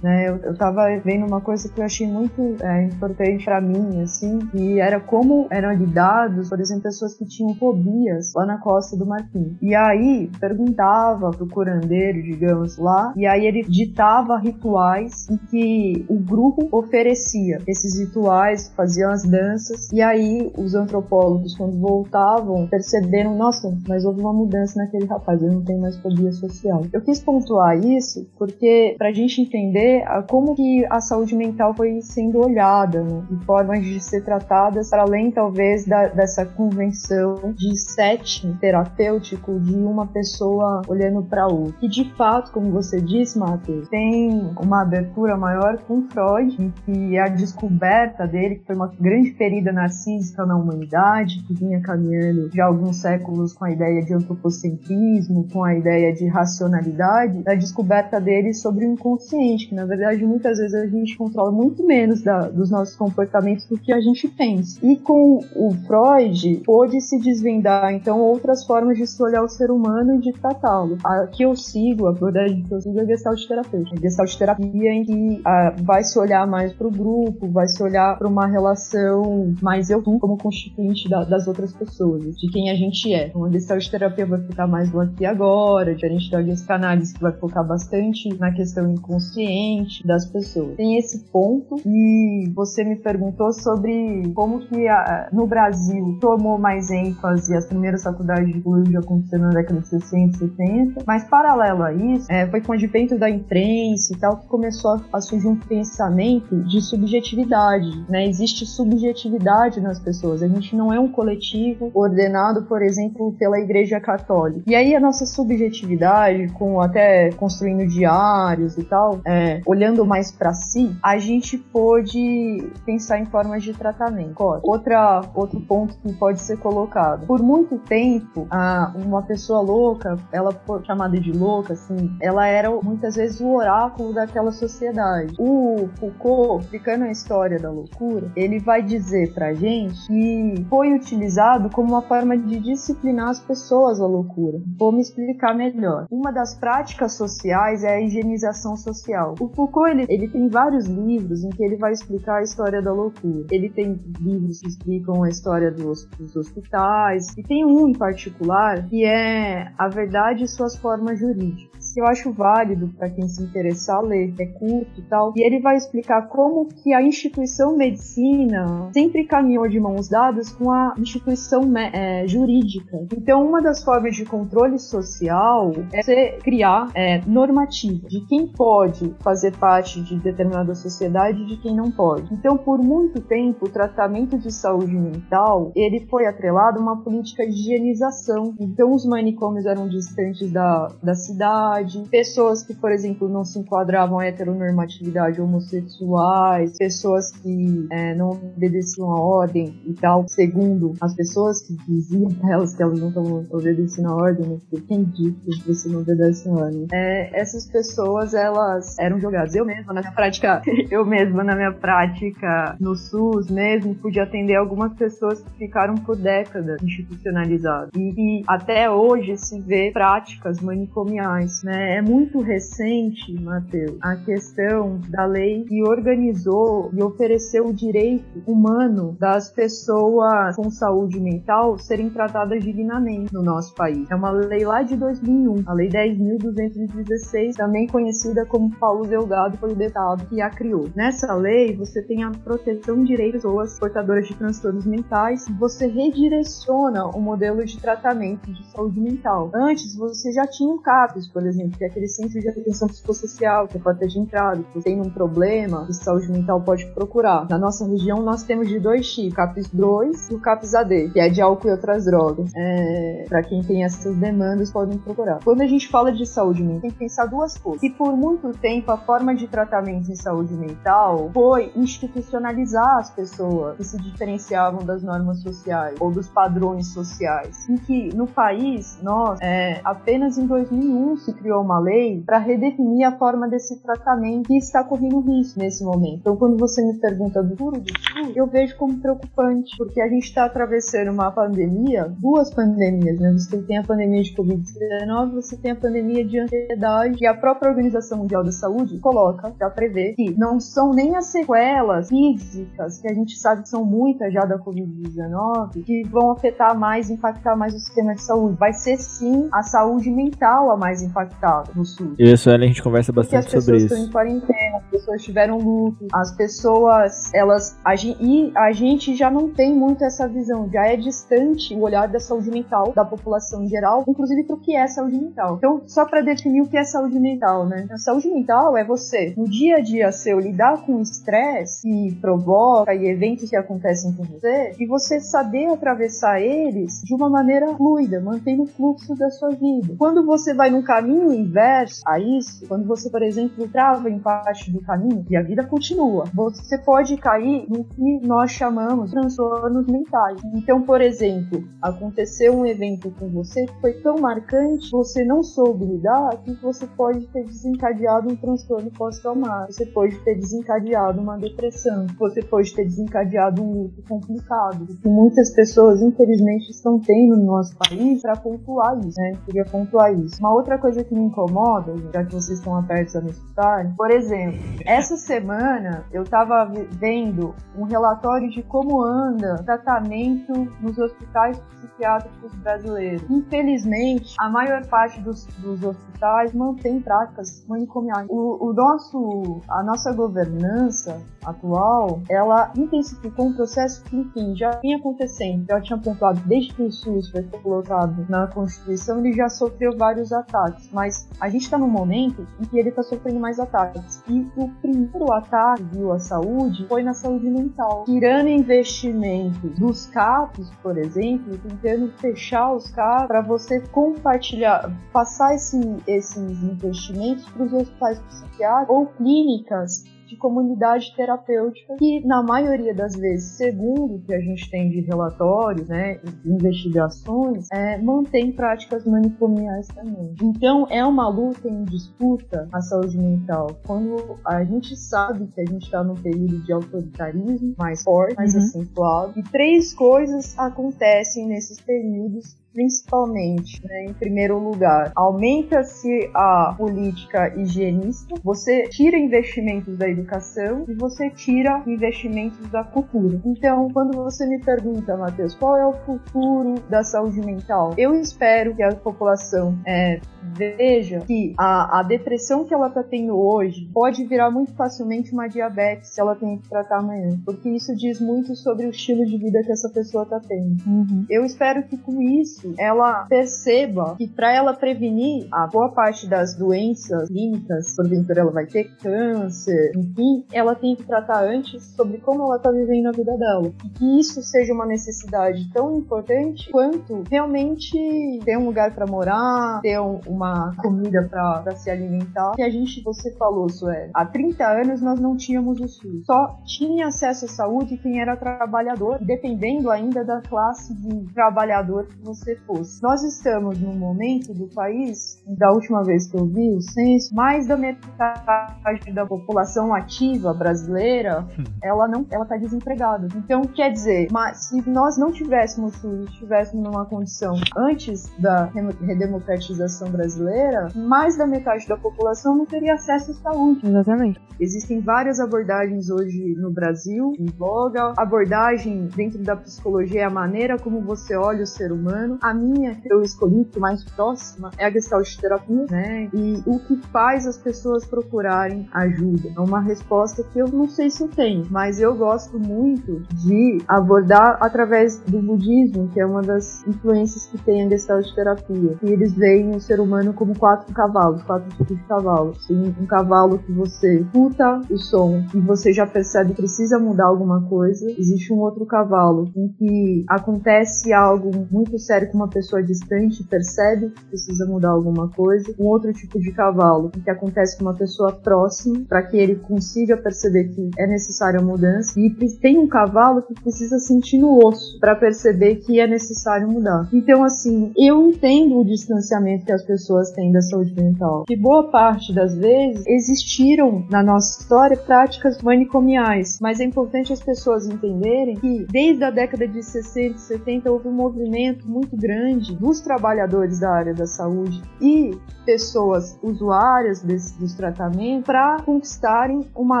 Né? 0.02 0.28
Eu, 0.28 0.36
eu 0.36 0.54
tava 0.54 0.84
vendo 1.04 1.26
uma 1.26 1.40
coisa 1.40 1.68
que 1.68 1.80
eu 1.80 1.84
achei 1.84 2.06
muito 2.06 2.56
é, 2.62 2.84
importante 2.84 3.44
para 3.44 3.60
mim, 3.60 4.02
assim, 4.02 4.38
que 4.50 4.80
era 4.80 5.00
como 5.00 5.46
eram 5.50 5.72
lidados, 5.72 6.48
por 6.48 6.60
exemplo, 6.60 6.84
pessoas 6.84 7.14
que 7.14 7.24
tinham 7.26 7.54
fobias 7.54 8.32
lá 8.34 8.46
na 8.46 8.58
costa 8.58 8.96
do 8.96 9.06
Marfim. 9.06 9.56
E 9.60 9.74
aí 9.74 10.30
perguntava 10.38 11.30
pro 11.30 11.48
curandeiro, 11.48 12.22
digamos, 12.22 12.76
lá, 12.76 13.12
e 13.16 13.26
aí 13.26 13.46
ele 13.46 13.62
ditava 13.62 14.38
rituais 14.38 15.28
em 15.30 15.36
que 15.36 16.04
o 16.08 16.18
grupo 16.18 16.68
oferecia 16.70 17.60
esses 17.66 17.98
rituais, 17.98 18.72
faziam 18.76 19.10
as 19.10 19.24
danças, 19.24 19.90
e 19.92 20.02
aí 20.02 20.52
os 20.56 20.74
antropólogos, 20.74 21.56
quando 21.56 21.78
voltavam, 21.78 22.66
perceberam, 22.66 23.36
nossa, 23.36 23.76
mas 23.88 24.04
houve 24.04 24.20
uma 24.20 24.32
mudança 24.32 24.78
naquele 24.78 25.06
rapaz, 25.06 25.42
ele 25.42 25.54
não 25.54 25.64
tem 25.64 25.78
mais 25.78 25.96
fobia 25.98 26.32
social. 26.32 26.84
Eu 26.92 27.00
quis 27.00 27.20
pontuar 27.20 27.78
isso 27.78 28.26
porque 28.38 28.94
pra 28.98 29.12
gente 29.12 29.40
entender 29.40 29.85
como 30.28 30.54
que 30.54 30.84
a 30.90 31.00
saúde 31.00 31.34
mental 31.34 31.74
foi 31.74 32.00
sendo 32.00 32.38
olhada, 32.38 33.02
né, 33.02 33.22
de 33.30 33.44
formas 33.44 33.84
de 33.84 34.00
ser 34.00 34.24
tratadas 34.24 34.90
para 34.90 35.02
além 35.02 35.30
talvez 35.30 35.86
da, 35.86 36.06
dessa 36.08 36.44
convenção 36.44 37.52
de 37.54 37.76
setting 37.76 38.54
terapêutico 38.60 39.58
de 39.60 39.74
uma 39.74 40.06
pessoa 40.06 40.82
olhando 40.88 41.22
para 41.22 41.46
outra. 41.46 41.74
E 41.82 41.88
de 41.88 42.04
fato, 42.14 42.52
como 42.52 42.70
você 42.70 43.00
disse, 43.00 43.38
Matheus, 43.38 43.88
tem 43.88 44.50
uma 44.60 44.82
abertura 44.82 45.36
maior 45.36 45.78
com 45.78 46.02
Freud, 46.08 46.72
que 46.84 47.18
a 47.18 47.28
descoberta 47.28 48.26
dele, 48.26 48.56
que 48.56 48.64
foi 48.64 48.76
uma 48.76 48.92
grande 48.98 49.32
ferida 49.32 49.72
narcísica 49.72 50.44
na 50.44 50.56
humanidade, 50.56 51.42
que 51.46 51.54
vinha 51.54 51.80
caminhando 51.80 52.50
já 52.52 52.66
alguns 52.66 52.96
séculos 52.96 53.52
com 53.52 53.64
a 53.64 53.70
ideia 53.70 54.02
de 54.02 54.14
antropocentrismo, 54.14 55.48
com 55.52 55.64
a 55.64 55.74
ideia 55.74 56.12
de 56.12 56.26
racionalidade, 56.26 57.42
a 57.46 57.54
descoberta 57.54 58.20
dele 58.20 58.52
sobre 58.52 58.86
o 58.86 58.92
inconsciente, 58.92 59.68
que 59.68 59.74
na 59.76 59.84
verdade 59.84 60.24
muitas 60.24 60.58
vezes 60.58 60.74
a 60.74 60.86
gente 60.86 61.16
controla 61.16 61.52
muito 61.52 61.86
menos 61.86 62.22
da, 62.22 62.48
dos 62.48 62.70
nossos 62.70 62.96
comportamentos 62.96 63.66
do 63.66 63.78
que 63.78 63.92
a 63.92 64.00
gente 64.00 64.26
pensa. 64.26 64.80
E 64.82 64.96
com 64.96 65.40
o 65.54 65.70
Freud, 65.86 66.62
pôde 66.64 67.00
se 67.02 67.18
desvendar 67.20 67.92
então 67.92 68.18
outras 68.20 68.64
formas 68.64 68.96
de 68.96 69.06
se 69.06 69.22
olhar 69.22 69.42
o 69.42 69.48
ser 69.48 69.70
humano 69.70 70.16
e 70.16 70.20
de 70.20 70.32
tratá-lo. 70.32 70.96
A 71.04 71.26
que 71.26 71.42
eu 71.42 71.54
sigo, 71.54 72.06
a 72.06 72.10
abordagem 72.10 72.62
que 72.62 72.72
eu 72.72 72.80
sigo 72.80 72.98
é 72.98 73.02
a 73.02 73.06
Gestalt 73.06 73.46
terapêutica. 73.46 73.96
A 73.98 74.00
Gestalt 74.00 74.34
terapia 74.36 74.92
em 74.92 75.04
que 75.04 75.42
a, 75.44 75.74
vai 75.82 76.02
se 76.02 76.18
olhar 76.18 76.46
mais 76.46 76.72
para 76.72 76.86
o 76.86 76.90
grupo, 76.90 77.46
vai 77.48 77.68
se 77.68 77.82
olhar 77.82 78.16
para 78.16 78.26
uma 78.26 78.46
relação 78.46 79.54
mais 79.60 79.90
eu 79.90 80.02
como 80.02 80.38
constituinte 80.38 81.08
da, 81.08 81.24
das 81.24 81.46
outras 81.46 81.72
pessoas, 81.72 82.36
de 82.36 82.50
quem 82.50 82.70
a 82.70 82.74
gente 82.74 83.12
é. 83.12 83.28
Então 83.28 83.44
a 83.44 83.50
Gestalt 83.50 83.86
terapia 83.90 84.24
vai 84.24 84.40
ficar 84.40 84.66
mais 84.66 84.90
no 84.90 85.00
aqui 85.00 85.24
e 85.24 85.26
agora, 85.26 85.94
diferente 85.94 86.30
da 86.30 86.74
análise 86.74 87.12
que 87.12 87.20
vai 87.20 87.32
focar 87.32 87.66
bastante 87.66 88.28
na 88.38 88.52
questão 88.52 88.90
inconsciente 88.90 89.65
das 90.04 90.26
pessoas. 90.26 90.76
Tem 90.76 90.96
esse 90.98 91.18
ponto 91.30 91.76
e 91.84 92.50
você 92.54 92.84
me 92.84 92.96
perguntou 92.96 93.52
sobre 93.52 94.22
como 94.34 94.60
que 94.60 94.86
a, 94.88 95.28
no 95.32 95.46
Brasil 95.46 96.18
tomou 96.20 96.58
mais 96.58 96.90
ênfase 96.90 97.54
as 97.54 97.66
primeiras 97.66 98.02
faculdades 98.02 98.46
de 98.46 98.54
psicologia 98.54 98.98
aconteceram 98.98 99.44
na 99.44 99.50
década 99.50 99.80
de 99.80 99.88
60 99.88 100.36
70, 100.38 101.04
mas 101.06 101.24
paralelo 101.24 101.82
a 101.82 101.92
isso, 101.92 102.30
é, 102.30 102.46
foi 102.46 102.60
com 102.60 102.72
o 102.72 102.74
advento 102.74 103.18
da 103.18 103.28
imprensa 103.28 104.14
e 104.14 104.18
tal 104.18 104.38
que 104.38 104.46
começou 104.46 105.00
a, 105.12 105.20
surgir 105.20 105.48
um 105.48 105.56
pensamento 105.56 106.62
de 106.64 106.80
subjetividade, 106.80 108.04
né? 108.08 108.26
Existe 108.26 108.66
subjetividade 108.66 109.80
nas 109.80 109.98
pessoas, 109.98 110.42
a 110.42 110.48
gente 110.48 110.76
não 110.76 110.92
é 110.92 111.00
um 111.00 111.08
coletivo 111.08 111.90
ordenado, 111.94 112.62
por 112.62 112.82
exemplo, 112.82 113.34
pela 113.38 113.58
Igreja 113.58 114.00
Católica. 114.00 114.62
E 114.66 114.74
aí 114.74 114.94
a 114.94 115.00
nossa 115.00 115.26
subjetividade, 115.26 116.48
com 116.52 116.80
até 116.80 117.30
construindo 117.32 117.86
diários 117.88 118.76
e 118.76 118.84
tal, 118.84 119.20
é, 119.24 119.55
olhando 119.64 120.04
mais 120.04 120.30
para 120.30 120.52
si, 120.52 120.96
a 121.02 121.18
gente 121.18 121.56
pôde 121.56 122.70
pensar 122.84 123.18
em 123.18 123.26
formas 123.26 123.62
de 123.62 123.72
tratamento. 123.72 124.36
Outra, 124.62 125.22
outro 125.34 125.60
ponto 125.60 125.96
que 125.98 126.12
pode 126.12 126.40
ser 126.40 126.58
colocado. 126.58 127.26
Por 127.26 127.42
muito 127.42 127.78
tempo, 127.78 128.46
a, 128.50 128.92
uma 128.94 129.22
pessoa 129.22 129.60
louca, 129.60 130.16
ela 130.32 130.52
foi 130.52 130.84
chamada 130.84 131.18
de 131.18 131.32
louca, 131.32 131.72
assim, 131.72 132.16
ela 132.20 132.46
era 132.46 132.70
muitas 132.82 133.16
vezes 133.16 133.40
o 133.40 133.54
oráculo 133.54 134.12
daquela 134.12 134.52
sociedade. 134.52 135.34
O 135.38 135.88
Foucault, 135.98 136.64
explicando 136.64 137.04
a 137.04 137.10
história 137.10 137.58
da 137.58 137.70
loucura, 137.70 138.30
ele 138.36 138.58
vai 138.58 138.82
dizer 138.82 139.32
pra 139.32 139.54
gente 139.54 140.06
que 140.06 140.66
foi 140.68 140.92
utilizado 140.94 141.70
como 141.70 141.88
uma 141.88 142.02
forma 142.02 142.36
de 142.36 142.58
disciplinar 142.60 143.28
as 143.28 143.40
pessoas 143.40 144.00
a 144.00 144.06
loucura. 144.06 144.60
Vou 144.78 144.92
me 144.92 145.00
explicar 145.00 145.54
melhor. 145.54 146.06
Uma 146.10 146.32
das 146.32 146.54
práticas 146.54 147.14
sociais 147.14 147.84
é 147.84 147.96
a 147.96 148.00
higienização 148.00 148.76
social. 148.76 149.34
O 149.40 149.45
Foucault, 149.48 149.90
ele, 149.90 150.06
ele 150.08 150.28
tem 150.28 150.48
vários 150.48 150.86
livros 150.86 151.44
em 151.44 151.50
que 151.50 151.64
ele 151.64 151.76
vai 151.76 151.92
explicar 151.92 152.38
a 152.38 152.42
história 152.42 152.82
da 152.82 152.92
loucura. 152.92 153.46
Ele 153.50 153.68
tem 153.70 154.00
livros 154.20 154.60
que 154.60 154.68
explicam 154.68 155.22
a 155.22 155.28
história 155.28 155.70
dos, 155.70 156.06
dos 156.18 156.34
hospitais, 156.36 157.26
e 157.36 157.42
tem 157.42 157.64
um 157.64 157.88
em 157.88 157.92
particular 157.92 158.86
que 158.88 159.04
é 159.04 159.72
A 159.78 159.88
Verdade 159.88 160.44
e 160.44 160.48
Suas 160.48 160.76
Formas 160.76 161.18
Jurídicas 161.18 161.85
que 161.96 162.00
eu 162.02 162.06
acho 162.06 162.30
válido 162.30 162.88
para 162.98 163.08
quem 163.08 163.26
se 163.26 163.42
interessar 163.42 164.02
ler, 164.02 164.34
é 164.38 164.44
curto 164.44 165.00
e 165.00 165.02
tal. 165.04 165.32
E 165.34 165.42
ele 165.42 165.60
vai 165.60 165.76
explicar 165.76 166.28
como 166.28 166.66
que 166.66 166.92
a 166.92 167.00
instituição 167.00 167.74
medicina 167.74 168.90
sempre 168.92 169.24
caminhou 169.24 169.66
de 169.66 169.80
mãos 169.80 170.06
dadas 170.06 170.52
com 170.52 170.70
a 170.70 170.92
instituição 170.98 171.62
é, 171.74 172.26
jurídica. 172.26 172.98
Então, 173.16 173.46
uma 173.46 173.62
das 173.62 173.82
formas 173.82 174.14
de 174.14 174.26
controle 174.26 174.78
social 174.78 175.72
é 175.90 176.02
você 176.02 176.38
criar 176.42 176.90
é, 176.94 177.22
normativa 177.26 178.06
de 178.06 178.20
quem 178.26 178.46
pode 178.46 179.14
fazer 179.20 179.56
parte 179.56 180.02
de 180.02 180.18
determinada 180.18 180.74
sociedade 180.74 181.40
e 181.40 181.46
de 181.46 181.56
quem 181.62 181.74
não 181.74 181.90
pode. 181.90 182.30
Então, 182.34 182.58
por 182.58 182.78
muito 182.78 183.22
tempo, 183.22 183.64
o 183.64 183.70
tratamento 183.70 184.36
de 184.36 184.52
saúde 184.52 184.94
mental 184.94 185.72
ele 185.74 186.06
foi 186.10 186.26
atrelado 186.26 186.78
a 186.78 186.82
uma 186.82 187.02
política 187.02 187.46
de 187.46 187.52
higienização. 187.52 188.54
Então, 188.60 188.92
os 188.92 189.06
manicômios 189.06 189.64
eram 189.64 189.88
distantes 189.88 190.52
da, 190.52 190.88
da 191.02 191.14
cidade 191.14 191.85
pessoas 192.10 192.62
que, 192.62 192.74
por 192.74 192.92
exemplo, 192.92 193.28
não 193.28 193.44
se 193.44 193.58
enquadravam 193.58 194.18
à 194.18 194.26
heteronormatividade 194.26 195.40
homossexuais, 195.40 196.76
pessoas 196.78 197.30
que 197.30 197.86
é, 197.90 198.14
não 198.14 198.30
obedeciam 198.30 199.10
à 199.10 199.20
ordem 199.20 199.80
e 199.86 199.94
tal, 199.94 200.26
segundo 200.28 200.94
as 201.00 201.14
pessoas 201.14 201.62
que 201.62 201.76
diziam 201.88 202.30
pra 202.30 202.54
elas 202.54 202.74
que 202.74 202.82
elas 202.82 202.98
não 202.98 203.08
estavam 203.08 203.46
obedecendo 203.50 204.08
à 204.08 204.14
ordem, 204.14 204.46
né? 204.46 204.58
porque 204.68 204.86
quem 204.86 205.04
disse 205.04 205.62
que 205.62 205.74
você 205.74 205.88
não 205.88 206.00
obedece 206.00 206.48
à 206.48 206.52
ordem? 206.52 206.86
É, 206.92 207.40
essas 207.40 207.66
pessoas, 207.66 208.34
elas 208.34 208.98
eram 208.98 209.20
jogadas. 209.20 209.54
Eu 209.54 209.64
mesma, 209.64 209.92
na 209.92 210.00
minha 210.00 210.12
prática, 210.12 210.62
eu 210.90 211.04
mesma, 211.04 211.44
na 211.44 211.54
minha 211.54 211.72
prática 211.72 212.76
no 212.80 212.94
SUS 212.94 213.50
mesmo, 213.50 213.94
pude 213.94 214.20
atender 214.20 214.56
algumas 214.56 214.92
pessoas 214.94 215.40
que 215.42 215.50
ficaram 215.58 215.94
por 215.94 216.16
décadas 216.16 216.82
institucionalizadas. 216.82 217.90
E, 217.96 218.40
e 218.40 218.44
até 218.46 218.90
hoje 218.90 219.36
se 219.36 219.60
vê 219.60 219.90
práticas 219.92 220.60
manicomiais, 220.60 221.62
né? 221.62 221.75
É, 221.76 221.96
é 221.96 222.02
muito 222.02 222.40
recente, 222.40 223.32
Matheus, 223.40 223.96
a 224.02 224.16
questão 224.16 225.00
da 225.08 225.24
lei 225.24 225.64
que 225.64 225.82
organizou 225.82 226.90
e 226.92 227.02
ofereceu 227.02 227.66
o 227.66 227.72
direito 227.72 228.42
humano 228.46 229.16
das 229.18 229.50
pessoas 229.50 230.56
com 230.56 230.70
saúde 230.70 231.20
mental 231.20 231.78
serem 231.78 232.10
tratadas 232.10 232.62
dignamente 232.62 233.32
no 233.32 233.42
nosso 233.42 233.74
país. 233.74 234.10
É 234.10 234.14
uma 234.14 234.30
lei 234.30 234.64
lá 234.64 234.82
de 234.82 234.96
2001, 234.96 235.64
a 235.66 235.72
Lei 235.72 235.88
10.216, 235.88 237.54
também 237.56 237.86
conhecida 237.86 238.44
como 238.46 238.74
Paulo 238.76 239.06
Delgado, 239.06 239.56
foi 239.58 239.72
o 239.72 239.76
deputado 239.76 240.26
que 240.26 240.40
a 240.40 240.50
criou. 240.50 240.88
Nessa 240.94 241.34
lei, 241.34 241.76
você 241.76 242.02
tem 242.02 242.22
a 242.22 242.30
proteção 242.30 243.00
de 243.00 243.06
direitos 243.06 243.36
pessoas 243.36 243.78
portadoras 243.78 244.26
de 244.26 244.34
transtornos 244.34 244.84
mentais, 244.84 245.46
você 245.58 245.86
redireciona 245.86 247.06
o 247.06 247.20
modelo 247.20 247.64
de 247.64 247.78
tratamento 247.78 248.52
de 248.52 248.64
saúde 248.70 249.00
mental. 249.00 249.50
Antes, 249.54 249.94
você 249.96 250.32
já 250.32 250.46
tinha 250.46 250.68
um 250.68 250.78
CAPES, 250.78 251.28
por 251.28 251.46
exemplo, 251.46 251.55
que 251.70 251.84
é 251.84 251.88
aquele 251.88 252.08
centro 252.08 252.40
de 252.40 252.48
atenção 252.48 252.88
psicossocial, 252.88 253.66
que 253.68 253.76
é 253.76 253.80
a 253.80 253.82
porta 253.82 254.06
de 254.06 254.18
entrada. 254.18 254.62
Se 254.72 254.82
tem 254.82 255.00
um 255.00 255.10
problema 255.10 255.86
de 255.86 255.96
saúde 255.96 256.30
mental, 256.30 256.60
pode 256.60 256.86
procurar. 256.86 257.48
Na 257.48 257.58
nossa 257.58 257.86
região, 257.86 258.22
nós 258.22 258.42
temos 258.42 258.68
de 258.68 258.78
dois 258.78 259.12
tipos, 259.12 259.34
CAPS 259.34 259.70
2 259.72 260.30
e 260.30 260.34
o 260.34 260.40
CAPS 260.40 260.74
AD, 260.74 261.10
que 261.10 261.20
é 261.20 261.28
de 261.28 261.40
álcool 261.40 261.68
e 261.68 261.70
outras 261.72 262.04
drogas. 262.04 262.50
É, 262.54 263.24
para 263.28 263.42
quem 263.42 263.62
tem 263.62 263.84
essas 263.84 264.16
demandas, 264.16 264.70
podem 264.70 264.98
procurar. 264.98 265.40
Quando 265.44 265.62
a 265.62 265.66
gente 265.66 265.88
fala 265.88 266.12
de 266.12 266.26
saúde 266.26 266.62
mental, 266.62 266.82
tem 266.82 266.90
que 266.90 266.98
pensar 266.98 267.26
duas 267.26 267.56
coisas. 267.56 267.80
Que 267.80 267.90
por 267.90 268.16
muito 268.16 268.52
tempo, 268.52 268.90
a 268.90 268.96
forma 268.96 269.34
de 269.34 269.46
tratamento 269.46 270.10
em 270.10 270.14
saúde 270.14 270.54
mental 270.54 271.30
foi 271.32 271.72
institucionalizar 271.74 272.98
as 272.98 273.10
pessoas 273.10 273.76
que 273.76 273.84
se 273.84 273.96
diferenciavam 273.98 274.84
das 274.84 275.02
normas 275.02 275.40
sociais 275.40 275.96
ou 276.00 276.10
dos 276.10 276.28
padrões 276.28 276.88
sociais. 276.92 277.68
Em 277.68 277.76
que, 277.76 278.14
no 278.14 278.26
país, 278.26 278.98
nós, 279.02 279.38
é, 279.40 279.80
apenas 279.84 280.38
em 280.38 280.46
2001 280.46 281.16
se 281.18 281.32
criou 281.46 281.62
uma 281.62 281.78
lei 281.78 282.20
para 282.26 282.38
redefinir 282.38 283.06
a 283.06 283.16
forma 283.16 283.48
desse 283.48 283.80
tratamento 283.80 284.48
que 284.48 284.56
está 284.56 284.82
correndo 284.82 285.20
risco 285.20 285.60
nesse 285.60 285.84
momento. 285.84 286.18
Então, 286.20 286.36
quando 286.36 286.56
você 286.58 286.84
me 286.84 286.94
pergunta 286.98 287.40
do 287.40 287.50
futuro 287.50 287.80
do 287.80 287.88
SUS, 287.88 288.36
eu 288.36 288.48
vejo 288.48 288.76
como 288.76 288.98
preocupante, 288.98 289.76
porque 289.78 290.00
a 290.00 290.08
gente 290.08 290.24
está 290.24 290.46
atravessando 290.46 291.12
uma 291.12 291.30
pandemia, 291.30 292.12
duas 292.18 292.52
pandemias, 292.52 293.20
né? 293.20 293.32
Você 293.32 293.62
tem 293.62 293.78
a 293.78 293.84
pandemia 293.84 294.22
de 294.22 294.34
Covid-19, 294.34 295.34
você 295.34 295.56
tem 295.56 295.70
a 295.70 295.76
pandemia 295.76 296.24
de 296.24 296.40
ansiedade, 296.40 297.22
e 297.22 297.26
a 297.26 297.34
própria 297.34 297.70
Organização 297.70 298.18
Mundial 298.18 298.42
da 298.42 298.50
Saúde 298.50 298.98
coloca, 298.98 299.52
já 299.60 299.70
prevê, 299.70 300.14
que 300.14 300.36
não 300.36 300.58
são 300.58 300.90
nem 300.92 301.14
as 301.14 301.26
sequelas 301.26 302.08
físicas, 302.08 303.00
que 303.00 303.08
a 303.08 303.14
gente 303.14 303.38
sabe 303.38 303.62
que 303.62 303.68
são 303.68 303.84
muitas 303.84 304.32
já 304.32 304.44
da 304.44 304.58
Covid-19, 304.58 305.84
que 305.84 306.02
vão 306.08 306.32
afetar 306.32 306.76
mais, 306.76 307.08
impactar 307.08 307.54
mais 307.54 307.72
o 307.72 307.78
sistema 307.78 308.14
de 308.14 308.22
saúde. 308.22 308.56
Vai 308.58 308.72
ser 308.72 308.96
sim 308.96 309.48
a 309.52 309.62
saúde 309.62 310.10
mental 310.10 310.72
a 310.72 310.76
mais 310.76 311.02
impactada 311.02 311.35
no 311.74 311.84
SUS. 311.84 312.14
E 312.18 312.32
isso 312.32 312.50
a 312.50 312.58
gente 312.58 312.82
conversa 312.82 313.12
bastante 313.12 313.50
sobre 313.50 313.76
isso. 313.78 313.86
As 313.86 313.90
pessoas 313.90 313.92
estão 313.92 314.06
em 314.06 314.10
quarentena, 314.10 314.76
as 314.78 314.90
pessoas 314.90 315.22
tiveram 315.22 315.58
luto, 315.58 316.06
as 316.12 316.32
pessoas, 316.32 317.34
elas. 317.34 317.78
A, 317.84 317.94
e 317.94 318.52
a 318.56 318.72
gente 318.72 319.14
já 319.14 319.30
não 319.30 319.48
tem 319.48 319.74
muito 319.74 320.04
essa 320.04 320.28
visão, 320.28 320.68
já 320.72 320.86
é 320.86 320.96
distante 320.96 321.74
o 321.74 321.80
olhar 321.80 322.08
da 322.08 322.20
saúde 322.20 322.50
mental 322.50 322.92
da 322.94 323.04
população 323.04 323.62
em 323.62 323.68
geral, 323.68 324.04
inclusive 324.06 324.44
para 324.44 324.56
o 324.56 324.60
que 324.60 324.74
é 324.74 324.86
saúde 324.86 325.18
mental. 325.18 325.56
Então, 325.56 325.82
só 325.86 326.04
para 326.04 326.20
definir 326.20 326.62
o 326.62 326.68
que 326.68 326.76
é 326.76 326.84
saúde 326.84 327.18
mental, 327.18 327.66
né? 327.66 327.86
A 327.90 327.98
saúde 327.98 328.28
mental 328.28 328.76
é 328.76 328.84
você, 328.84 329.34
no 329.36 329.44
dia 329.44 329.76
a 329.76 329.80
dia 329.80 330.12
seu, 330.12 330.38
lidar 330.38 330.84
com 330.84 330.96
o 330.96 331.02
estresse 331.02 331.82
que 331.82 332.14
provoca 332.20 332.94
e 332.94 333.06
eventos 333.06 333.48
que 333.48 333.56
acontecem 333.56 334.12
com 334.14 334.24
você, 334.24 334.72
e 334.78 334.86
você 334.86 335.20
saber 335.20 335.66
atravessar 335.66 336.40
eles 336.40 337.00
de 337.02 337.14
uma 337.14 337.28
maneira 337.28 337.74
fluida, 337.76 338.20
mantendo 338.20 338.62
o 338.62 338.66
fluxo 338.66 339.14
da 339.14 339.30
sua 339.30 339.50
vida. 339.50 339.94
Quando 339.98 340.24
você 340.24 340.54
vai 340.54 340.70
num 340.70 340.82
caminho 340.82 341.25
inverso 341.32 342.02
a 342.06 342.18
isso, 342.18 342.66
quando 342.66 342.86
você, 342.86 343.10
por 343.10 343.22
exemplo, 343.22 343.68
trava 343.68 344.08
em 344.10 344.18
parte 344.18 344.70
do 344.70 344.80
caminho 344.80 345.24
e 345.28 345.36
a 345.36 345.42
vida 345.42 345.64
continua, 345.64 346.24
você 346.34 346.78
pode 346.78 347.16
cair 347.16 347.66
no 347.68 347.84
que 347.84 348.26
nós 348.26 348.50
chamamos 348.50 349.10
de 349.10 349.16
transtornos 349.16 349.86
mentais. 349.86 350.40
Então, 350.54 350.82
por 350.82 351.00
exemplo, 351.00 351.64
aconteceu 351.80 352.54
um 352.54 352.66
evento 352.66 353.10
com 353.18 353.28
você 353.28 353.66
que 353.66 353.80
foi 353.80 353.92
tão 353.94 354.16
marcante, 354.18 354.90
você 354.90 355.24
não 355.24 355.42
soube 355.42 355.84
lidar, 355.84 356.36
que 356.42 356.52
você 356.62 356.86
pode 356.86 357.26
ter 357.28 357.44
desencadeado 357.44 358.30
um 358.30 358.36
transtorno 358.36 358.90
pós-traumático, 358.90 359.72
você 359.72 359.86
pode 359.86 360.18
ter 360.20 360.34
desencadeado 360.36 361.20
uma 361.20 361.36
depressão, 361.36 362.06
você 362.18 362.42
pode 362.42 362.74
ter 362.74 362.84
desencadeado 362.84 363.62
um 363.62 363.82
luto 363.82 364.02
complicado, 364.08 364.86
que 364.86 365.08
muitas 365.08 365.50
pessoas, 365.54 366.02
infelizmente, 366.02 366.70
estão 366.70 366.98
tendo 366.98 367.36
no 367.36 367.44
nosso 367.44 367.76
país 367.76 368.22
para 368.22 368.36
pontuar 368.36 368.98
isso, 369.00 369.18
né? 369.18 369.32
Eu 369.32 369.38
queria 369.46 369.64
pontuar 369.64 370.12
isso. 370.12 370.38
Uma 370.40 370.54
outra 370.54 370.78
coisa 370.78 371.02
que 371.02 371.14
me 371.16 371.26
incomoda, 371.26 371.94
já 372.12 372.24
que 372.24 372.32
vocês 372.32 372.58
estão 372.58 372.76
abertos 372.76 373.16
a 373.16 373.20
me 373.20 373.30
escutar, 373.30 373.94
por 373.96 374.10
exemplo, 374.10 374.58
essa 374.84 375.16
semana 375.18 376.04
eu 376.12 376.22
estava 376.22 376.70
vendo 376.92 377.54
um 377.76 377.84
relatório 377.84 378.50
de 378.50 378.62
como 378.62 379.02
anda 379.02 379.56
o 379.60 379.64
tratamento 379.64 380.52
nos 380.80 380.98
hospitais 380.98 381.58
psiquiátricos 381.86 382.54
brasileiros. 382.56 383.22
Infelizmente, 383.30 384.34
a 384.38 384.48
maior 384.48 384.84
parte 384.86 385.20
dos, 385.20 385.46
dos 385.58 385.82
hospitais 385.82 386.52
mantém 386.52 387.00
práticas 387.00 387.64
manicomiais. 387.68 388.26
O, 388.28 388.68
o 388.68 388.72
nosso, 388.72 389.60
a 389.68 389.82
nossa 389.82 390.12
governança 390.12 391.20
atual, 391.44 392.20
ela 392.28 392.72
intensificou 392.76 393.46
um 393.46 393.52
processo 393.52 394.02
que, 394.04 394.16
enfim, 394.16 394.56
já 394.56 394.70
vinha 394.80 394.98
acontecendo, 394.98 395.64
já 395.68 395.80
tinha 395.80 395.98
pontuado 395.98 396.40
desde 396.44 396.74
que 396.74 396.82
o 396.82 396.90
SUS 396.90 397.30
foi 397.30 397.42
colocado 397.62 398.26
na 398.28 398.46
Constituição, 398.48 399.18
ele 399.18 399.32
já 399.32 399.48
sofreu 399.48 399.96
vários 399.96 400.32
ataques, 400.32 400.90
mas 400.92 401.05
a 401.40 401.48
gente 401.48 401.62
está 401.62 401.78
num 401.78 401.88
momento 401.88 402.46
em 402.60 402.64
que 402.64 402.78
ele 402.78 402.88
está 402.88 403.02
sofrendo 403.02 403.38
mais 403.38 403.58
ataques. 403.58 404.22
E 404.28 404.46
o 404.56 404.68
primeiro 404.80 405.32
ataque, 405.32 405.82
viu, 405.92 406.12
à 406.12 406.18
saúde, 406.18 406.86
foi 406.88 407.02
na 407.02 407.14
saúde 407.14 407.48
mental, 407.48 408.04
tirando 408.04 408.48
investimentos 408.48 409.78
dos 409.78 410.06
CAPs, 410.06 410.70
por 410.82 410.96
exemplo, 410.98 411.58
tentando 411.58 412.12
fechar 412.18 412.72
os 412.72 412.90
CAPs 412.90 413.26
para 413.26 413.42
você 413.42 413.80
compartilhar, 413.88 414.90
passar 415.12 415.54
esse, 415.54 415.78
esses 416.06 416.62
investimentos 416.62 417.48
para 417.50 417.64
os 417.64 417.72
hospitais 417.72 418.18
psiquiátricos 418.20 418.96
ou 418.96 419.06
clínicas 419.06 420.04
de 420.26 420.36
comunidade 420.36 421.14
terapêutica 421.14 421.96
que, 421.96 422.26
na 422.26 422.42
maioria 422.42 422.94
das 422.94 423.14
vezes, 423.16 423.56
segundo 423.56 424.16
o 424.16 424.20
que 424.20 424.34
a 424.34 424.40
gente 424.40 424.70
tem 424.70 424.90
de 424.90 425.00
relatórios, 425.00 425.88
né, 425.88 426.18
de 426.24 426.50
investigações, 426.50 427.66
é, 427.72 427.98
mantém 427.98 428.52
práticas 428.52 429.04
manicomiais 429.04 429.86
também. 429.88 430.34
Então, 430.42 430.86
é 430.90 431.04
uma 431.04 431.28
luta 431.28 431.68
em 431.68 431.84
disputa 431.84 432.68
a 432.72 432.80
saúde 432.80 433.16
mental. 433.16 433.68
Quando 433.86 434.38
a 434.44 434.64
gente 434.64 434.96
sabe 434.96 435.46
que 435.46 435.60
a 435.60 435.66
gente 435.66 435.84
está 435.84 436.02
num 436.02 436.14
período 436.14 436.58
de 436.58 436.72
autoritarismo 436.72 437.74
mais 437.78 438.02
forte, 438.02 438.36
mais 438.36 438.54
uhum. 438.54 438.60
acentuado, 438.60 439.38
e 439.38 439.42
três 439.42 439.94
coisas 439.94 440.58
acontecem 440.58 441.46
nesses 441.46 441.80
períodos 441.80 442.56
principalmente, 442.76 443.82
né, 443.86 444.04
em 444.04 444.12
primeiro 444.12 444.58
lugar, 444.58 445.10
aumenta-se 445.16 446.30
a 446.34 446.74
política 446.76 447.48
higienista, 447.56 448.34
você 448.44 448.82
tira 448.90 449.16
investimentos 449.16 449.96
da 449.96 450.06
educação 450.06 450.84
e 450.86 450.92
você 450.92 451.30
tira 451.30 451.82
investimentos 451.86 452.68
da 452.68 452.84
cultura. 452.84 453.40
Então, 453.46 453.88
quando 453.94 454.14
você 454.14 454.46
me 454.46 454.60
pergunta, 454.62 455.16
Matheus, 455.16 455.54
qual 455.54 455.74
é 455.74 455.86
o 455.86 455.94
futuro 455.94 456.74
da 456.90 457.02
saúde 457.02 457.40
mental? 457.40 457.94
Eu 457.96 458.14
espero 458.14 458.76
que 458.76 458.82
a 458.82 458.94
população 458.94 459.78
é, 459.86 460.20
veja 460.54 461.20
que 461.20 461.54
a, 461.58 462.00
a 462.00 462.02
depressão 462.02 462.64
que 462.64 462.74
ela 462.74 462.88
está 462.88 463.02
tendo 463.02 463.38
hoje 463.38 463.88
pode 463.92 464.24
virar 464.26 464.50
muito 464.50 464.74
facilmente 464.74 465.32
uma 465.32 465.48
diabetes 465.48 466.10
se 466.10 466.20
ela 466.20 466.34
tem 466.34 466.58
que 466.58 466.68
tratar 466.68 466.98
amanhã, 466.98 467.40
porque 467.44 467.70
isso 467.70 467.96
diz 467.96 468.20
muito 468.20 468.54
sobre 468.54 468.86
o 468.86 468.90
estilo 468.90 469.24
de 469.24 469.38
vida 469.38 469.62
que 469.62 469.72
essa 469.72 469.88
pessoa 469.88 470.24
está 470.24 470.40
tendo. 470.40 470.76
Uhum. 470.86 471.24
Eu 471.30 471.44
espero 471.44 471.82
que 471.84 471.96
com 471.96 472.20
isso 472.20 472.65
ela 472.78 473.26
perceba 473.28 474.14
que 474.16 474.26
para 474.26 474.52
ela 474.52 474.74
prevenir 474.74 475.48
a 475.52 475.66
boa 475.66 475.90
parte 475.90 476.28
das 476.28 476.54
doenças 476.54 477.28
clínicas, 477.28 477.94
porventura 477.96 478.40
ela 478.40 478.50
vai 478.50 478.66
ter 478.66 478.84
câncer, 479.02 479.92
enfim, 479.96 480.44
ela 480.52 480.74
tem 480.74 480.94
que 480.94 481.04
tratar 481.04 481.44
antes 481.44 481.82
sobre 481.94 482.18
como 482.18 482.44
ela 482.44 482.56
está 482.56 482.70
vivendo 482.70 483.06
a 483.06 483.12
vida 483.12 483.36
dela. 483.36 483.72
E 483.84 483.88
que 483.90 484.18
isso 484.20 484.42
seja 484.42 484.72
uma 484.72 484.86
necessidade 484.86 485.70
tão 485.72 485.96
importante 485.96 486.70
quanto 486.70 487.22
realmente 487.30 487.96
ter 488.44 488.56
um 488.56 488.66
lugar 488.66 488.94
para 488.94 489.06
morar, 489.06 489.80
ter 489.82 490.00
um, 490.00 490.20
uma 490.26 490.74
comida 490.76 491.28
para 491.28 491.74
se 491.76 491.90
alimentar. 491.90 492.52
Que 492.54 492.62
a 492.62 492.70
gente, 492.70 493.02
você 493.02 493.32
falou, 493.36 493.68
Sué, 493.68 494.10
há 494.14 494.24
30 494.24 494.66
anos 494.66 495.00
nós 495.00 495.20
não 495.20 495.36
tínhamos 495.36 495.80
o 495.80 495.88
SUS. 495.88 496.24
Só 496.24 496.58
tinha 496.64 497.08
acesso 497.08 497.44
à 497.44 497.48
saúde 497.48 497.96
quem 497.96 498.20
era 498.20 498.36
trabalhador, 498.36 499.18
dependendo 499.20 499.90
ainda 499.90 500.24
da 500.24 500.40
classe 500.40 500.94
de 500.94 501.32
trabalhador 501.32 502.06
que 502.06 502.18
você 502.24 502.55
fosse. 502.66 503.02
Nós 503.02 503.22
estamos 503.22 503.78
num 503.78 503.94
momento 503.94 504.52
do 504.54 504.66
país, 504.68 505.42
da 505.46 505.70
última 505.72 506.02
vez 506.02 506.26
que 506.26 506.36
eu 506.36 506.46
vi 506.46 506.74
o 506.74 506.80
censo, 506.80 507.34
mais 507.34 507.66
da 507.66 507.76
metade 507.76 509.12
da 509.12 509.26
população 509.26 509.94
ativa 509.94 510.52
brasileira, 510.52 511.46
ela 511.82 512.08
não, 512.08 512.26
ela 512.30 512.44
tá 512.44 512.56
desempregada. 512.56 513.28
Então, 513.36 513.62
quer 513.62 513.92
dizer, 513.92 514.28
mas 514.30 514.68
se 514.68 514.88
nós 514.88 515.18
não 515.18 515.30
tivéssemos 515.30 515.94
SUS, 515.96 516.30
estivéssemos 516.30 516.84
numa 516.84 517.04
condição 517.04 517.54
antes 517.76 518.30
da 518.38 518.70
redemocratização 519.02 520.10
brasileira, 520.10 520.88
mais 520.94 521.36
da 521.36 521.46
metade 521.46 521.86
da 521.86 521.96
população 521.96 522.56
não 522.56 522.66
teria 522.66 522.94
acesso 522.94 523.32
à 523.32 523.34
saúde. 523.34 523.86
Exatamente. 523.86 524.40
Existem 524.58 525.00
várias 525.00 525.38
abordagens 525.38 526.08
hoje 526.10 526.54
no 526.56 526.70
Brasil 526.70 527.32
em 527.38 527.46
voga. 527.46 528.14
Abordagem 528.16 529.08
dentro 529.14 529.42
da 529.42 529.54
psicologia 529.54 530.22
é 530.22 530.24
a 530.24 530.30
maneira 530.30 530.78
como 530.78 531.02
você 531.02 531.36
olha 531.36 531.62
o 531.62 531.66
ser 531.66 531.92
humano. 531.92 532.35
A 532.40 532.54
minha 532.54 532.94
que 532.94 533.12
eu 533.12 533.22
escolhi, 533.22 533.64
que 533.64 533.78
mais 533.78 534.04
próxima, 534.04 534.70
é 534.78 534.86
a 534.86 534.90
Gestalt 534.90 535.36
terapia, 535.36 535.86
né? 535.90 536.28
E 536.32 536.62
o 536.66 536.78
que 536.78 536.96
faz 537.12 537.46
as 537.46 537.56
pessoas 537.56 538.04
procurarem 538.04 538.88
ajuda. 538.92 539.50
É 539.56 539.60
uma 539.60 539.80
resposta 539.80 540.42
que 540.42 540.58
eu 540.58 540.68
não 540.68 540.88
sei 540.88 541.10
se 541.10 541.22
eu 541.22 541.28
tenho, 541.28 541.66
mas 541.70 542.00
eu 542.00 542.14
gosto 542.14 542.58
muito 542.58 543.20
de 543.34 543.78
abordar 543.88 544.58
através 544.60 545.18
do 545.20 545.40
budismo, 545.40 546.08
que 546.08 546.20
é 546.20 546.26
uma 546.26 546.42
das 546.42 546.86
influências 546.86 547.46
que 547.46 547.58
tem 547.58 547.84
a 547.84 547.88
Gestalt 547.88 548.26
terapia. 548.34 548.98
E 549.02 549.10
eles 549.10 549.32
veem 549.34 549.74
o 549.74 549.80
ser 549.80 550.00
humano 550.00 550.32
como 550.32 550.58
quatro 550.58 550.92
cavalos, 550.92 551.42
quatro 551.42 551.68
tipos 551.70 551.96
de 551.96 552.02
cavalos. 552.04 552.66
Tem 552.66 552.94
um 553.00 553.06
cavalo 553.06 553.58
que 553.58 553.72
você 553.72 554.20
escuta 554.20 554.80
o 554.90 554.98
som 554.98 555.44
e 555.54 555.60
você 555.60 555.92
já 555.92 556.06
percebe 556.06 556.50
que 556.50 556.66
precisa 556.66 556.98
mudar 556.98 557.26
alguma 557.26 557.62
coisa. 557.68 558.10
Existe 558.18 558.52
um 558.52 558.58
outro 558.58 558.84
cavalo 558.86 559.50
em 559.56 559.68
que 559.68 560.24
acontece 560.28 561.12
algo 561.12 561.50
muito 561.70 561.98
sério 561.98 562.25
percebe 562.26 562.30
que 562.30 562.36
uma 562.36 562.48
pessoa 562.48 562.82
distante 562.82 563.44
percebe 563.44 564.10
que 564.10 564.24
precisa 564.26 564.66
mudar 564.66 564.90
alguma 564.90 565.28
coisa. 565.28 565.74
Um 565.78 565.86
outro 565.86 566.12
tipo 566.12 566.38
de 566.38 566.52
cavalo, 566.52 567.10
que 567.10 567.30
acontece 567.30 567.76
com 567.76 567.84
uma 567.84 567.94
pessoa 567.94 568.32
próxima, 568.32 569.04
para 569.08 569.22
que 569.22 569.36
ele 569.36 569.56
consiga 569.56 570.16
perceber 570.16 570.68
que 570.68 570.90
é 570.98 571.06
necessária 571.06 571.60
a 571.60 571.62
mudança. 571.62 572.18
E 572.18 572.30
tem 572.60 572.78
um 572.78 572.88
cavalo 572.88 573.42
que 573.42 573.54
precisa 573.54 573.98
sentir 573.98 574.38
no 574.38 574.58
osso 574.64 574.98
para 575.00 575.14
perceber 575.14 575.76
que 575.76 576.00
é 576.00 576.06
necessário 576.06 576.68
mudar. 576.68 577.08
Então, 577.12 577.44
assim, 577.44 577.92
eu 577.96 578.28
entendo 578.28 578.80
o 578.80 578.84
distanciamento 578.84 579.64
que 579.64 579.72
as 579.72 579.84
pessoas 579.84 580.30
têm 580.32 580.52
da 580.52 580.60
saúde 580.60 580.94
mental. 580.94 581.44
Que 581.46 581.56
boa 581.56 581.90
parte 581.90 582.34
das 582.34 582.54
vezes 582.56 583.04
existiram 583.06 584.04
na 584.10 584.22
nossa 584.22 584.60
história 584.60 584.96
práticas 584.96 585.60
manicomiais, 585.62 586.58
mas 586.60 586.80
é 586.80 586.84
importante 586.84 587.32
as 587.32 587.42
pessoas 587.42 587.86
entenderem 587.86 588.56
que 588.56 588.86
desde 588.90 589.24
a 589.24 589.30
década 589.30 589.66
de 589.66 589.82
60 589.82 590.36
e 590.36 590.38
70 590.38 590.90
houve 590.90 591.08
um 591.08 591.12
movimento 591.12 591.88
muito 591.88 592.15
grande 592.16 592.74
dos 592.74 593.00
trabalhadores 593.00 593.80
da 593.80 593.90
área 593.90 594.14
da 594.14 594.26
saúde 594.26 594.82
e 595.00 595.38
pessoas 595.66 596.38
usuárias 596.42 597.20
desse, 597.22 597.58
dos 597.58 597.74
tratamentos 597.74 598.46
para 598.46 598.76
conquistarem 598.82 599.66
uma 599.74 600.00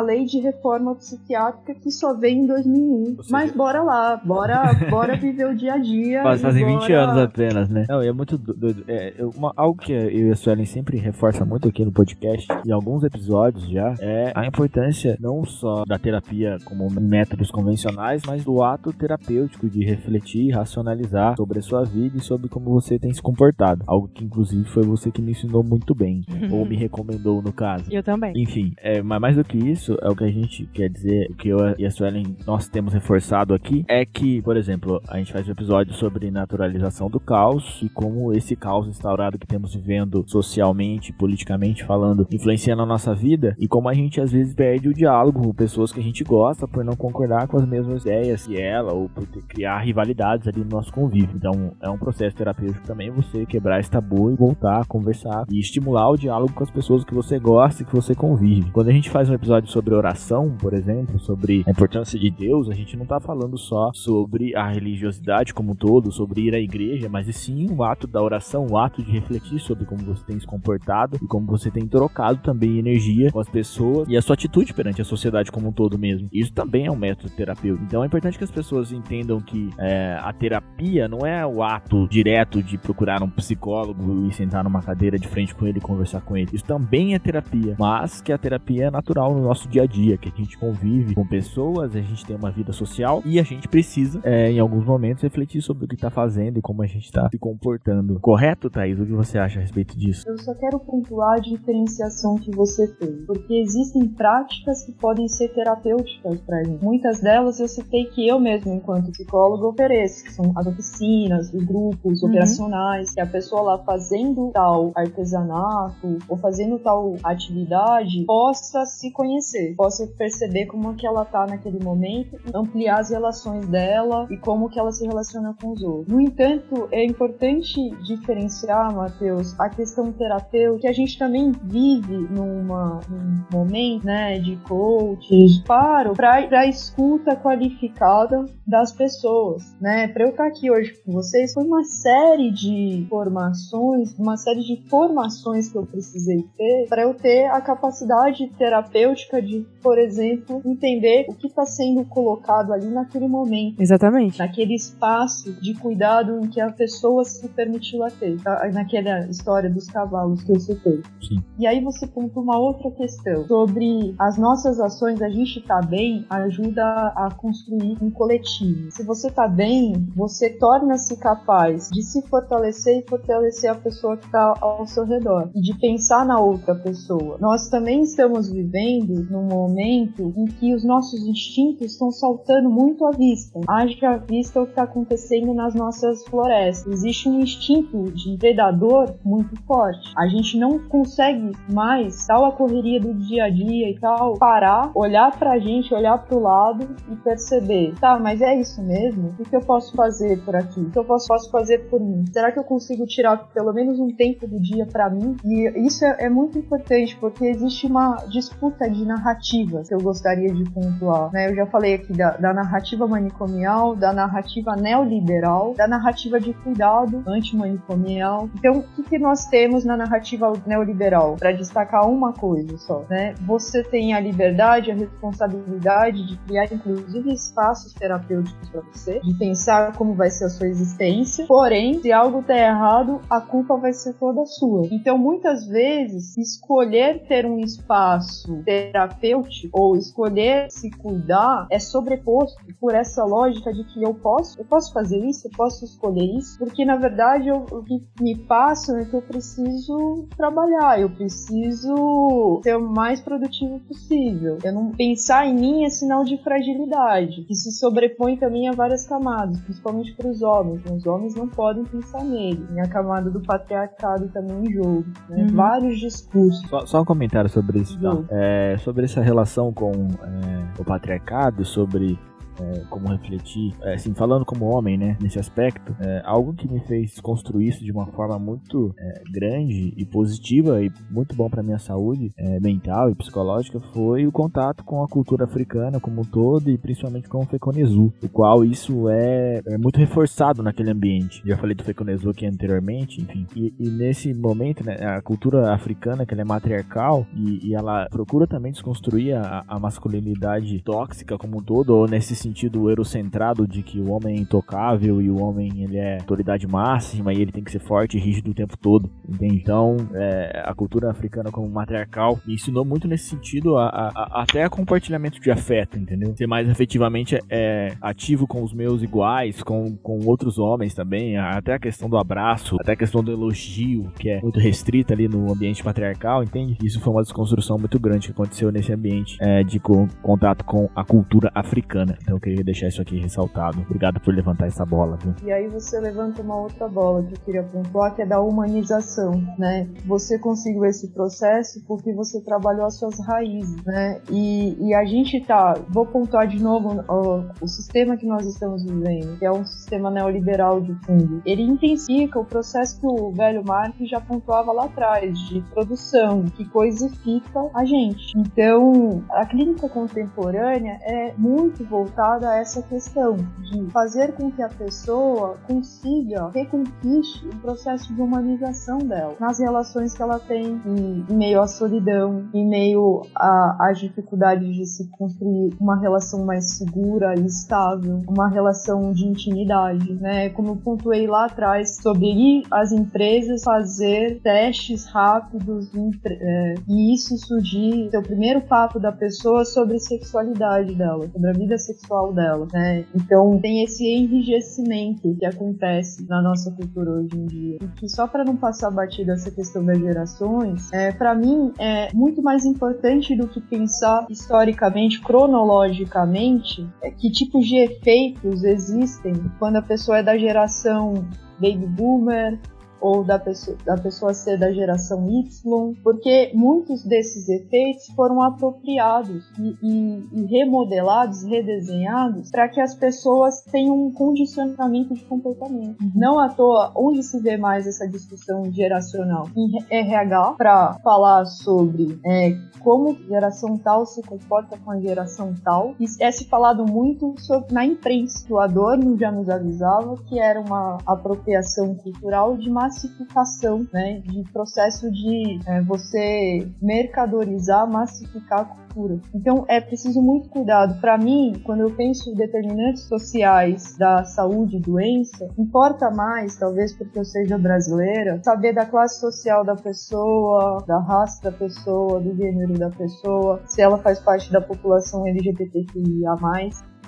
lei 0.00 0.24
de 0.24 0.38
reforma 0.38 0.94
psiquiátrica 0.94 1.74
que 1.74 1.90
só 1.90 2.14
veio 2.14 2.38
em 2.38 2.46
2001. 2.46 3.04
Seja, 3.04 3.28
Mas 3.30 3.52
bora 3.52 3.82
lá, 3.82 4.20
bora, 4.24 4.72
bora 4.88 5.16
viver 5.16 5.46
o 5.48 5.56
dia 5.56 5.74
a 5.74 5.78
dia. 5.78 6.22
Faz, 6.22 6.40
fazem 6.40 6.64
bora... 6.64 6.80
20 6.80 6.92
anos 6.92 7.18
apenas, 7.18 7.68
né? 7.68 7.84
Não, 7.88 8.00
é 8.00 8.12
muito 8.12 8.38
doido. 8.38 8.84
É, 8.86 9.14
uma, 9.36 9.52
algo 9.56 9.78
que 9.80 9.92
eu 9.92 10.28
e 10.28 10.30
a 10.30 10.36
Suelen 10.36 10.64
sempre 10.64 10.98
reforça 10.98 11.44
muito 11.44 11.68
aqui 11.68 11.84
no 11.84 11.90
podcast, 11.90 12.46
em 12.64 12.70
alguns 12.70 13.02
episódios 13.02 13.68
já, 13.68 13.94
é 14.00 14.32
a 14.34 14.46
importância 14.46 15.16
não 15.20 15.44
só 15.44 15.84
da 15.84 15.98
terapia 15.98 16.58
como 16.64 16.88
métodos 16.88 17.50
convencionais, 17.50 18.22
mas 18.24 18.44
do 18.44 18.62
ato 18.62 18.92
terapêutico 18.92 19.68
de 19.68 19.84
refletir, 19.84 20.52
racionalizar 20.52 21.36
sobre 21.36 21.58
a 21.58 21.62
sua 21.62 21.84
vida 21.84 22.05
e 22.14 22.20
sobre 22.20 22.48
como 22.48 22.70
você 22.70 22.98
tem 22.98 23.12
se 23.12 23.22
comportado. 23.22 23.82
Algo 23.86 24.08
que, 24.08 24.24
inclusive, 24.24 24.64
foi 24.68 24.82
você 24.82 25.10
que 25.10 25.22
me 25.22 25.32
ensinou 25.32 25.62
muito 25.62 25.94
bem. 25.94 26.24
ou 26.50 26.64
me 26.64 26.76
recomendou, 26.76 27.42
no 27.42 27.52
caso. 27.52 27.84
Eu 27.90 28.02
também. 28.02 28.32
Enfim, 28.36 28.72
é, 28.78 29.02
mas 29.02 29.20
mais 29.20 29.36
do 29.36 29.44
que 29.44 29.58
isso, 29.58 29.96
é 30.02 30.08
o 30.08 30.16
que 30.16 30.24
a 30.24 30.30
gente 30.30 30.66
quer 30.66 30.88
dizer, 30.88 31.28
o 31.30 31.34
que 31.34 31.48
eu 31.48 31.58
e 31.78 31.84
a 31.84 31.90
Suelen 31.90 32.36
nós 32.46 32.68
temos 32.68 32.92
reforçado 32.92 33.54
aqui, 33.54 33.84
é 33.88 34.04
que, 34.04 34.40
por 34.42 34.56
exemplo, 34.56 35.00
a 35.08 35.18
gente 35.18 35.32
faz 35.32 35.48
um 35.48 35.52
episódio 35.52 35.94
sobre 35.94 36.30
naturalização 36.30 37.10
do 37.10 37.18
caos 37.18 37.80
e 37.82 37.88
como 37.88 38.32
esse 38.32 38.54
caos 38.54 38.88
instaurado 38.88 39.38
que 39.38 39.46
temos 39.46 39.74
vivendo 39.74 40.24
socialmente, 40.26 41.12
politicamente 41.12 41.84
falando, 41.84 42.26
influencia 42.30 42.76
na 42.76 42.86
nossa 42.86 43.14
vida 43.14 43.56
e 43.58 43.66
como 43.66 43.88
a 43.88 43.94
gente 43.94 44.20
às 44.20 44.32
vezes 44.32 44.54
perde 44.54 44.88
o 44.88 44.94
diálogo 44.94 45.42
com 45.42 45.52
pessoas 45.52 45.92
que 45.92 46.00
a 46.00 46.02
gente 46.02 46.22
gosta 46.24 46.68
por 46.68 46.84
não 46.84 46.94
concordar 46.94 47.46
com 47.48 47.56
as 47.56 47.66
mesmas 47.66 48.02
ideias 48.02 48.46
que 48.46 48.60
ela 48.60 48.92
ou 48.92 49.08
por 49.08 49.26
ter, 49.26 49.42
criar 49.42 49.78
rivalidades 49.78 50.46
ali 50.46 50.60
no 50.60 50.70
nosso 50.70 50.92
convívio. 50.92 51.34
Então, 51.34 51.72
é 51.80 51.90
um 51.90 51.95
processo 51.98 52.36
terapêutico 52.36 52.86
também 52.86 53.10
você 53.10 53.46
quebrar 53.46 53.80
esse 53.80 53.90
tabu 53.90 54.30
e 54.30 54.34
voltar 54.34 54.80
a 54.80 54.84
conversar 54.84 55.44
e 55.50 55.58
estimular 55.58 56.10
o 56.10 56.16
diálogo 56.16 56.52
com 56.52 56.64
as 56.64 56.70
pessoas 56.70 57.04
que 57.04 57.14
você 57.14 57.38
gosta 57.38 57.82
e 57.82 57.86
que 57.86 57.94
você 57.94 58.14
convive. 58.14 58.70
Quando 58.70 58.88
a 58.88 58.92
gente 58.92 59.10
faz 59.10 59.28
um 59.28 59.34
episódio 59.34 59.70
sobre 59.70 59.94
oração, 59.94 60.56
por 60.58 60.74
exemplo, 60.74 61.18
sobre 61.18 61.64
a 61.66 61.70
importância 61.70 62.18
de 62.18 62.30
Deus, 62.30 62.68
a 62.68 62.74
gente 62.74 62.96
não 62.96 63.06
tá 63.06 63.20
falando 63.20 63.56
só 63.58 63.90
sobre 63.94 64.54
a 64.56 64.68
religiosidade 64.68 65.54
como 65.54 65.72
um 65.72 65.74
todo, 65.74 66.10
sobre 66.12 66.42
ir 66.42 66.54
à 66.54 66.58
igreja, 66.58 67.08
mas 67.08 67.26
sim 67.36 67.66
o 67.70 67.84
ato 67.84 68.06
da 68.06 68.22
oração, 68.22 68.66
o 68.70 68.78
ato 68.78 69.02
de 69.02 69.10
refletir 69.10 69.58
sobre 69.60 69.84
como 69.84 70.02
você 70.02 70.24
tem 70.24 70.38
se 70.40 70.46
comportado 70.46 71.18
e 71.22 71.26
como 71.26 71.46
você 71.46 71.70
tem 71.70 71.86
trocado 71.86 72.40
também 72.42 72.78
energia 72.78 73.30
com 73.30 73.40
as 73.40 73.48
pessoas 73.48 74.08
e 74.08 74.16
a 74.16 74.22
sua 74.22 74.34
atitude 74.34 74.74
perante 74.74 75.00
a 75.00 75.04
sociedade 75.04 75.52
como 75.52 75.68
um 75.68 75.72
todo 75.72 75.98
mesmo. 75.98 76.28
Isso 76.32 76.52
também 76.52 76.86
é 76.86 76.90
um 76.90 76.96
método 76.96 77.30
terapêutico. 77.30 77.84
Então 77.84 78.02
é 78.02 78.06
importante 78.06 78.38
que 78.38 78.44
as 78.44 78.50
pessoas 78.50 78.92
entendam 78.92 79.40
que 79.40 79.70
é, 79.78 80.18
a 80.20 80.32
terapia 80.32 81.08
não 81.08 81.26
é 81.26 81.46
o 81.46 81.62
ato 81.62 81.85
direto 82.08 82.62
de 82.62 82.76
procurar 82.78 83.22
um 83.22 83.30
psicólogo 83.30 84.26
e 84.26 84.32
sentar 84.32 84.64
numa 84.64 84.82
cadeira 84.82 85.18
de 85.18 85.28
frente 85.28 85.54
com 85.54 85.66
ele 85.66 85.78
e 85.78 85.80
conversar 85.80 86.20
com 86.20 86.36
ele. 86.36 86.50
Isso 86.52 86.64
também 86.64 87.14
é 87.14 87.18
terapia, 87.18 87.76
mas 87.78 88.20
que 88.20 88.32
a 88.32 88.38
terapia 88.38 88.86
é 88.86 88.90
natural 88.90 89.34
no 89.34 89.42
nosso 89.42 89.68
dia 89.68 89.82
a 89.82 89.86
dia, 89.86 90.16
que 90.16 90.28
a 90.28 90.36
gente 90.36 90.58
convive 90.58 91.14
com 91.14 91.26
pessoas, 91.26 91.94
a 91.94 92.00
gente 92.00 92.24
tem 92.26 92.36
uma 92.36 92.50
vida 92.50 92.72
social 92.72 93.22
e 93.24 93.38
a 93.38 93.42
gente 93.42 93.68
precisa, 93.68 94.20
é, 94.24 94.50
em 94.50 94.58
alguns 94.58 94.84
momentos, 94.84 95.22
refletir 95.22 95.62
sobre 95.62 95.84
o 95.84 95.88
que 95.88 95.94
está 95.94 96.10
fazendo 96.10 96.58
e 96.58 96.62
como 96.62 96.82
a 96.82 96.86
gente 96.86 97.04
está 97.04 97.28
se 97.30 97.38
comportando. 97.38 98.18
Correto, 98.20 98.68
Thaís? 98.68 98.98
O 98.98 99.06
que 99.06 99.12
você 99.12 99.38
acha 99.38 99.58
a 99.58 99.62
respeito 99.62 99.96
disso? 99.96 100.24
Eu 100.26 100.38
só 100.38 100.54
quero 100.54 100.78
pontuar 100.80 101.34
a 101.34 101.40
diferenciação 101.40 102.36
que 102.36 102.50
você 102.50 102.86
fez, 102.96 103.24
porque 103.26 103.54
existem 103.54 104.08
práticas 104.08 104.84
que 104.84 104.92
podem 104.92 105.28
ser 105.28 105.48
terapêuticas 105.48 106.40
para 106.40 106.64
gente. 106.64 106.84
Muitas 106.84 107.20
delas 107.20 107.60
eu 107.60 107.68
citei 107.68 108.06
que 108.06 108.26
eu 108.26 108.40
mesmo, 108.40 108.72
enquanto 108.72 109.10
psicólogo, 109.12 109.68
ofereço, 109.68 110.24
que 110.24 110.32
são 110.32 110.52
as 110.56 110.66
oficinas, 110.66 111.52
os 111.52 111.64
grupos 111.64 111.75
uhum. 111.76 112.28
operacionais, 112.28 113.12
que 113.12 113.20
a 113.20 113.26
pessoa 113.26 113.62
lá 113.62 113.78
fazendo 113.78 114.50
tal 114.52 114.92
artesanato 114.94 116.18
ou 116.28 116.36
fazendo 116.36 116.78
tal 116.78 117.16
atividade 117.22 118.24
possa 118.24 118.84
se 118.86 119.10
conhecer, 119.10 119.74
possa 119.76 120.06
perceber 120.06 120.66
como 120.66 120.94
que 120.94 121.06
ela 121.06 121.24
tá 121.24 121.46
naquele 121.46 121.82
momento, 121.82 122.38
ampliar 122.54 123.00
as 123.00 123.10
relações 123.10 123.66
dela 123.68 124.26
e 124.30 124.36
como 124.36 124.68
que 124.68 124.78
ela 124.78 124.92
se 124.92 125.06
relaciona 125.06 125.54
com 125.60 125.72
os 125.72 125.82
outros. 125.82 126.08
No 126.08 126.20
entanto, 126.20 126.88
é 126.90 127.04
importante 127.04 127.74
diferenciar, 128.04 128.94
Matheus, 128.94 129.58
a 129.58 129.68
questão 129.68 130.12
terapêutica, 130.12 130.76
que 130.80 130.88
a 130.88 130.92
gente 130.92 131.18
também 131.18 131.52
vive 131.64 132.16
numa, 132.30 133.00
num 133.08 133.44
momento, 133.52 134.04
né, 134.04 134.38
de 134.38 134.56
coaches, 134.68 135.58
paro 135.66 136.12
para 136.12 136.36
a 136.36 136.66
escuta 136.66 137.36
qualificada 137.36 138.44
das 138.66 138.92
pessoas, 138.92 139.76
né? 139.80 140.08
Para 140.08 140.24
eu 140.24 140.30
estar 140.30 140.46
aqui 140.46 140.70
hoje 140.70 140.94
com 141.04 141.12
vocês 141.12 141.52
foi 141.52 141.64
uma 141.66 141.82
série 141.82 142.50
de 142.50 143.04
formações, 143.10 144.16
uma 144.16 144.36
série 144.36 144.60
de 144.60 144.88
formações 144.88 145.68
que 145.68 145.76
eu 145.76 145.84
precisei 145.84 146.44
ter 146.56 146.86
para 146.88 147.02
eu 147.02 147.12
ter 147.12 147.46
a 147.46 147.60
capacidade 147.60 148.46
terapêutica 148.56 149.42
de, 149.42 149.66
por 149.82 149.98
exemplo, 149.98 150.62
entender 150.64 151.26
o 151.28 151.34
que 151.34 151.48
está 151.48 151.66
sendo 151.66 152.04
colocado 152.04 152.72
ali 152.72 152.86
naquele 152.86 153.26
momento. 153.26 153.80
Exatamente. 153.80 154.38
Naquele 154.38 154.74
espaço 154.74 155.52
de 155.60 155.74
cuidado 155.74 156.38
em 156.38 156.48
que 156.48 156.60
a 156.60 156.70
pessoa 156.70 157.24
se 157.24 157.48
permitiu 157.48 158.04
a 158.04 158.10
ter. 158.10 158.40
Tá? 158.40 158.70
Naquela 158.72 159.26
história 159.26 159.68
dos 159.68 159.88
cavalos 159.88 160.44
que 160.44 160.52
eu 160.52 160.60
citei. 160.60 161.02
Sim. 161.20 161.42
E 161.58 161.66
aí 161.66 161.82
você 161.82 162.06
pontua 162.06 162.42
uma 162.42 162.58
outra 162.58 162.90
questão 162.92 163.46
sobre 163.46 164.14
as 164.18 164.38
nossas 164.38 164.78
ações, 164.78 165.20
a 165.20 165.28
gente 165.28 165.60
tá 165.62 165.80
bem, 165.80 166.24
ajuda 166.30 166.84
a 167.16 167.28
construir 167.36 167.98
um 168.00 168.10
coletivo. 168.10 168.90
Se 168.92 169.02
você 169.02 169.30
tá 169.30 169.48
bem, 169.48 170.06
você 170.14 170.50
torna-se 170.50 171.16
capaz 171.16 171.45
de 171.90 172.02
se 172.02 172.22
fortalecer 172.28 172.98
e 172.98 173.08
fortalecer 173.08 173.70
a 173.70 173.74
pessoa 173.74 174.16
que 174.16 174.28
tá 174.30 174.54
ao 174.60 174.86
seu 174.86 175.04
redor 175.04 175.50
e 175.54 175.60
de 175.60 175.78
pensar 175.78 176.26
na 176.26 176.40
outra 176.40 176.74
pessoa. 176.74 177.36
Nós 177.40 177.68
também 177.68 178.02
estamos 178.02 178.50
vivendo 178.50 179.26
num 179.30 179.44
momento 179.44 180.32
em 180.36 180.46
que 180.46 180.74
os 180.74 180.84
nossos 180.84 181.26
instintos 181.26 181.92
estão 181.92 182.10
saltando 182.10 182.68
muito 182.68 183.06
à 183.06 183.10
vista. 183.10 183.60
Haja 183.68 184.16
vista 184.16 184.60
o 184.60 184.64
que 184.64 184.72
está 184.72 184.82
acontecendo 184.82 185.54
nas 185.54 185.74
nossas 185.74 186.24
florestas. 186.24 186.92
Existe 186.92 187.28
um 187.28 187.40
instinto 187.40 188.04
de 188.12 188.36
predador 188.38 189.14
muito 189.24 189.54
forte. 189.62 190.12
A 190.16 190.26
gente 190.26 190.58
não 190.58 190.78
consegue 190.88 191.52
mais, 191.72 192.26
tal 192.26 192.44
a 192.44 192.52
correria 192.52 193.00
do 193.00 193.14
dia 193.14 193.44
a 193.44 193.50
dia 193.50 193.90
e 193.90 193.98
tal, 193.98 194.34
parar, 194.34 194.90
olhar 194.94 195.36
pra 195.38 195.58
gente, 195.58 195.94
olhar 195.94 196.18
pro 196.26 196.40
lado 196.40 196.88
e 197.10 197.16
perceber, 197.16 197.94
tá, 198.00 198.18
mas 198.18 198.40
é 198.40 198.58
isso 198.58 198.82
mesmo? 198.82 199.34
O 199.38 199.44
que 199.44 199.56
eu 199.56 199.60
posso 199.60 199.94
fazer 199.94 200.42
por 200.44 200.56
aqui? 200.56 200.80
O 200.80 200.90
que 200.90 200.98
eu 200.98 201.04
posso, 201.04 201.26
posso 201.36 201.50
fazer 201.50 201.78
por 201.90 202.00
mim? 202.00 202.24
Será 202.32 202.50
que 202.50 202.58
eu 202.58 202.64
consigo 202.64 203.06
tirar 203.06 203.36
pelo 203.52 203.72
menos 203.72 204.00
um 204.00 204.10
tempo 204.10 204.46
do 204.46 204.58
dia 204.58 204.86
para 204.86 205.10
mim? 205.10 205.36
E 205.44 205.86
isso 205.86 206.04
é, 206.04 206.24
é 206.24 206.30
muito 206.30 206.58
importante 206.58 207.16
porque 207.20 207.44
existe 207.44 207.86
uma 207.86 208.16
disputa 208.28 208.88
de 208.88 209.04
narrativas 209.04 209.88
que 209.88 209.94
eu 209.94 210.00
gostaria 210.00 210.52
de 210.52 210.64
pontuar. 210.70 211.30
Né? 211.32 211.50
Eu 211.50 211.54
já 211.54 211.66
falei 211.66 211.94
aqui 211.94 212.12
da, 212.14 212.30
da 212.30 212.54
narrativa 212.54 213.06
manicomial, 213.06 213.94
da 213.94 214.12
narrativa 214.12 214.74
neoliberal, 214.76 215.74
da 215.74 215.86
narrativa 215.86 216.40
de 216.40 216.54
cuidado 216.54 217.22
antimanicomial. 217.26 218.48
Então, 218.54 218.78
o 218.78 218.82
que, 218.82 219.02
que 219.02 219.18
nós 219.18 219.46
temos 219.46 219.84
na 219.84 219.96
narrativa 219.96 220.52
neoliberal? 220.66 221.36
Para 221.36 221.52
destacar 221.52 222.08
uma 222.08 222.32
coisa 222.32 222.78
só, 222.78 223.04
né? 223.10 223.34
Você 223.46 223.82
tem 223.82 224.14
a 224.14 224.20
liberdade, 224.20 224.90
a 224.90 224.94
responsabilidade 224.94 226.26
de 226.26 226.36
criar, 226.38 226.72
inclusive, 226.72 227.32
espaços 227.32 227.92
terapêuticos 227.92 228.68
para 228.70 228.80
você, 228.80 229.20
de 229.20 229.34
pensar 229.34 229.92
como 229.96 230.14
vai 230.14 230.30
ser 230.30 230.44
a 230.44 230.48
sua 230.48 230.68
existência. 230.68 231.25
Porém, 231.46 232.00
se 232.00 232.12
algo 232.12 232.42
der 232.42 232.68
errado, 232.68 233.20
a 233.28 233.40
culpa 233.40 233.76
vai 233.76 233.92
ser 233.92 234.14
toda 234.14 234.44
sua. 234.44 234.88
Então, 234.90 235.18
muitas 235.18 235.66
vezes, 235.66 236.36
escolher 236.36 237.26
ter 237.26 237.46
um 237.46 237.58
espaço 237.58 238.62
terapêutico 238.64 239.68
ou 239.72 239.96
escolher 239.96 240.70
se 240.70 240.90
cuidar 240.90 241.66
é 241.70 241.78
sobreposto 241.78 242.56
por 242.80 242.94
essa 242.94 243.24
lógica 243.24 243.72
de 243.72 243.84
que 243.84 244.02
eu 244.02 244.14
posso, 244.14 244.58
eu 244.60 244.64
posso 244.64 244.92
fazer 244.92 245.18
isso, 245.24 245.46
eu 245.46 245.50
posso 245.56 245.84
escolher 245.84 246.24
isso, 246.36 246.58
porque 246.58 246.84
na 246.84 246.96
verdade 246.96 247.48
eu, 247.48 247.64
o 247.70 247.82
que 247.82 248.00
me 248.20 248.36
passa 248.36 249.00
é 249.00 249.04
que 249.04 249.14
eu 249.14 249.22
preciso 249.22 250.26
trabalhar, 250.36 251.00
eu 251.00 251.10
preciso 251.10 252.60
ser 252.62 252.76
o 252.76 252.88
mais 252.88 253.20
produtivo 253.20 253.80
possível. 253.80 254.58
Eu 254.62 254.72
não 254.72 254.90
pensar 254.90 255.46
em 255.46 255.54
mim 255.54 255.84
é 255.84 255.90
sinal 255.90 256.24
de 256.24 256.36
fragilidade, 256.42 257.44
que 257.44 257.54
se 257.54 257.72
sobrepõe 257.72 258.36
também 258.36 258.68
a 258.68 258.72
várias 258.72 259.06
camadas, 259.06 259.60
principalmente 259.60 260.14
para 260.14 260.28
os 260.28 260.42
homens. 260.42 260.82
Os 260.90 261.06
homens 261.06 261.15
não 261.34 261.48
podem 261.48 261.84
pensar 261.84 262.24
nele. 262.24 262.66
Tem 262.66 262.80
a 262.80 262.88
camada 262.88 263.30
do 263.30 263.40
patriarcado 263.40 264.28
também 264.28 264.64
em 264.64 264.72
jogo. 264.72 265.04
Né? 265.28 265.42
Uhum. 265.42 265.54
Vários 265.54 265.98
discursos. 265.98 266.68
Só, 266.68 266.86
só, 266.86 267.02
um 267.02 267.04
comentário 267.04 267.50
sobre 267.50 267.80
isso. 267.80 267.98
Tá? 268.00 268.16
É, 268.30 268.76
sobre 268.78 269.04
essa 269.04 269.20
relação 269.20 269.72
com 269.72 269.92
é, 269.92 270.80
o 270.80 270.84
patriarcado, 270.84 271.64
sobre 271.64 272.18
é, 272.60 272.80
como 272.90 273.08
refletir, 273.08 273.74
é, 273.82 273.94
assim, 273.94 274.14
falando 274.14 274.44
como 274.44 274.66
homem, 274.66 274.96
né, 274.96 275.16
nesse 275.20 275.38
aspecto, 275.38 275.94
é, 276.00 276.22
algo 276.24 276.54
que 276.54 276.68
me 276.68 276.80
fez 276.80 277.20
construir 277.20 277.68
isso 277.68 277.84
de 277.84 277.92
uma 277.92 278.06
forma 278.06 278.38
muito 278.38 278.94
é, 278.98 279.22
grande 279.30 279.92
e 279.96 280.04
positiva 280.04 280.82
e 280.82 280.90
muito 281.10 281.34
bom 281.34 281.48
para 281.48 281.62
minha 281.62 281.78
saúde 281.78 282.30
é, 282.36 282.60
mental 282.60 283.10
e 283.10 283.14
psicológica 283.14 283.80
foi 283.92 284.26
o 284.26 284.32
contato 284.32 284.84
com 284.84 285.02
a 285.02 285.08
cultura 285.08 285.44
africana 285.44 286.00
como 286.00 286.20
um 286.20 286.24
todo 286.24 286.70
e 286.70 286.78
principalmente 286.78 287.28
com 287.28 287.42
o 287.42 287.46
Feconezu, 287.46 288.12
o 288.22 288.28
qual 288.28 288.64
isso 288.64 289.08
é, 289.08 289.60
é 289.66 289.78
muito 289.78 289.98
reforçado 289.98 290.62
naquele 290.62 290.90
ambiente. 290.90 291.42
Já 291.44 291.56
falei 291.56 291.74
do 291.74 291.84
Feconezu 291.84 292.30
aqui 292.30 292.46
anteriormente, 292.46 293.20
enfim, 293.20 293.46
e, 293.54 293.74
e, 293.78 293.88
nesse 293.90 294.32
momento, 294.34 294.84
né, 294.84 294.96
a 295.04 295.20
cultura 295.20 295.72
africana, 295.72 296.24
que 296.24 296.34
ela 296.34 296.42
é 296.42 296.44
matriarcal 296.44 297.26
e, 297.34 297.68
e 297.68 297.74
ela 297.74 298.06
procura 298.10 298.46
também 298.46 298.72
desconstruir 298.72 299.34
a, 299.34 299.64
a 299.66 299.78
masculinidade 299.78 300.82
tóxica 300.82 301.38
como 301.38 301.58
um 301.58 301.62
todo, 301.62 301.90
ou 301.90 302.06
nesse 302.06 302.34
sentido 302.46 302.88
eurocentrado 302.88 303.66
de 303.66 303.82
que 303.82 304.00
o 304.00 304.10
homem 304.10 304.36
é 304.36 304.40
intocável 304.40 305.20
e 305.20 305.30
o 305.30 305.42
homem 305.42 305.82
ele 305.82 305.96
é 305.96 306.18
autoridade 306.18 306.66
máxima 306.66 307.32
e 307.32 307.40
ele 307.40 307.52
tem 307.52 307.62
que 307.62 307.70
ser 307.70 307.80
forte 307.80 308.16
e 308.16 308.20
rígido 308.20 308.50
o 308.50 308.54
tempo 308.54 308.76
todo, 308.76 309.10
entende? 309.28 309.56
Então, 309.56 309.96
é, 310.14 310.62
a 310.64 310.74
cultura 310.74 311.10
africana 311.10 311.50
como 311.50 311.68
matriarcal 311.68 312.38
me 312.46 312.54
ensinou 312.54 312.84
muito 312.84 313.08
nesse 313.08 313.28
sentido 313.28 313.76
a, 313.76 313.86
a, 313.88 314.08
a, 314.08 314.42
até 314.42 314.64
a 314.64 314.70
compartilhamento 314.70 315.40
de 315.40 315.50
afeto, 315.50 315.98
entendeu? 315.98 316.34
Ser 316.36 316.46
mais 316.46 316.68
efetivamente 316.68 317.38
é, 317.48 317.94
ativo 318.00 318.46
com 318.46 318.62
os 318.62 318.72
meus 318.72 319.02
iguais, 319.02 319.62
com, 319.62 319.96
com 319.96 320.24
outros 320.24 320.58
homens 320.58 320.94
também, 320.94 321.36
até 321.36 321.74
a 321.74 321.78
questão 321.78 322.08
do 322.08 322.16
abraço, 322.16 322.76
até 322.80 322.92
a 322.92 322.96
questão 322.96 323.22
do 323.22 323.32
elogio, 323.32 324.10
que 324.18 324.28
é 324.28 324.40
muito 324.40 324.58
restrita 324.58 325.14
ali 325.14 325.28
no 325.28 325.52
ambiente 325.52 325.82
patriarcal, 325.82 326.42
entende? 326.42 326.76
Isso 326.82 327.00
foi 327.00 327.12
uma 327.12 327.22
desconstrução 327.22 327.78
muito 327.78 327.98
grande 327.98 328.28
que 328.28 328.32
aconteceu 328.32 328.70
nesse 328.70 328.92
ambiente 328.92 329.36
é, 329.40 329.62
de 329.62 329.80
contato 329.80 330.64
com 330.64 330.88
a 330.94 331.04
cultura 331.04 331.50
africana. 331.54 332.16
Então, 332.22 332.35
eu 332.36 332.40
queria 332.40 332.64
deixar 332.64 332.88
isso 332.88 333.00
aqui 333.00 333.18
ressaltado. 333.18 333.80
Obrigado 333.82 334.20
por 334.20 334.34
levantar 334.34 334.66
essa 334.66 334.84
bola, 334.84 335.16
viu? 335.16 335.34
E 335.44 335.52
aí 335.52 335.66
você 335.68 335.98
levanta 335.98 336.42
uma 336.42 336.56
outra 336.56 336.86
bola 336.86 337.22
que 337.22 337.34
eu 337.34 337.40
queria 337.44 337.62
pontuar, 337.62 338.14
que 338.14 338.22
é 338.22 338.26
da 338.26 338.40
humanização, 338.40 339.32
né? 339.58 339.88
Você 340.06 340.38
conseguiu 340.38 340.84
esse 340.84 341.08
processo 341.08 341.82
porque 341.86 342.12
você 342.12 342.40
trabalhou 342.42 342.86
as 342.86 342.98
suas 342.98 343.18
raízes, 343.26 343.82
né? 343.84 344.20
E, 344.30 344.76
e 344.86 344.94
a 344.94 345.04
gente 345.04 345.40
tá, 345.46 345.74
vou 345.88 346.06
pontuar 346.06 346.46
de 346.46 346.62
novo 346.62 347.02
ó, 347.08 347.42
o 347.60 347.66
sistema 347.66 348.16
que 348.16 348.26
nós 348.26 348.46
estamos 348.46 348.84
vivendo, 348.84 349.38
que 349.38 349.44
é 349.44 349.50
um 349.50 349.64
sistema 349.64 350.10
neoliberal 350.10 350.80
de 350.80 350.94
fundo. 351.06 351.42
Ele 351.46 351.62
intensifica 351.62 352.38
o 352.38 352.44
processo 352.44 353.00
que 353.00 353.06
o 353.06 353.32
velho 353.32 353.64
Marx 353.64 353.96
já 354.08 354.20
pontuava 354.20 354.72
lá 354.72 354.84
atrás, 354.84 355.38
de 355.48 355.60
produção, 355.72 356.44
que 356.44 356.64
coisifica 356.66 357.70
a 357.74 357.84
gente. 357.84 358.36
Então, 358.36 359.24
a 359.30 359.46
clínica 359.46 359.88
contemporânea 359.88 360.98
é 361.02 361.32
muito 361.36 361.84
voltada 361.84 362.25
voltada 362.26 362.50
a 362.50 362.56
essa 362.56 362.82
questão 362.82 363.36
de 363.36 363.88
fazer 363.92 364.32
com 364.34 364.50
que 364.50 364.60
a 364.60 364.68
pessoa 364.68 365.56
consiga 365.66 366.50
reconquiste 366.52 367.46
o 367.46 367.56
processo 367.60 368.12
de 368.12 368.20
humanização 368.20 368.98
dela 368.98 369.34
nas 369.38 369.60
relações 369.60 370.14
que 370.14 370.22
ela 370.22 370.38
tem 370.40 370.80
em, 370.84 371.24
meio 371.32 371.60
à 371.60 371.68
solidão, 371.68 372.48
em 372.52 372.68
meio 372.68 373.22
às 373.34 373.98
dificuldades 374.00 374.74
de 374.74 374.86
se 374.86 375.08
construir 375.10 375.74
uma 375.80 375.98
relação 376.00 376.44
mais 376.44 376.76
segura 376.76 377.34
e 377.38 377.46
estável, 377.46 378.22
uma 378.28 378.48
relação 378.48 379.12
de 379.12 379.26
intimidade, 379.26 380.14
né? 380.14 380.48
Como 380.50 380.70
eu 380.70 380.76
pontuei 380.76 381.26
lá 381.26 381.46
atrás 381.46 381.96
sobre 382.02 382.62
as 382.70 382.90
empresas 382.90 383.62
fazer 383.62 384.40
testes 384.42 385.06
rápidos 385.06 385.90
é, 386.24 386.74
e 386.88 387.14
isso 387.14 387.36
surgir, 387.38 388.10
o 388.16 388.22
primeiro 388.22 388.62
papo 388.62 388.98
da 388.98 389.12
pessoa 389.12 389.64
sobre 389.64 389.98
sexualidade 389.98 390.94
dela, 390.94 391.28
sobre 391.28 391.50
a 391.50 391.52
vida 391.52 391.78
sexual 391.78 392.15
dela, 392.32 392.66
né? 392.72 393.04
Então 393.14 393.58
tem 393.60 393.82
esse 393.82 394.06
enrijecimento 394.06 395.34
que 395.38 395.44
acontece 395.44 396.26
na 396.28 396.42
nossa 396.42 396.70
cultura 396.72 397.10
hoje 397.10 397.36
em 397.36 397.46
dia. 397.46 397.78
E 397.80 397.88
que 397.88 398.08
só 398.08 398.26
para 398.26 398.44
não 398.44 398.56
passar 398.56 398.90
batido 398.90 399.32
essa 399.32 399.50
questão 399.50 399.84
das 399.84 399.98
gerações, 399.98 400.92
é, 400.92 401.12
para 401.12 401.34
mim 401.34 401.72
é 401.78 402.12
muito 402.14 402.42
mais 402.42 402.64
importante 402.64 403.36
do 403.36 403.48
que 403.48 403.60
pensar 403.60 404.26
historicamente, 404.30 405.20
cronologicamente, 405.20 406.86
é, 407.02 407.10
que 407.10 407.30
tipos 407.30 407.66
de 407.66 407.76
efeitos 407.76 408.64
existem 408.64 409.34
quando 409.58 409.76
a 409.76 409.82
pessoa 409.82 410.18
é 410.18 410.22
da 410.22 410.36
geração 410.36 411.14
baby 411.60 411.86
boomer, 411.86 412.58
ou 413.00 413.24
da 413.24 413.38
pessoa, 413.38 413.76
da 413.84 413.96
pessoa 413.96 414.34
ser 414.34 414.58
da 414.58 414.72
geração 414.72 415.28
Y, 415.28 415.94
porque 416.02 416.50
muitos 416.54 417.04
desses 417.04 417.48
efeitos 417.48 418.06
foram 418.14 418.42
apropriados 418.42 419.44
e, 419.58 419.76
e, 419.82 420.28
e 420.32 420.46
remodelados, 420.46 421.42
redesenhados, 421.44 422.50
para 422.50 422.68
que 422.68 422.80
as 422.80 422.94
pessoas 422.94 423.62
tenham 423.70 424.06
um 424.06 424.12
condicionamento 424.12 425.14
de 425.14 425.24
comportamento. 425.24 426.00
Uhum. 426.00 426.12
Não 426.14 426.38
à 426.38 426.48
toa, 426.48 426.92
onde 426.94 427.22
se 427.22 427.40
vê 427.40 427.56
mais 427.56 427.86
essa 427.86 428.06
discussão 428.08 428.70
geracional? 428.72 429.48
Em 429.56 429.70
RH, 429.90 430.54
para 430.56 430.94
falar 431.02 431.46
sobre 431.46 432.18
é, 432.24 432.56
como 432.80 433.16
geração 433.26 433.76
tal 433.76 434.06
se 434.06 434.22
comporta 434.22 434.78
com 434.78 434.90
a 434.90 435.00
geração 435.00 435.54
tal. 435.62 435.94
E 435.98 436.06
é 436.20 436.30
se 436.30 436.48
falado 436.48 436.86
muito 436.86 437.34
sobre, 437.38 437.72
na 437.74 437.84
imprensa. 437.84 438.46
O 438.48 438.58
Adorno 438.58 439.18
já 439.18 439.30
nos 439.30 439.48
avisava 439.48 440.16
que 440.28 440.38
era 440.38 440.60
uma 440.60 440.98
apropriação 441.06 441.94
cultural 441.94 442.56
de 442.56 442.70
massificação, 442.86 443.86
né, 443.92 444.20
de 444.24 444.42
processo 444.52 445.10
de 445.10 445.60
é, 445.66 445.82
você 445.82 446.66
mercadorizar, 446.80 447.88
massificar 447.90 448.60
a 448.60 448.64
cultura. 448.64 449.20
Então 449.34 449.64
é 449.68 449.80
preciso 449.80 450.22
muito 450.22 450.48
cuidado. 450.48 451.00
Para 451.00 451.18
mim, 451.18 451.60
quando 451.64 451.80
eu 451.80 451.90
penso 451.94 452.30
em 452.30 452.34
determinantes 452.34 453.02
sociais 453.02 453.96
da 453.98 454.24
saúde 454.24 454.76
e 454.76 454.80
doença, 454.80 455.48
importa 455.58 456.10
mais, 456.10 456.56
talvez 456.56 456.96
porque 456.96 457.18
eu 457.18 457.24
seja 457.24 457.58
brasileira, 457.58 458.40
saber 458.44 458.72
da 458.72 458.86
classe 458.86 459.20
social 459.20 459.64
da 459.64 459.74
pessoa, 459.74 460.82
da 460.86 460.98
raça 460.98 461.50
da 461.50 461.52
pessoa, 461.52 462.20
do 462.20 462.34
gênero 462.36 462.74
da 462.74 462.90
pessoa, 462.90 463.62
se 463.66 463.82
ela 463.82 463.98
faz 463.98 464.20
parte 464.20 464.50
da 464.52 464.60
população 464.60 465.26
LGBTQIA+, 465.26 466.36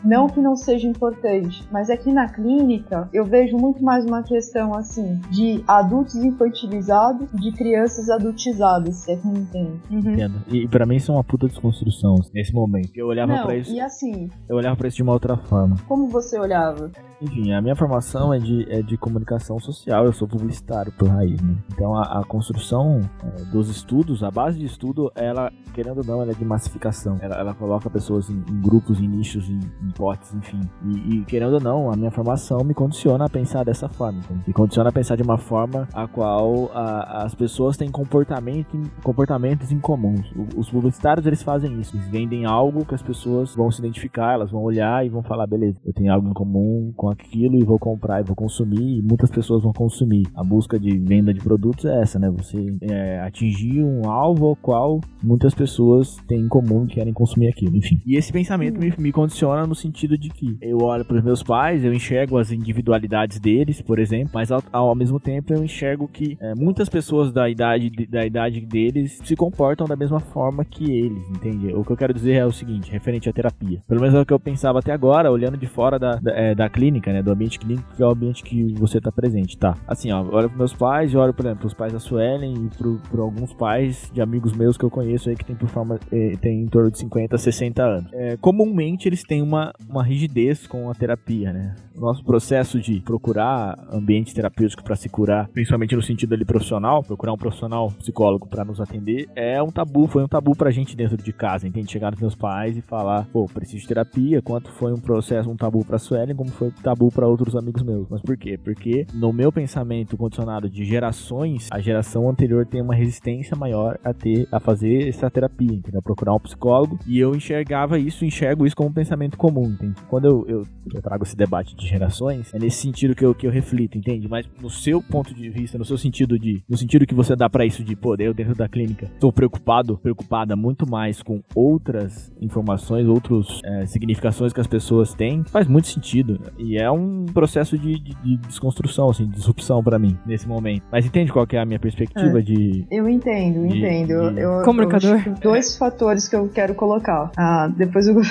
não 0.05 0.29
que 0.29 0.41
não 0.41 0.57
seja 0.57 0.87
importante, 0.87 1.67
mas 1.71 1.91
aqui 1.91 2.13
na 2.13 2.29
clínica 2.29 3.09
eu 3.13 3.25
vejo 3.25 3.57
muito 3.57 3.83
mais 3.83 4.05
uma 4.05 4.23
questão 4.23 4.75
assim 4.75 5.21
de 5.31 5.63
adultos 5.67 6.17
infantilizados 6.17 7.29
de 7.33 7.53
crianças 7.53 8.09
adultizadas, 8.09 8.97
se 8.97 9.13
é 9.13 9.17
que 9.17 9.27
me 9.27 9.41
entende. 9.41 9.81
Uhum. 9.91 9.99
Entendo. 9.99 10.43
E 10.49 10.69
para 10.69 10.87
mim 10.87 10.97
isso 10.97 11.11
é 11.11 11.15
uma 11.15 11.25
puta 11.25 11.47
desconstrução 11.47 12.17
nesse 12.33 12.53
momento. 12.53 12.91
Eu 12.95 13.07
olhava 13.07 13.43
para 13.43 13.57
isso. 13.57 13.73
E 13.73 13.81
assim. 13.81 14.31
Eu 14.49 14.57
olhava 14.57 14.77
para 14.77 14.89
isso 14.89 14.97
de 14.97 15.03
uma 15.03 15.13
outra 15.13 15.37
forma. 15.37 15.77
Como 15.87 16.09
você 16.09 16.39
olhava? 16.39 16.91
Enfim, 17.21 17.53
a 17.53 17.61
minha 17.61 17.75
formação 17.75 18.33
é 18.33 18.39
de, 18.39 18.67
é 18.71 18.81
de 18.81 18.97
comunicação 18.97 19.59
social, 19.59 20.05
eu 20.05 20.13
sou 20.13 20.29
publicitário 20.29 20.93
por 20.93 21.09
raiz, 21.09 21.41
né? 21.41 21.57
Então 21.73 21.97
a, 21.97 22.21
a 22.21 22.25
construção 22.25 23.01
é, 23.25 23.45
dos 23.47 23.69
estudos, 23.69 24.23
a 24.23 24.31
base 24.31 24.59
de 24.59 24.65
estudo, 24.65 25.11
ela, 25.17 25.51
querendo 25.75 25.99
ou 25.99 26.05
não, 26.05 26.23
ela 26.23 26.31
é 26.31 26.35
de 26.35 26.45
massificação. 26.45 27.17
Ela, 27.21 27.37
ela 27.37 27.55
coloca 27.55 27.91
pessoas 27.91 28.31
em, 28.31 28.37
em 28.49 28.61
grupos, 28.61 29.01
em 29.01 29.09
nichos, 29.09 29.49
em, 29.51 29.59
hipóteses, 29.89 30.35
enfim. 30.35 30.61
E, 30.85 31.17
e, 31.17 31.25
querendo 31.25 31.55
ou 31.55 31.61
não, 31.61 31.91
a 31.91 31.97
minha 31.97 32.11
formação 32.11 32.63
me 32.63 32.73
condiciona 32.73 33.25
a 33.25 33.29
pensar 33.29 33.65
dessa 33.65 33.89
forma. 33.89 34.21
Então, 34.21 34.37
me 34.47 34.53
condiciona 34.53 34.91
a 34.91 34.93
pensar 34.93 35.17
de 35.17 35.23
uma 35.23 35.39
forma 35.39 35.89
a 35.93 36.07
qual 36.07 36.71
a, 36.73 37.25
as 37.25 37.35
pessoas 37.35 37.77
têm 37.77 37.91
comportamento, 37.91 38.81
comportamentos 39.03 39.73
incomuns. 39.73 40.33
Os 40.57 40.71
publicitários, 40.71 41.27
eles 41.27 41.43
fazem 41.43 41.81
isso. 41.81 41.97
Eles 41.97 42.09
vendem 42.09 42.45
algo 42.45 42.85
que 42.85 42.95
as 42.95 43.03
pessoas 43.03 43.55
vão 43.55 43.71
se 43.71 43.81
identificar, 43.81 44.35
elas 44.35 44.51
vão 44.51 44.63
olhar 44.63 45.05
e 45.05 45.09
vão 45.09 45.23
falar, 45.23 45.47
beleza, 45.47 45.79
eu 45.85 45.93
tenho 45.93 46.13
algo 46.13 46.29
em 46.29 46.33
comum 46.33 46.93
com 46.97 47.08
aquilo 47.11 47.57
e 47.57 47.65
vou 47.65 47.79
comprar 47.79 48.21
e 48.21 48.25
vou 48.25 48.37
consumir 48.37 48.99
e 48.99 49.03
muitas 49.03 49.31
pessoas 49.31 49.63
vão 49.63 49.73
consumir. 49.73 50.27
A 50.35 50.43
busca 50.43 50.79
de 50.79 50.99
venda 50.99 51.33
de 51.33 51.41
produtos 51.41 51.85
é 51.85 52.01
essa, 52.01 52.19
né? 52.19 52.31
Você 52.31 52.77
é, 52.83 53.21
atingir 53.21 53.83
um 53.83 54.09
alvo 54.09 54.47
ao 54.47 54.57
qual 54.57 55.01
muitas 55.23 55.55
pessoas 55.55 56.17
têm 56.27 56.41
em 56.41 56.49
comum 56.49 56.85
e 56.85 56.89
querem 56.89 57.13
consumir 57.13 57.49
aquilo, 57.49 57.77
enfim. 57.77 58.01
E 58.07 58.17
esse 58.17 58.33
pensamento 58.33 58.79
me, 58.79 58.93
me 58.99 59.13
condiciona 59.13 59.67
no 59.67 59.75
sentido 59.75 60.17
de 60.17 60.29
que 60.29 60.57
eu 60.61 60.79
olho 60.79 61.05
para 61.05 61.17
os 61.17 61.25
meus 61.25 61.43
pais, 61.43 61.85
eu 61.85 61.93
enxergo 61.93 62.39
as 62.39 62.51
individualidades 62.51 63.39
deles, 63.39 63.81
por 63.81 63.99
exemplo, 63.99 64.31
mas 64.35 64.51
ao, 64.51 64.63
ao 64.73 64.95
mesmo 64.95 65.21
tempo 65.21 65.53
eu 65.53 65.65
enxergo 65.65 66.09
que 66.09 66.37
é, 66.41 66.55
muitas 66.55 66.89
pessoas 66.89 67.33
da 67.33 67.49
idade, 67.49 67.91
da 68.09 68.25
idade 68.25 68.61
deles 68.61 69.19
se 69.25 69.37
comportam 69.37 69.87
da 69.87 69.97
mesma 69.97 70.21
forma 70.21 70.65
que 70.65 70.91
eles, 70.91 71.23
entende? 71.31 71.73
O 71.75 71.85
que 71.85 71.93
eu 71.93 71.97
quero 71.97 72.15
dizer 72.15 72.35
é 72.35 72.47
o 72.47 72.53
seguinte, 72.53 72.91
referente 72.91 73.29
à 73.29 73.33
terapia. 73.33 73.83
Pelo 73.87 74.01
menos 74.01 74.15
é 74.15 74.21
o 74.21 74.27
que 74.27 74.33
eu 74.33 74.41
pensava 74.41 74.79
até 74.79 74.93
agora, 74.93 75.31
olhando 75.31 75.57
de 75.57 75.67
fora 75.67 75.99
da, 75.99 76.17
da, 76.17 76.33
é, 76.33 76.55
da 76.55 76.69
clínica, 76.69 76.98
clínica, 76.99 77.13
né? 77.13 77.23
Do 77.23 77.33
ambiente 77.33 77.59
clínico, 77.59 77.89
que 77.97 78.03
é 78.03 78.07
o 78.07 78.11
ambiente 78.11 78.43
que 78.43 78.75
você 78.75 79.01
tá 79.01 79.11
presente, 79.11 79.57
tá? 79.57 79.77
Assim, 79.87 80.11
ó, 80.11 80.23
olho 80.23 80.49
pros 80.49 80.59
meus 80.59 80.75
pais 80.75 81.13
e 81.13 81.17
olho, 81.17 81.33
por 81.33 81.45
exemplo, 81.45 81.61
pros 81.61 81.75
pais 81.75 81.93
da 81.93 81.99
Suelen 81.99 82.67
e 82.67 82.77
pro, 82.77 83.01
pro 83.11 83.23
alguns 83.23 83.53
pais 83.55 84.11
de 84.13 84.21
amigos 84.21 84.53
meus 84.53 84.77
que 84.77 84.85
eu 84.85 84.91
conheço 84.91 85.29
aí 85.29 85.37
que 85.37 85.45
tem 85.45 85.57
por 85.57 85.69
forma, 85.69 85.99
eh, 86.13 86.37
tem 86.41 86.63
em 86.63 86.67
torno 86.67 86.91
de 86.91 86.99
50, 86.99 87.39
60 87.39 87.83
anos. 87.83 88.13
É, 88.13 88.37
comumente 88.37 89.09
eles 89.09 89.23
têm 89.23 89.43
uma, 89.43 89.73
uma 89.89 90.03
rigidez 90.03 90.67
com 90.67 90.91
a 90.91 90.95
terapia, 90.95 91.53
né? 91.53 91.75
Nosso 91.97 92.25
processo 92.25 92.81
de 92.81 93.01
procurar 93.01 93.77
ambiente 93.93 94.35
terapêutico 94.35 94.85
para 94.85 94.95
se 94.95 95.09
curar, 95.09 95.49
principalmente 95.49 95.97
no 95.97 96.03
sentido 96.03 96.35
ali 96.35 96.45
profissional, 96.45 97.03
procurar 97.03 97.33
um 97.33 97.37
profissional 97.37 97.91
psicólogo 97.99 98.47
para 98.47 98.65
nos 98.65 98.81
atender, 98.81 99.29
é 99.35 99.61
um 99.63 99.71
tabu, 99.71 100.07
foi 100.07 100.23
um 100.23 100.29
tabu 100.29 100.57
pra 100.57 100.71
gente 100.71 100.97
dentro 100.97 101.17
de 101.17 101.33
casa, 101.33 101.67
entende? 101.67 101.91
Chegar 101.91 102.13
nos 102.13 102.21
meus 102.21 102.35
pais 102.35 102.77
e 102.77 102.83
falar, 102.83 103.27
pô, 103.33 103.47
preciso 103.47 103.83
de 103.83 103.89
terapia, 103.89 104.41
quanto 104.41 104.71
foi 104.71 104.93
um 104.93 105.01
processo, 105.01 105.51
um 105.51 105.57
tabu 105.57 105.85
pra 105.85 105.99
Suelen, 105.99 106.37
como 106.37 106.51
foi 106.51 106.71
tabu 106.89 107.11
para 107.13 107.29
outros 107.29 107.55
amigos 107.55 107.83
meus. 107.83 108.09
Mas 108.09 108.23
por 108.23 108.37
quê? 108.37 108.59
Porque 108.63 109.07
no 109.13 109.31
meu 109.31 109.53
pensamento 109.53 110.17
condicionado 110.17 110.71
de 110.71 110.85
gerações, 110.85 111.69
a 111.71 111.81
geração 111.81 112.31
anterior 112.31 112.65
tem 112.65 112.81
uma 112.81 112.95
resistência 112.95 113.55
maior 113.55 113.99
a 114.03 114.15
ter, 114.15 114.49
a 114.51 114.59
fazer 114.59 115.07
essa 115.09 115.31
terapia, 115.31 115.75
entendeu? 115.75 116.01
Procurar 116.01 116.35
um 116.35 116.41
psicólogo, 116.41 116.99
e 117.07 117.19
eu 117.19 117.35
enxergava 117.35 117.99
isso, 117.99 118.25
enxergo 118.25 118.65
isso 118.65 118.75
como 118.75 118.89
um 118.89 118.93
pensamento 118.93 119.37
comum, 119.37 119.67
entende? 119.67 119.97
Quando 120.09 120.25
eu, 120.25 120.47
eu, 120.49 120.63
eu 120.95 121.03
trago 121.03 121.25
esse 121.25 121.37
debate 121.37 121.77
de 121.77 121.87
gerações, 121.87 122.55
é 122.55 122.59
nesse 122.59 122.79
sentido 122.79 123.15
que 123.15 123.25
eu, 123.25 123.35
que 123.35 123.47
eu 123.47 123.51
reflito, 123.51 123.99
entende? 123.99 124.27
Mas 124.27 124.49
no 124.63 124.71
seu 124.71 125.03
ponto 125.03 125.35
de 125.35 125.51
vista, 125.51 125.77
no 125.77 125.85
seu 125.85 125.99
sentido 125.99 126.39
de, 126.39 126.63
no 126.67 126.77
sentido 126.77 127.07
que 127.07 127.15
você 127.15 127.37
dá 127.37 127.51
para 127.51 127.67
isso 127.67 127.85
de, 127.85 127.95
pô, 127.95 128.17
eu 128.19 128.33
dentro 128.33 128.55
da 128.55 128.69
clínica, 128.69 129.07
estou 129.13 129.31
preocupado, 129.31 129.99
preocupada 129.99 130.57
muito 130.57 130.89
mais 130.89 131.23
com 131.23 131.43
outras 131.55 132.33
informações, 132.41 133.07
outras 133.07 133.61
é, 133.63 133.85
significações 133.87 134.55
que 134.55 134.61
as 134.61 134.67
pessoas 134.67 135.13
têm, 135.13 135.45
faz 135.45 135.67
muito 135.67 135.89
sentido. 135.89 136.41
E 136.57 136.78
é 136.79 136.91
um 136.91 137.25
processo 137.27 137.77
de, 137.79 137.99
de, 137.99 138.15
de 138.15 138.37
desconstrução, 138.39 139.11
assim, 139.11 139.27
de 139.27 139.33
disrupção 139.33 139.83
para 139.83 139.99
mim, 139.99 140.17
nesse 140.27 140.47
momento. 140.49 140.83
Mas 140.91 141.05
entende 141.07 141.33
qual 141.33 141.47
que 141.47 141.57
é 141.57 141.61
a 141.61 141.65
minha 141.65 141.79
perspectiva 141.79 142.39
É. 142.39 142.43
de... 142.43 142.85
Eu 142.91 143.09
entendo, 143.09 143.67
De- 143.69 143.79
entendo. 143.79 144.33
de- 144.35 144.41
Eu, 144.41 144.63
Comunicador. 144.65 145.11
eu 145.11 145.17
acho 145.17 145.25
que 145.35 145.41
dois 145.41 145.77
fatores 145.77 146.29
que 146.29 146.37
eu 146.37 146.49
quero 146.49 146.75
colocar. 146.75 147.31
Ah, 147.37 147.69
depois 147.77 148.07
eu 148.07 148.15
vou 148.15 148.23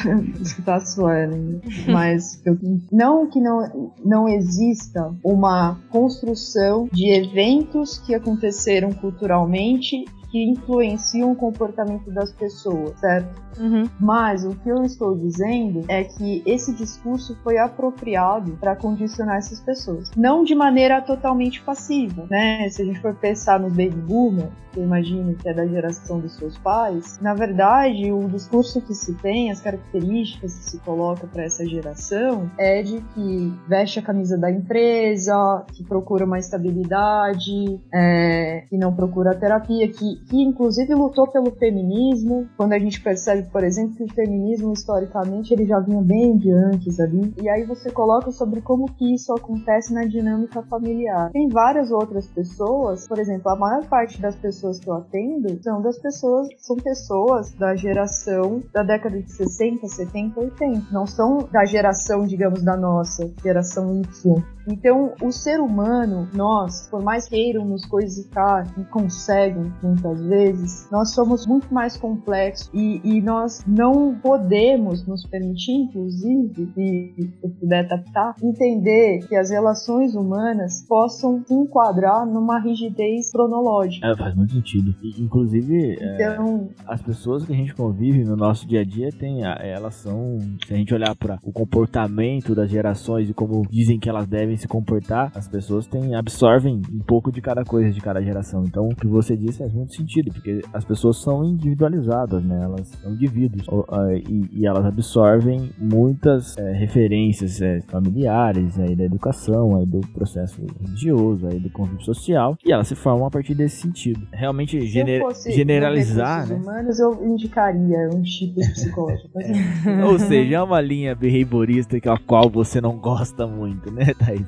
escutar 0.42 0.76
a 0.76 0.80
Suelen. 0.80 1.62
Mas 1.88 2.42
eu- 2.46 2.58
não 2.92 3.30
que 3.30 3.40
não, 3.40 3.92
não 4.04 4.28
exista 4.28 5.12
uma 5.24 5.78
construção 5.90 6.88
de 6.92 7.10
eventos 7.12 7.98
que 8.00 8.14
aconteceram 8.16 8.92
culturalmente 8.94 10.06
que 10.30 10.44
influenciam 10.44 11.32
o 11.32 11.36
comportamento 11.36 12.12
das 12.12 12.32
pessoas, 12.32 13.00
certo? 13.00 13.48
Uhum. 13.60 13.90
Mas 14.00 14.46
o 14.46 14.52
que 14.56 14.70
eu 14.70 14.84
estou 14.84 15.16
dizendo 15.16 15.84
é 15.88 16.04
que 16.04 16.44
esse 16.46 16.74
discurso 16.74 17.36
foi 17.44 17.58
apropriado 17.58 18.52
para 18.60 18.76
condicionar 18.76 19.38
essas 19.38 19.60
pessoas. 19.60 20.12
Não 20.16 20.44
de 20.44 20.54
maneira 20.54 21.02
totalmente 21.02 21.62
passiva, 21.62 22.26
né? 22.30 22.70
Se 22.70 22.82
a 22.82 22.86
gente 22.86 23.00
for 23.00 23.16
pensar 23.16 23.60
no 23.60 23.70
baby 23.70 24.02
boomer, 24.08 24.50
que 24.72 24.80
eu 24.80 24.84
imagino 24.84 25.34
que 25.36 25.50
é 25.50 25.54
da 25.54 25.66
geração 25.66 26.20
dos 26.20 26.36
seus 26.36 26.58
pais, 26.58 27.20
na 27.22 27.34
verdade, 27.34 28.12
o 28.12 28.28
discurso 28.28 28.82
que 28.82 28.94
se 28.94 29.14
tem, 29.16 29.52
as 29.52 29.60
características 29.60 30.54
que 30.54 30.64
se 30.64 30.78
coloca 30.80 31.26
para 31.28 31.44
essa 31.44 31.66
geração 31.68 32.50
é 32.58 32.84
de 32.84 33.02
que 33.14 33.54
veste 33.68 34.00
a 34.00 34.02
camisa 34.02 34.38
da 34.38 34.52
empresa, 34.52 35.66
que 35.74 35.84
procura 35.84 36.26
uma 36.26 36.38
estabilidade, 36.38 37.80
é, 37.94 38.66
que 38.70 38.78
não 38.78 38.94
procura 38.94 39.34
terapia, 39.34 39.88
que, 39.88 40.17
que 40.18 40.42
inclusive 40.42 40.94
lutou 40.94 41.28
pelo 41.28 41.52
feminismo, 41.52 42.48
quando 42.58 42.74
a 42.74 42.80
gente 42.80 43.02
percebe, 43.02 43.50
por 43.52 43.64
exemplo, 43.64 43.96
que 43.96 44.04
o 44.04 44.14
feminismo 44.14 44.74
historicamente 44.74 45.54
ele 45.54 45.66
já 45.66 45.80
vinha 45.80 46.02
bem 46.02 46.38
de 46.38 46.52
antes 46.52 47.00
ali, 47.00 47.34
e 47.42 47.50
aí 47.50 47.66
você 47.66 47.90
coloca 47.92 48.32
sobre 48.32 48.62
como 48.62 48.92
que 48.94 49.14
isso 49.14 49.34
acontece 49.34 49.94
na 49.94 50.06
dinâmica 50.06 50.62
familiar. 50.64 51.32
Tem 51.32 51.48
várias 51.48 51.92
outras 51.92 52.28
pessoas, 52.28 53.08
por 53.08 53.20
exemplo, 53.20 53.50
a 53.52 53.56
maior 53.56 53.86
parte 53.88 54.22
das 54.22 54.36
pessoas 54.36 54.80
que 54.80 54.90
eu 54.90 54.96
atendo 54.96 55.62
são 55.64 55.82
das 55.82 55.98
pessoas, 56.00 56.48
são 56.60 56.76
pessoas 56.78 57.54
da 57.54 57.76
geração 57.76 58.62
da 58.74 58.84
década 58.84 59.22
de 59.22 59.32
60, 59.32 59.88
70, 59.88 60.40
80, 60.40 60.88
não 60.92 61.06
são 61.06 61.48
da 61.52 61.66
geração, 61.66 62.26
digamos, 62.26 62.64
da 62.64 62.76
nossa, 62.76 63.30
geração 63.44 64.02
Y. 64.02 64.44
Então, 64.70 65.14
o 65.22 65.32
ser 65.32 65.62
humano, 65.62 66.28
nós, 66.34 66.88
por 66.90 67.02
mais 67.02 67.28
queiram 67.28 67.64
nos 67.64 67.86
coisificar 67.86 68.68
e 68.78 68.84
conseguem 68.84 69.72
muitas 69.82 70.07
vezes, 70.16 70.88
nós 70.92 71.14
somos 71.14 71.46
muito 71.48 71.74
mais 71.74 71.98
complexos 71.98 72.70
e, 72.74 73.02
e 73.04 73.22
nós 73.22 73.64
não 73.68 74.16
podemos 74.16 75.06
nos 75.08 75.26
permitir, 75.26 75.72
inclusive, 75.74 76.72
se 76.74 77.34
eu 77.44 77.50
puder 77.60 77.86
adaptar, 77.86 78.36
entender 78.42 79.26
que 79.28 79.36
as 79.36 79.50
relações 79.50 80.16
humanas 80.16 80.86
possam 80.88 81.44
se 81.46 81.54
enquadrar 81.54 82.26
numa 82.26 82.60
rigidez 82.60 83.32
cronológica. 83.32 84.06
É, 84.08 84.16
faz 84.16 84.36
muito 84.36 84.54
sentido. 84.54 84.96
E, 85.02 85.22
inclusive, 85.22 85.98
é, 86.00 86.16
Então, 86.16 86.70
as 86.88 87.02
pessoas 87.02 87.46
que 87.46 87.54
a 87.54 87.56
gente 87.56 87.74
convive 87.76 88.24
no 88.24 88.36
nosso 88.36 88.68
dia 88.68 88.82
a 88.82 88.84
dia 88.84 89.10
tem 89.12 89.44
a- 89.46 89.58
elas 89.62 89.96
são 89.96 90.38
se 90.66 90.74
a 90.74 90.78
gente 90.78 90.94
olhar 90.94 91.16
para 91.16 91.40
o 91.44 91.52
comportamento 91.52 92.54
das 92.56 92.70
gerações 92.70 93.30
e 93.30 93.34
como 93.34 93.64
dizem 93.70 94.00
que 94.00 94.10
elas 94.10 94.28
devem 94.28 94.58
se 94.58 94.68
comportar 94.68 95.32
as 95.36 95.48
pessoas 95.48 95.88
têm 95.88 96.16
absorvem 96.16 96.82
um 96.94 97.00
pouco 97.00 97.32
de 97.32 97.42
cada 97.42 97.64
coisa 97.64 97.92
de 97.92 98.00
cada 98.02 98.22
geração 98.22 98.64
então 98.66 98.88
o 98.88 98.96
que 98.96 99.08
você 99.08 99.36
disse 99.36 99.60
faz 99.60 99.74
muito 99.74 99.94
sentido 99.98 100.32
porque 100.32 100.62
as 100.74 100.84
pessoas 100.86 101.18
são 101.22 101.44
individualizadas 101.44 102.44
né 102.44 102.60
elas 102.64 102.88
são 102.88 103.12
indivíduos 103.12 103.66
ah, 103.92 104.14
e, 104.14 104.50
e 104.54 104.66
elas 104.66 104.86
absorvem 104.86 105.70
muitas 105.78 106.58
é, 106.58 106.72
referências 106.74 107.62
é, 107.62 107.82
familiares 107.88 108.80
aí 108.80 108.96
da 108.96 109.04
educação 109.04 109.76
aí 109.78 109.86
do 109.86 110.00
processo 110.14 110.62
religioso 110.82 111.48
aí 111.48 111.60
do 111.60 111.70
convívio 111.70 112.04
social 112.06 112.58
e 112.66 112.72
elas 112.72 112.88
se 112.88 112.96
formam 112.96 113.28
a 113.28 113.32
partir 113.32 113.54
desse 113.56 113.78
sentido 113.82 114.28
realmente 114.32 114.80
se 114.80 114.88
gener- 114.88 115.22
generalizar 115.48 116.48
né 116.48 116.56
humanos, 116.56 117.00
eu 117.00 117.26
indicaria 117.26 118.10
um 118.14 118.22
tipo 118.22 118.56
psicológico. 118.60 119.30
Mas, 119.36 119.48
Ou 120.10 120.20
seja, 120.20 120.56
é 120.58 120.62
uma 120.62 120.80
linha 120.82 121.16
behaviorista 121.16 122.00
que 122.00 122.10
a 122.10 122.18
qual 122.18 122.50
você 122.50 122.80
não 122.82 122.98
gosta 122.98 123.46
muito, 123.48 123.92
né, 123.92 124.06
Thaís? 124.18 124.42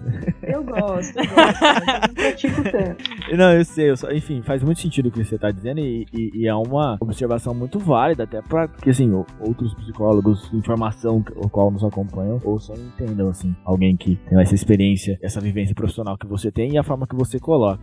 eu 0.43 0.63
gosto, 0.63 1.17
eu 1.17 1.25
gosto, 1.25 1.63
eu 1.63 2.07
não 2.07 2.13
pratico 2.13 2.63
tanto. 2.63 3.09
Não, 3.37 3.53
eu 3.53 3.63
sei, 3.63 3.89
eu 3.91 3.97
só- 3.97 4.11
enfim, 4.11 4.41
faz 4.41 4.63
muito 4.63 4.79
sentido 4.81 5.07
o 5.07 5.11
que 5.11 5.23
você 5.23 5.37
tá 5.39 5.51
dizendo 5.51 5.79
e, 5.79 6.05
e- 6.13 6.31
e 6.41 6.47
é 6.47 6.53
uma 6.55 6.97
observação 6.99 7.53
muito 7.53 7.79
válida, 7.79 8.23
até 8.23 8.41
para 8.41 8.67
que, 8.67 8.89
assim, 8.89 9.11
outros 9.39 9.73
psicólogos 9.75 10.51
informação 10.53 11.21
que- 11.21 11.33
o 11.35 11.49
qual 11.49 11.71
nos 11.71 11.83
acompanham 11.83 12.39
ouçam 12.43 12.75
e 12.75 12.79
entendam, 12.79 13.29
assim, 13.29 13.55
alguém 13.65 13.95
que 13.95 14.15
tem 14.29 14.39
essa 14.39 14.55
experiência, 14.55 15.17
essa 15.21 15.39
vivência 15.41 15.73
profissional 15.75 16.17
que 16.17 16.27
você 16.27 16.51
tem 16.51 16.73
e 16.73 16.77
a 16.77 16.83
forma 16.83 17.07
que 17.07 17.15
você 17.15 17.39
coloca. 17.39 17.79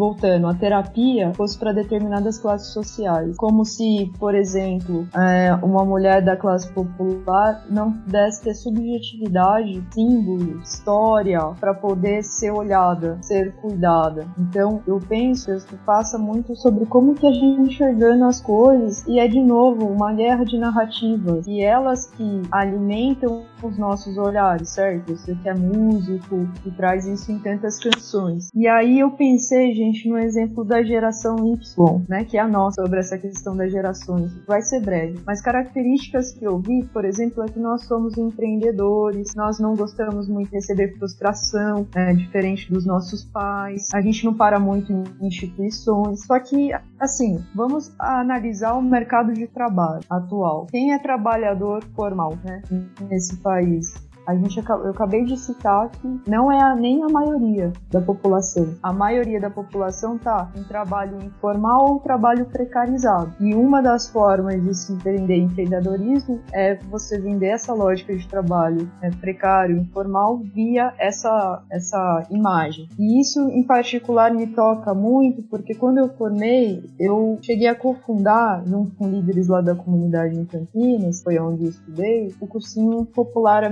Voltando, 0.00 0.46
a 0.46 0.54
terapia 0.54 1.32
fosse 1.34 1.58
para 1.58 1.72
determinadas 1.72 2.38
classes 2.38 2.72
sociais. 2.72 3.36
Como 3.36 3.66
se, 3.66 4.10
por 4.18 4.34
exemplo, 4.34 5.06
é, 5.14 5.54
uma 5.62 5.84
mulher 5.84 6.24
da 6.24 6.36
classe 6.36 6.72
popular 6.72 7.66
não 7.68 7.92
pudesse 7.92 8.42
ter 8.42 8.54
subjetividade, 8.54 9.84
símbolo, 9.92 10.58
história, 10.62 11.40
para 11.60 11.74
poder 11.74 12.24
ser 12.24 12.50
olhada, 12.50 13.18
ser 13.20 13.54
cuidada. 13.56 14.26
Então, 14.38 14.82
eu 14.86 14.98
penso 14.98 15.50
que 15.66 15.76
passa 15.76 16.16
muito 16.16 16.56
sobre 16.56 16.86
como 16.86 17.14
que 17.14 17.26
a 17.26 17.32
gente 17.32 17.60
enxergando 17.60 18.24
as 18.24 18.40
coisas 18.40 19.06
e 19.06 19.18
é 19.18 19.28
de 19.28 19.40
novo 19.40 19.86
uma 19.86 20.14
guerra 20.14 20.44
de 20.44 20.58
narrativas 20.58 21.46
e 21.46 21.60
elas 21.60 22.06
que 22.06 22.42
alimentam 22.50 23.44
os 23.62 23.76
nossos 23.76 24.16
olhares, 24.16 24.70
certo? 24.70 25.14
Você 25.14 25.34
que 25.34 25.48
é 25.48 25.54
músico 25.54 26.48
e 26.64 26.70
traz 26.70 27.06
isso 27.06 27.30
em 27.30 27.38
tantas 27.38 27.78
canções. 27.78 28.48
E 28.54 28.66
aí 28.66 29.00
eu 29.00 29.10
pensei, 29.10 29.74
gente, 29.74 29.89
no 30.08 30.18
exemplo 30.18 30.64
da 30.64 30.82
geração 30.82 31.36
Y, 31.46 32.04
né, 32.08 32.24
que 32.24 32.36
é 32.36 32.40
a 32.40 32.48
nossa, 32.48 32.82
sobre 32.82 33.00
essa 33.00 33.18
questão 33.18 33.56
das 33.56 33.70
gerações. 33.70 34.32
Vai 34.46 34.62
ser 34.62 34.80
breve, 34.80 35.20
mas 35.26 35.40
características 35.40 36.32
que 36.32 36.44
eu 36.44 36.58
vi, 36.58 36.84
por 36.92 37.04
exemplo, 37.04 37.42
é 37.42 37.48
que 37.48 37.58
nós 37.58 37.84
somos 37.84 38.16
empreendedores, 38.16 39.34
nós 39.34 39.58
não 39.58 39.74
gostamos 39.74 40.28
muito 40.28 40.50
de 40.50 40.56
receber 40.56 40.96
frustração, 40.96 41.86
né, 41.94 42.14
diferente 42.14 42.72
dos 42.72 42.86
nossos 42.86 43.24
pais, 43.24 43.88
a 43.92 44.00
gente 44.00 44.24
não 44.24 44.34
para 44.34 44.58
muito 44.58 44.92
em 44.92 45.04
instituições. 45.26 46.24
Só 46.26 46.38
que, 46.38 46.70
assim, 46.98 47.44
vamos 47.54 47.92
analisar 47.98 48.74
o 48.74 48.82
mercado 48.82 49.32
de 49.32 49.46
trabalho 49.46 50.00
atual. 50.08 50.66
Quem 50.70 50.92
é 50.92 50.98
trabalhador 50.98 51.84
formal, 51.94 52.36
né, 52.44 52.62
nesse 53.08 53.36
país? 53.38 54.09
A 54.30 54.34
gente, 54.36 54.58
eu 54.58 54.90
acabei 54.90 55.24
de 55.24 55.36
citar 55.36 55.90
que 55.90 56.20
não 56.28 56.52
é 56.52 56.62
a- 56.62 56.76
nem 56.76 57.02
a 57.02 57.08
maioria 57.08 57.72
da 57.90 58.00
população. 58.00 58.74
A 58.80 58.92
maioria 58.92 59.40
da 59.40 59.50
população 59.50 60.14
está 60.14 60.48
em 60.56 60.62
trabalho 60.62 61.18
informal 61.20 61.90
ou 61.94 61.98
trabalho 61.98 62.44
precarizado. 62.46 63.32
E 63.40 63.52
uma 63.56 63.82
das 63.82 64.08
formas 64.08 64.62
de 64.62 64.72
se 64.72 64.92
empreender 64.92 65.36
empreendedorismo 65.36 66.38
é 66.52 66.76
você 66.76 67.18
vender 67.20 67.48
essa 67.48 67.74
lógica 67.74 68.14
de 68.16 68.26
trabalho 68.28 68.88
né, 69.02 69.10
precário, 69.20 69.76
informal, 69.78 70.38
via 70.38 70.92
essa, 70.96 71.64
essa 71.68 72.24
imagem. 72.30 72.88
E 72.96 73.20
isso, 73.20 73.40
em 73.50 73.64
particular, 73.64 74.32
me 74.32 74.46
toca 74.46 74.94
muito, 74.94 75.42
porque 75.48 75.74
quando 75.74 75.98
eu 75.98 76.08
formei, 76.10 76.84
eu 77.00 77.36
cheguei 77.42 77.66
a 77.66 77.74
cofundar, 77.74 78.62
junto 78.64 78.94
com 78.94 79.08
líderes 79.08 79.48
lá 79.48 79.60
da 79.60 79.74
comunidade 79.74 80.38
em 80.38 80.44
Campinas, 80.44 81.20
foi 81.20 81.36
onde 81.40 81.64
eu 81.64 81.70
estudei, 81.70 82.32
o 82.40 82.46
cursinho 82.46 83.04
popular 83.06 83.64
A 83.64 83.70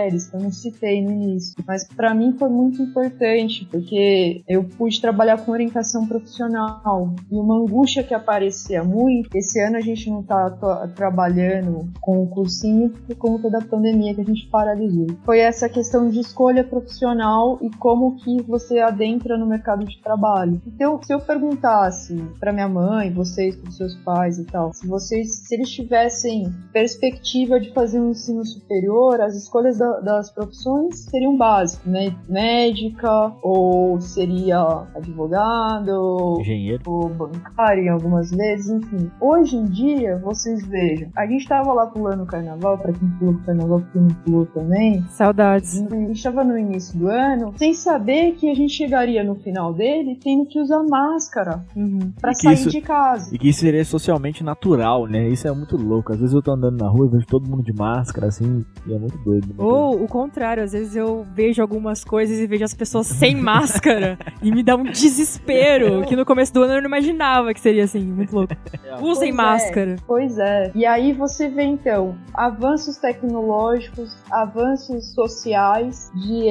Mulheres, 0.00 0.28
que 0.28 0.36
eu 0.36 0.40
não 0.40 0.50
citei 0.50 1.02
no 1.02 1.10
início, 1.10 1.54
mas 1.66 1.84
para 1.84 2.14
mim 2.14 2.34
foi 2.38 2.48
muito 2.48 2.80
importante, 2.80 3.66
porque 3.70 4.42
eu 4.48 4.64
pude 4.64 4.98
trabalhar 4.98 5.44
com 5.44 5.52
orientação 5.52 6.06
profissional 6.06 7.14
e 7.30 7.36
uma 7.36 7.56
angústia 7.56 8.02
que 8.02 8.14
aparecia 8.14 8.82
muito. 8.82 9.28
Esse 9.36 9.60
ano 9.60 9.76
a 9.76 9.80
gente 9.80 10.08
não 10.08 10.20
está 10.20 10.50
trabalhando 10.94 11.86
com 12.00 12.22
o 12.22 12.26
cursinho 12.28 12.90
por 12.90 13.14
conta 13.16 13.50
da 13.50 13.60
pandemia 13.60 14.14
que 14.14 14.22
a 14.22 14.24
gente 14.24 14.48
paralisou. 14.48 15.06
Foi 15.24 15.38
essa 15.38 15.68
questão 15.68 16.08
de 16.08 16.20
escolha 16.20 16.64
profissional 16.64 17.58
e 17.60 17.68
como 17.76 18.16
que 18.16 18.40
você 18.42 18.78
adentra 18.78 19.36
no 19.36 19.46
mercado 19.46 19.84
de 19.84 20.00
trabalho. 20.00 20.62
Então, 20.66 20.98
se 21.02 21.12
eu 21.12 21.20
perguntasse 21.20 22.16
para 22.38 22.52
minha 22.52 22.68
mãe, 22.68 23.12
vocês, 23.12 23.54
para 23.54 23.70
seus 23.70 23.94
pais 23.96 24.38
e 24.38 24.44
tal, 24.44 24.72
se 24.72 24.86
vocês, 24.86 25.46
se 25.46 25.54
eles 25.54 25.68
tivessem 25.70 26.50
perspectiva 26.72 27.60
de 27.60 27.70
fazer 27.74 28.00
um 28.00 28.10
ensino 28.10 28.46
superior, 28.46 29.20
as 29.20 29.34
escolhas 29.36 29.79
da, 29.80 30.00
das 30.00 30.30
profissões 30.30 31.06
seriam 31.10 31.36
básicas, 31.36 31.86
né? 31.86 32.14
Médica, 32.28 33.32
ou 33.42 33.98
seria 34.00 34.84
advogado, 34.94 36.36
engenheiro, 36.38 36.82
ou 36.86 37.08
bancário 37.08 37.84
em 37.84 37.88
algumas 37.88 38.30
vezes, 38.30 38.68
enfim. 38.68 39.10
Hoje 39.20 39.56
em 39.56 39.64
dia, 39.64 40.18
vocês 40.18 40.66
vejam, 40.66 41.08
a 41.16 41.26
gente 41.26 41.48
tava 41.48 41.72
lá 41.72 41.86
pulando 41.86 42.24
o 42.24 42.26
carnaval, 42.26 42.76
para 42.76 42.92
quem 42.92 43.08
pulou 43.18 43.34
o 43.34 43.38
carnaval, 43.38 43.82
quem 43.92 44.02
não 44.02 44.14
pulou 44.24 44.46
também. 44.46 45.02
Saudades. 45.08 45.82
A 45.90 45.94
gente 45.94 46.22
tava 46.22 46.44
no 46.44 46.58
início 46.58 46.98
do 46.98 47.08
ano, 47.08 47.54
sem 47.56 47.72
saber 47.72 48.32
que 48.32 48.50
a 48.50 48.54
gente 48.54 48.74
chegaria 48.74 49.24
no 49.24 49.36
final 49.36 49.72
dele 49.72 50.18
tendo 50.22 50.44
que 50.44 50.60
usar 50.60 50.82
máscara 50.82 51.64
uhum. 51.74 52.12
para 52.20 52.34
sair 52.34 52.54
isso, 52.54 52.70
de 52.70 52.80
casa. 52.80 53.34
E 53.34 53.38
que 53.38 53.48
isso 53.48 53.60
seria 53.60 53.84
socialmente 53.84 54.44
natural, 54.44 55.06
né? 55.06 55.28
Isso 55.28 55.48
é 55.48 55.52
muito 55.52 55.76
louco. 55.76 56.12
Às 56.12 56.20
vezes 56.20 56.34
eu 56.34 56.42
tô 56.42 56.52
andando 56.52 56.78
na 56.78 56.88
rua 56.88 57.06
e 57.06 57.10
vejo 57.10 57.26
todo 57.26 57.48
mundo 57.48 57.62
de 57.62 57.72
máscara, 57.72 58.26
assim, 58.26 58.64
e 58.86 58.92
é 58.92 58.98
muito 58.98 59.16
doido. 59.18 59.46
Muito 59.46 59.69
Ou 59.70 59.90
doido. 59.90 60.04
o 60.04 60.08
contrário, 60.08 60.62
às 60.62 60.72
vezes 60.72 60.96
eu 60.96 61.26
vejo 61.34 61.62
algumas 61.62 62.04
coisas 62.04 62.38
e 62.38 62.46
vejo 62.46 62.64
as 62.64 62.74
pessoas 62.74 63.06
sem 63.06 63.34
máscara 63.34 64.18
e 64.42 64.50
me 64.50 64.62
dá 64.62 64.76
um 64.76 64.84
desespero 64.84 66.04
que 66.06 66.16
no 66.16 66.24
começo 66.24 66.52
do 66.52 66.62
ano 66.62 66.74
eu 66.74 66.82
não 66.82 66.88
imaginava 66.88 67.52
que 67.54 67.60
seria 67.60 67.84
assim, 67.84 68.00
muito 68.00 68.34
louco. 68.34 68.54
É. 68.84 68.94
Usem 69.00 69.02
pois 69.02 69.22
é, 69.28 69.32
máscara. 69.32 69.90
É, 69.92 69.96
pois 70.06 70.38
é. 70.38 70.72
E 70.74 70.86
aí 70.86 71.12
você 71.12 71.48
vê 71.48 71.62
então 71.62 72.16
avanços 72.34 72.96
tecnológicos, 72.96 74.16
avanços 74.30 75.14
sociais 75.14 76.10
de 76.14 76.44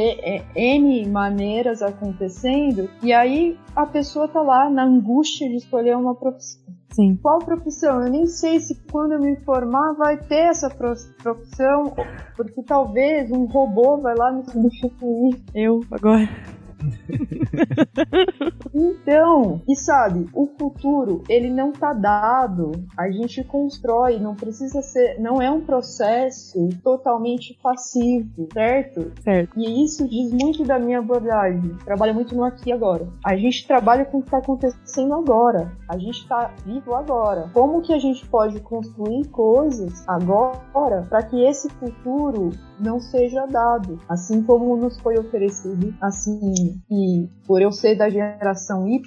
N 0.56 1.08
maneiras 1.10 1.82
acontecendo, 1.82 2.90
e 3.02 3.14
aí 3.14 3.58
a 3.76 3.86
pessoa 3.86 4.28
tá 4.28 4.42
lá 4.42 4.70
na 4.70 4.84
angústia 4.84 5.48
de 5.48 5.56
escolher 5.56 5.96
uma 5.96 6.16
profissão. 6.16 6.79
Sim. 6.92 7.18
Qual 7.22 7.40
profissão? 7.40 8.04
Eu 8.04 8.12
nem 8.12 8.26
sei 8.26 8.60
se 8.60 8.76
quando 8.92 9.14
eu 9.14 9.20
me 9.20 9.36
formar 9.38 9.94
vai 9.94 10.18
ter 10.18 10.50
essa 10.50 10.70
profissão, 10.70 11.94
porque 12.36 12.64
talvez 12.64 13.32
um 13.32 13.46
robô 13.46 13.98
vai 13.98 14.16
lá 14.16 14.32
me 14.32 14.44
substituir. 14.50 15.42
Eu 15.54 15.82
agora. 15.92 16.28
Então, 18.74 19.62
e 19.68 19.76
sabe, 19.76 20.28
o 20.34 20.48
futuro, 20.58 21.24
ele 21.28 21.50
não 21.50 21.72
tá 21.72 21.94
dado. 21.94 22.72
A 22.98 23.10
gente 23.12 23.44
constrói, 23.44 24.20
não 24.20 24.36
precisa 24.36 24.82
ser, 24.82 25.20
não 25.20 25.42
é 25.42 25.50
um 25.50 25.62
processo 25.62 26.70
totalmente 26.84 27.58
passivo, 27.62 28.48
certo? 28.54 29.12
Certo. 29.22 29.60
E 29.60 29.84
isso 29.84 30.08
diz 30.08 30.32
muito 30.32 30.64
da 30.64 30.80
minha 30.80 31.00
abordagem. 31.00 31.76
Trabalho 31.84 32.14
muito 32.14 32.36
no 32.36 32.44
aqui 32.44 32.70
e 32.70 32.74
agora. 32.74 33.08
A 33.26 33.36
gente 33.36 33.68
trabalha 33.68 34.06
com 34.06 34.20
o 34.20 34.24
que 34.24 34.32
tá 34.32 34.38
acontecendo 34.38 35.14
agora. 35.14 35.72
A 35.88 35.98
gente 35.98 36.28
tá 36.28 36.54
vivo 36.66 36.94
agora. 36.94 37.50
Como 37.54 37.82
que 37.82 37.94
a 37.94 38.00
gente 38.00 38.26
pode 38.28 38.60
construir 38.62 39.28
coisas 39.30 40.08
agora 40.08 41.04
para 41.10 41.24
que 41.24 41.44
esse 41.44 41.70
futuro 41.70 42.52
não 42.80 43.00
seja 43.00 43.46
dado, 43.46 44.00
assim 44.08 44.42
como 44.42 44.76
nos 44.78 45.00
foi 45.00 45.18
oferecido, 45.18 45.94
assim 46.02 46.69
e 46.90 47.28
por 47.46 47.62
eu 47.62 47.72
ser 47.72 47.96
da 47.96 48.10
geração 48.10 48.88
Y, 48.88 49.02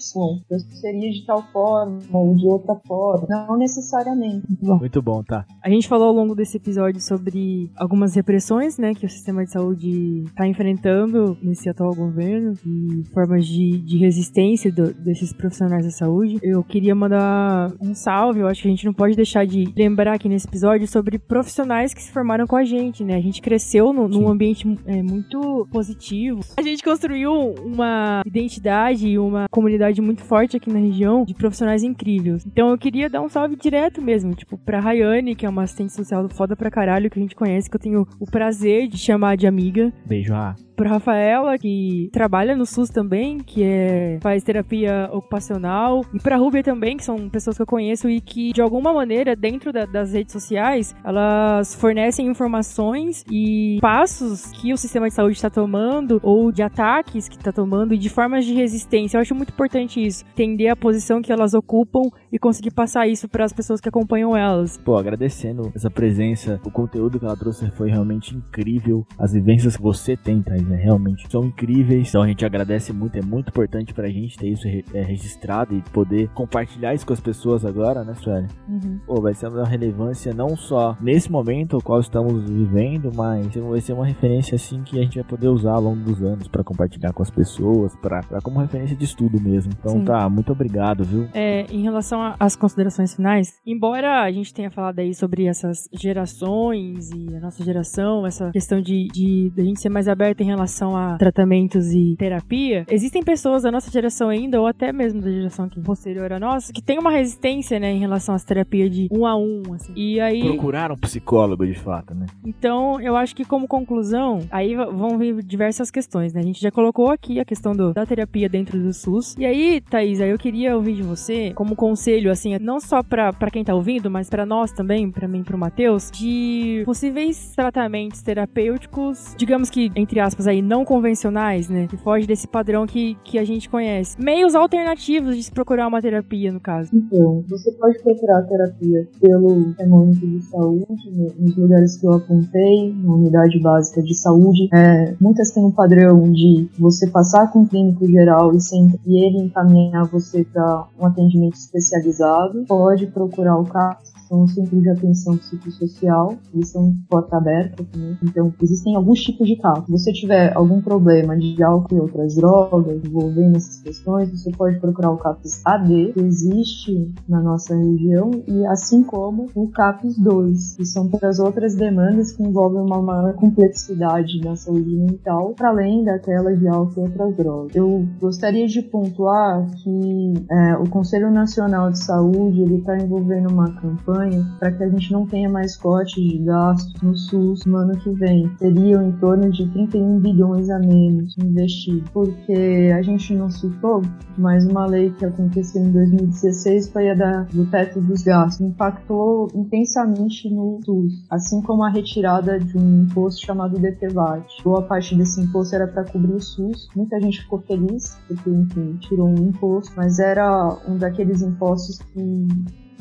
eu 0.50 0.58
seria 0.58 1.10
de 1.10 1.24
tal 1.24 1.42
forma 1.52 2.00
ou 2.12 2.34
de 2.34 2.46
outra 2.46 2.74
forma. 2.86 3.26
Não 3.28 3.56
necessariamente. 3.56 4.46
Muito 4.60 5.00
bom, 5.00 5.22
tá. 5.22 5.46
A 5.62 5.70
gente 5.70 5.86
falou 5.86 6.08
ao 6.08 6.12
longo 6.12 6.34
desse 6.34 6.56
episódio 6.56 7.00
sobre 7.00 7.70
algumas 7.76 8.14
repressões, 8.14 8.78
né, 8.78 8.94
que 8.94 9.06
o 9.06 9.08
sistema 9.08 9.44
de 9.44 9.52
saúde 9.52 10.24
está 10.26 10.46
enfrentando 10.46 11.36
nesse 11.42 11.68
atual 11.68 11.94
governo 11.94 12.54
e 12.66 13.04
formas 13.12 13.46
de, 13.46 13.78
de 13.78 13.98
resistência 13.98 14.72
do, 14.72 14.92
desses 14.92 15.32
profissionais 15.32 15.84
da 15.84 15.90
saúde. 15.90 16.38
Eu 16.42 16.64
queria 16.64 16.94
mandar 16.94 17.72
um 17.80 17.94
salve, 17.94 18.40
eu 18.40 18.48
acho 18.48 18.62
que 18.62 18.68
a 18.68 18.70
gente 18.70 18.84
não 18.84 18.92
pode 18.92 19.14
deixar 19.14 19.46
de 19.46 19.72
lembrar 19.76 20.14
aqui 20.14 20.28
nesse 20.28 20.48
episódio 20.48 20.88
sobre 20.88 21.18
profissionais 21.18 21.94
que 21.94 22.02
se 22.02 22.10
formaram 22.10 22.46
com 22.46 22.56
a 22.56 22.64
gente, 22.64 23.04
né? 23.04 23.14
A 23.14 23.20
gente 23.20 23.40
cresceu 23.40 23.92
no, 23.92 24.08
num 24.08 24.28
ambiente 24.28 24.66
é, 24.86 25.02
muito 25.02 25.66
positivo. 25.70 26.40
A 26.56 26.62
gente 26.62 26.82
construiu 26.82 27.51
uma 27.60 28.22
identidade 28.26 29.08
e 29.08 29.18
uma 29.18 29.46
comunidade 29.50 30.00
muito 30.00 30.22
forte 30.22 30.56
aqui 30.56 30.70
na 30.72 30.78
região 30.78 31.24
de 31.24 31.34
profissionais 31.34 31.82
incríveis. 31.82 32.44
Então 32.46 32.70
eu 32.70 32.78
queria 32.78 33.08
dar 33.08 33.22
um 33.22 33.28
salve 33.28 33.56
direto 33.56 34.00
mesmo, 34.00 34.34
tipo, 34.34 34.56
pra 34.58 34.80
Rayane, 34.80 35.34
que 35.34 35.46
é 35.46 35.48
uma 35.48 35.62
assistente 35.62 35.92
social 35.92 36.28
foda 36.28 36.56
pra 36.56 36.70
caralho 36.70 37.10
que 37.10 37.18
a 37.18 37.22
gente 37.22 37.34
conhece, 37.34 37.68
que 37.68 37.76
eu 37.76 37.80
tenho 37.80 38.06
o 38.18 38.26
prazer 38.26 38.88
de 38.88 38.98
chamar 38.98 39.36
de 39.36 39.46
amiga. 39.46 39.92
Beijo, 40.06 40.34
ah 40.34 40.54
pra 40.76 40.90
Rafaela, 40.90 41.58
que 41.58 42.08
trabalha 42.12 42.56
no 42.56 42.66
SUS 42.66 42.88
também, 42.88 43.38
que 43.38 43.62
é, 43.62 44.18
faz 44.20 44.42
terapia 44.42 45.08
ocupacional, 45.12 46.04
e 46.12 46.18
pra 46.18 46.36
Rúbia 46.36 46.62
também, 46.62 46.96
que 46.96 47.04
são 47.04 47.28
pessoas 47.28 47.56
que 47.56 47.62
eu 47.62 47.66
conheço 47.66 48.08
e 48.08 48.20
que, 48.20 48.52
de 48.52 48.60
alguma 48.60 48.92
maneira, 48.92 49.36
dentro 49.36 49.72
da, 49.72 49.84
das 49.84 50.12
redes 50.12 50.32
sociais, 50.32 50.94
elas 51.04 51.74
fornecem 51.74 52.26
informações 52.26 53.24
e 53.30 53.78
passos 53.80 54.46
que 54.52 54.72
o 54.72 54.76
sistema 54.76 55.08
de 55.08 55.14
saúde 55.14 55.36
está 55.36 55.50
tomando, 55.50 56.20
ou 56.22 56.50
de 56.50 56.62
ataques 56.62 57.28
que 57.28 57.36
está 57.36 57.52
tomando, 57.52 57.94
e 57.94 57.98
de 57.98 58.08
formas 58.08 58.44
de 58.44 58.54
resistência. 58.54 59.16
Eu 59.16 59.20
acho 59.20 59.34
muito 59.34 59.50
importante 59.50 60.04
isso, 60.04 60.24
entender 60.32 60.68
a 60.68 60.76
posição 60.76 61.22
que 61.22 61.32
elas 61.32 61.54
ocupam 61.54 62.02
e 62.30 62.38
conseguir 62.38 62.70
passar 62.70 63.06
isso 63.06 63.28
para 63.28 63.44
as 63.44 63.52
pessoas 63.52 63.80
que 63.80 63.88
acompanham 63.88 64.36
elas. 64.36 64.78
Pô, 64.78 64.96
agradecendo 64.96 65.70
essa 65.74 65.90
presença, 65.90 66.60
o 66.64 66.70
conteúdo 66.70 67.18
que 67.18 67.24
ela 67.24 67.36
trouxe 67.36 67.70
foi 67.72 67.90
realmente 67.90 68.36
incrível, 68.36 69.06
as 69.18 69.32
vivências 69.32 69.76
que 69.76 69.82
você 69.82 70.16
tem, 70.16 70.42
Thaís, 70.42 70.61
né? 70.64 70.76
Realmente 70.76 71.30
são 71.30 71.44
incríveis. 71.44 72.08
Então 72.08 72.22
a 72.22 72.28
gente 72.28 72.44
agradece 72.44 72.92
muito, 72.92 73.16
é 73.16 73.22
muito 73.22 73.48
importante 73.48 73.92
pra 73.92 74.08
gente 74.08 74.38
ter 74.38 74.48
isso 74.48 74.66
re 74.66 74.84
é, 74.92 75.02
registrado 75.02 75.74
e 75.74 75.82
poder 75.90 76.28
compartilhar 76.28 76.94
isso 76.94 77.06
com 77.06 77.12
as 77.12 77.20
pessoas 77.20 77.64
agora, 77.64 78.04
né, 78.04 78.14
Sueli? 78.14 78.48
Uhum. 78.68 78.98
Pô, 79.06 79.20
vai 79.20 79.34
ser 79.34 79.48
uma 79.48 79.66
relevância 79.66 80.34
não 80.34 80.56
só 80.56 80.96
nesse 81.00 81.30
momento 81.30 81.76
o 81.76 81.82
qual 81.82 82.00
estamos 82.00 82.48
vivendo, 82.50 83.10
mas 83.14 83.54
vai 83.54 83.80
ser 83.80 83.92
uma 83.92 84.06
referência 84.06 84.56
assim 84.56 84.82
que 84.82 84.98
a 84.98 85.02
gente 85.02 85.14
vai 85.14 85.24
poder 85.24 85.48
usar 85.48 85.72
ao 85.72 85.80
longo 85.80 86.00
dos 86.02 86.22
anos 86.22 86.48
para 86.48 86.64
compartilhar 86.64 87.12
com 87.12 87.22
as 87.22 87.30
pessoas, 87.30 87.94
para 87.96 88.22
como 88.42 88.60
referência 88.60 88.96
de 88.96 89.04
estudo 89.04 89.40
mesmo. 89.40 89.72
Então 89.78 89.92
Sim. 89.92 90.04
tá, 90.04 90.28
muito 90.28 90.52
obrigado, 90.52 91.04
viu? 91.04 91.28
É, 91.32 91.66
em 91.70 91.82
relação 91.82 92.34
às 92.38 92.56
considerações 92.56 93.14
finais, 93.14 93.60
embora 93.66 94.22
a 94.22 94.30
gente 94.30 94.52
tenha 94.52 94.70
falado 94.70 94.98
aí 94.98 95.14
sobre 95.14 95.46
essas 95.46 95.88
gerações 95.92 97.10
e 97.10 97.34
a 97.36 97.40
nossa 97.40 97.64
geração, 97.64 98.26
essa 98.26 98.50
questão 98.50 98.80
de, 98.80 99.08
de, 99.08 99.50
de 99.50 99.60
a 99.60 99.64
gente 99.64 99.80
ser 99.80 99.88
mais 99.88 100.08
aberta 100.08 100.42
em 100.42 100.46
relação 100.52 100.82
relação 100.82 100.96
a 100.96 101.16
tratamentos 101.16 101.92
e 101.92 102.16
terapia, 102.16 102.84
existem 102.90 103.22
pessoas 103.22 103.62
da 103.62 103.70
nossa 103.70 103.90
geração 103.90 104.28
ainda, 104.28 104.60
ou 104.60 104.66
até 104.66 104.92
mesmo 104.92 105.20
da 105.20 105.30
geração 105.30 105.68
que 105.68 105.80
posterior 105.80 106.32
à 106.32 106.40
nossa, 106.40 106.72
que 106.72 106.82
tem 106.82 106.98
uma 106.98 107.10
resistência, 107.10 107.78
né, 107.78 107.92
em 107.92 107.98
relação 107.98 108.34
às 108.34 108.44
terapias 108.44 108.90
de 108.90 109.08
um 109.10 109.26
a 109.26 109.36
um, 109.36 109.62
assim. 109.74 109.92
E 109.94 110.20
aí... 110.20 110.42
Procurar 110.42 110.90
um 110.90 110.96
psicólogo, 110.96 111.66
de 111.66 111.74
fato, 111.74 112.14
né? 112.14 112.26
Então, 112.44 113.00
eu 113.00 113.16
acho 113.16 113.34
que 113.34 113.44
como 113.44 113.68
conclusão, 113.68 114.40
aí 114.50 114.74
vão 114.74 115.18
vir 115.18 115.42
diversas 115.42 115.90
questões, 115.90 116.32
né? 116.32 116.40
A 116.40 116.44
gente 116.44 116.60
já 116.60 116.70
colocou 116.70 117.10
aqui 117.10 117.38
a 117.38 117.44
questão 117.44 117.72
do, 117.74 117.92
da 117.92 118.06
terapia 118.06 118.48
dentro 118.48 118.78
do 118.78 118.92
SUS. 118.92 119.36
E 119.38 119.44
aí, 119.44 119.80
Thaís, 119.80 120.20
aí 120.20 120.30
eu 120.30 120.38
queria 120.38 120.76
ouvir 120.76 120.94
de 120.94 121.02
você, 121.02 121.52
como 121.54 121.76
conselho, 121.76 122.30
assim, 122.30 122.58
não 122.60 122.80
só 122.80 123.02
pra, 123.02 123.32
pra 123.32 123.50
quem 123.50 123.64
tá 123.64 123.74
ouvindo, 123.74 124.10
mas 124.10 124.28
para 124.28 124.46
nós 124.46 124.72
também, 124.72 125.10
para 125.10 125.28
mim 125.28 125.40
e 125.40 125.44
pro 125.44 125.58
Matheus, 125.58 126.10
de 126.10 126.82
possíveis 126.84 127.52
tratamentos 127.54 128.22
terapêuticos, 128.22 129.34
digamos 129.36 129.70
que, 129.70 129.90
entre 129.96 130.20
aspas, 130.20 130.41
aí, 130.46 130.62
não 130.62 130.84
convencionais, 130.84 131.68
né? 131.68 131.86
Que 131.86 131.96
foge 131.96 132.26
desse 132.26 132.46
padrão 132.46 132.86
que, 132.86 133.16
que 133.24 133.38
a 133.38 133.44
gente 133.44 133.68
conhece. 133.68 134.20
Meios 134.20 134.54
alternativos 134.54 135.36
de 135.36 135.42
se 135.42 135.50
procurar 135.50 135.86
uma 135.88 136.00
terapia, 136.00 136.52
no 136.52 136.60
caso. 136.60 136.90
Então, 136.92 137.44
você 137.48 137.72
pode 137.72 137.98
procurar 138.02 138.42
terapia 138.42 139.08
pelo 139.20 139.74
termômetro 139.74 140.26
de 140.26 140.42
saúde, 140.42 141.34
nos 141.38 141.56
lugares 141.56 141.96
que 141.96 142.06
eu 142.06 142.14
apontei, 142.14 142.94
na 143.02 143.14
unidade 143.14 143.60
básica 143.60 144.02
de 144.02 144.14
saúde. 144.14 144.68
É, 144.72 145.14
muitas 145.20 145.50
têm 145.50 145.64
um 145.64 145.70
padrão 145.70 146.22
de 146.30 146.68
você 146.78 147.08
passar 147.08 147.50
com 147.52 147.60
um 147.60 147.66
clínico 147.66 148.06
geral 148.06 148.52
e, 148.52 148.58
e 149.06 149.24
ele 149.24 149.38
encaminhar 149.38 150.04
você 150.06 150.44
para 150.44 150.86
um 150.98 151.06
atendimento 151.06 151.54
especializado. 151.54 152.64
Pode 152.66 153.06
procurar 153.06 153.58
o 153.58 153.64
CAPS 153.64 154.11
são 154.32 154.46
centros 154.46 154.82
de 154.82 154.88
atenção 154.88 155.36
psicossocial, 155.36 156.34
eles 156.54 156.70
são 156.70 156.94
porta 157.10 157.36
aberta 157.36 157.84
também. 157.84 158.16
Então, 158.22 158.52
existem 158.62 158.96
alguns 158.96 159.20
tipos 159.20 159.46
de 159.46 159.56
casos. 159.56 159.84
Se 159.84 159.92
você 159.92 160.12
tiver 160.12 160.56
algum 160.56 160.80
problema 160.80 161.36
de 161.36 161.62
álcool 161.62 161.96
e 161.96 162.00
outras 162.00 162.36
drogas 162.36 163.04
envolvendo 163.04 163.58
essas 163.58 163.80
questões, 163.80 164.30
você 164.30 164.50
pode 164.52 164.80
procurar 164.80 165.10
o 165.10 165.18
CAPS 165.18 165.60
AD, 165.66 166.12
que 166.14 166.20
existe 166.20 167.12
na 167.28 167.42
nossa 167.42 167.76
região, 167.76 168.30
e 168.48 168.64
assim 168.66 169.02
como 169.02 169.48
o 169.54 169.68
CAPS 169.68 170.18
2, 170.18 170.76
que 170.76 170.86
são 170.86 171.08
para 171.08 171.28
as 171.28 171.38
outras 171.38 171.74
demandas 171.74 172.32
que 172.32 172.42
envolvem 172.42 172.80
uma 172.80 173.02
maior 173.02 173.34
complexidade 173.34 174.40
na 174.42 174.56
saúde 174.56 174.96
mental, 174.96 175.52
para 175.54 175.68
além 175.68 176.04
daquela 176.04 176.56
de 176.56 176.66
álcool 176.68 177.00
e 177.00 177.00
outras 177.02 177.36
drogas. 177.36 177.76
Eu 177.76 178.06
gostaria 178.18 178.66
de 178.66 178.80
pontuar 178.80 179.66
que 179.82 180.32
é, 180.50 180.76
o 180.76 180.88
Conselho 180.88 181.30
Nacional 181.30 181.90
de 181.90 182.02
Saúde 182.02 182.62
ele 182.62 182.78
está 182.78 182.96
envolvendo 182.96 183.50
uma 183.50 183.70
campanha 183.74 184.21
para 184.58 184.72
que 184.72 184.82
a 184.82 184.88
gente 184.88 185.12
não 185.12 185.26
tenha 185.26 185.48
mais 185.48 185.76
cortes 185.76 186.22
de 186.22 186.38
gastos 186.38 187.00
no 187.02 187.16
SUS 187.16 187.64
no 187.64 187.76
ano 187.76 187.96
que 187.98 188.10
vem. 188.10 188.50
Seriam 188.58 189.02
em 189.02 189.12
torno 189.12 189.50
de 189.50 189.68
31 189.68 190.18
bilhões 190.20 190.70
a 190.70 190.78
menos 190.78 191.36
investidos, 191.38 192.08
porque 192.10 192.92
a 192.94 193.02
gente 193.02 193.34
não 193.34 193.50
citou, 193.50 194.02
mas 194.38 194.64
uma 194.64 194.86
lei 194.86 195.10
que 195.10 195.24
aconteceu 195.24 195.82
em 195.82 195.92
2016 195.92 196.88
foi 196.88 197.10
a 197.10 197.14
da, 197.14 197.42
do 197.52 197.66
teto 197.66 198.00
dos 198.00 198.22
gastos, 198.22 198.60
impactou 198.60 199.48
intensamente 199.54 200.48
no 200.50 200.80
SUS, 200.84 201.24
assim 201.30 201.60
como 201.62 201.84
a 201.84 201.90
retirada 201.90 202.58
de 202.58 202.76
um 202.78 203.02
imposto 203.02 203.44
chamado 203.44 203.78
DPVAT. 203.78 204.44
Boa 204.64 204.82
parte 204.82 205.16
desse 205.16 205.40
imposto 205.40 205.74
era 205.74 205.86
para 205.86 206.04
cobrir 206.04 206.34
o 206.34 206.40
SUS, 206.40 206.88
muita 206.94 207.20
gente 207.20 207.42
ficou 207.42 207.60
feliz, 207.60 208.16
porque, 208.26 208.50
enfim, 208.50 208.96
tirou 209.00 209.28
um 209.28 209.48
imposto, 209.48 209.92
mas 209.96 210.18
era 210.18 210.78
um 210.88 210.96
daqueles 210.96 211.42
impostos 211.42 211.98
que 211.98 212.46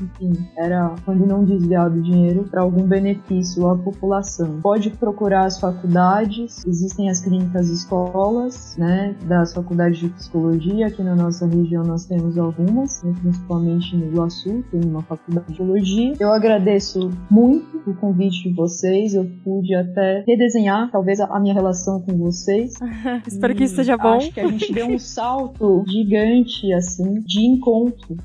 enfim, 0.02 0.48
era 0.58 0.96
quando 1.06 1.26
não 1.26 1.44
desviado 1.44 2.02
dinheiro 2.02 2.46
para 2.50 2.62
algum 2.62 2.84
benefício 2.84 3.68
à 3.68 3.78
população. 3.78 4.60
Pode 4.62 4.90
procurar 4.92 5.46
as 5.46 5.60
faculdades, 5.60 6.66
existem 6.66 7.10
as 7.10 7.22
clínicas 7.22 7.70
escolas, 7.70 8.76
né, 8.78 9.16
das 9.26 9.54
faculdades 9.54 10.00
de 10.00 10.10
psicologia, 10.10 10.88
aqui 10.88 11.04
na 11.04 11.16
nossa 11.16 11.46
região 11.46 11.84
nós 11.84 12.06
temos 12.06 12.38
algumas, 12.38 13.04
né, 13.04 13.14
principalmente 13.22 13.96
no 13.96 14.06
Iguaçu, 14.08 14.64
tem 14.72 14.82
uma 14.86 15.02
faculdade 15.02 15.48
de 15.48 15.54
psicologia. 15.54 16.14
Eu 16.20 16.32
agradeço 16.32 17.10
muito 17.30 17.90
o 17.90 17.94
convite 17.96 18.50
de 18.50 18.56
vocês, 18.56 19.14
eu 19.14 19.30
pude 19.44 19.74
até 19.76 20.24
redesenhar 20.28 20.90
talvez 20.92 21.20
a 21.20 21.40
minha 21.40 21.54
relação 21.54 22.02
com 22.02 22.18
vocês. 22.18 22.74
Espero 23.28 23.56
que 23.56 23.64
isso 23.64 23.76
seja 23.76 23.98
bom. 23.98 24.14
Acho 24.14 24.32
que 24.32 24.40
a 24.40 24.48
gente 24.48 24.74
deu 24.74 24.88
um 24.88 25.00
salto 25.00 25.84
gigante 25.88 26.72
assim 26.74 27.22
de 27.22 27.46
encontro 27.46 28.16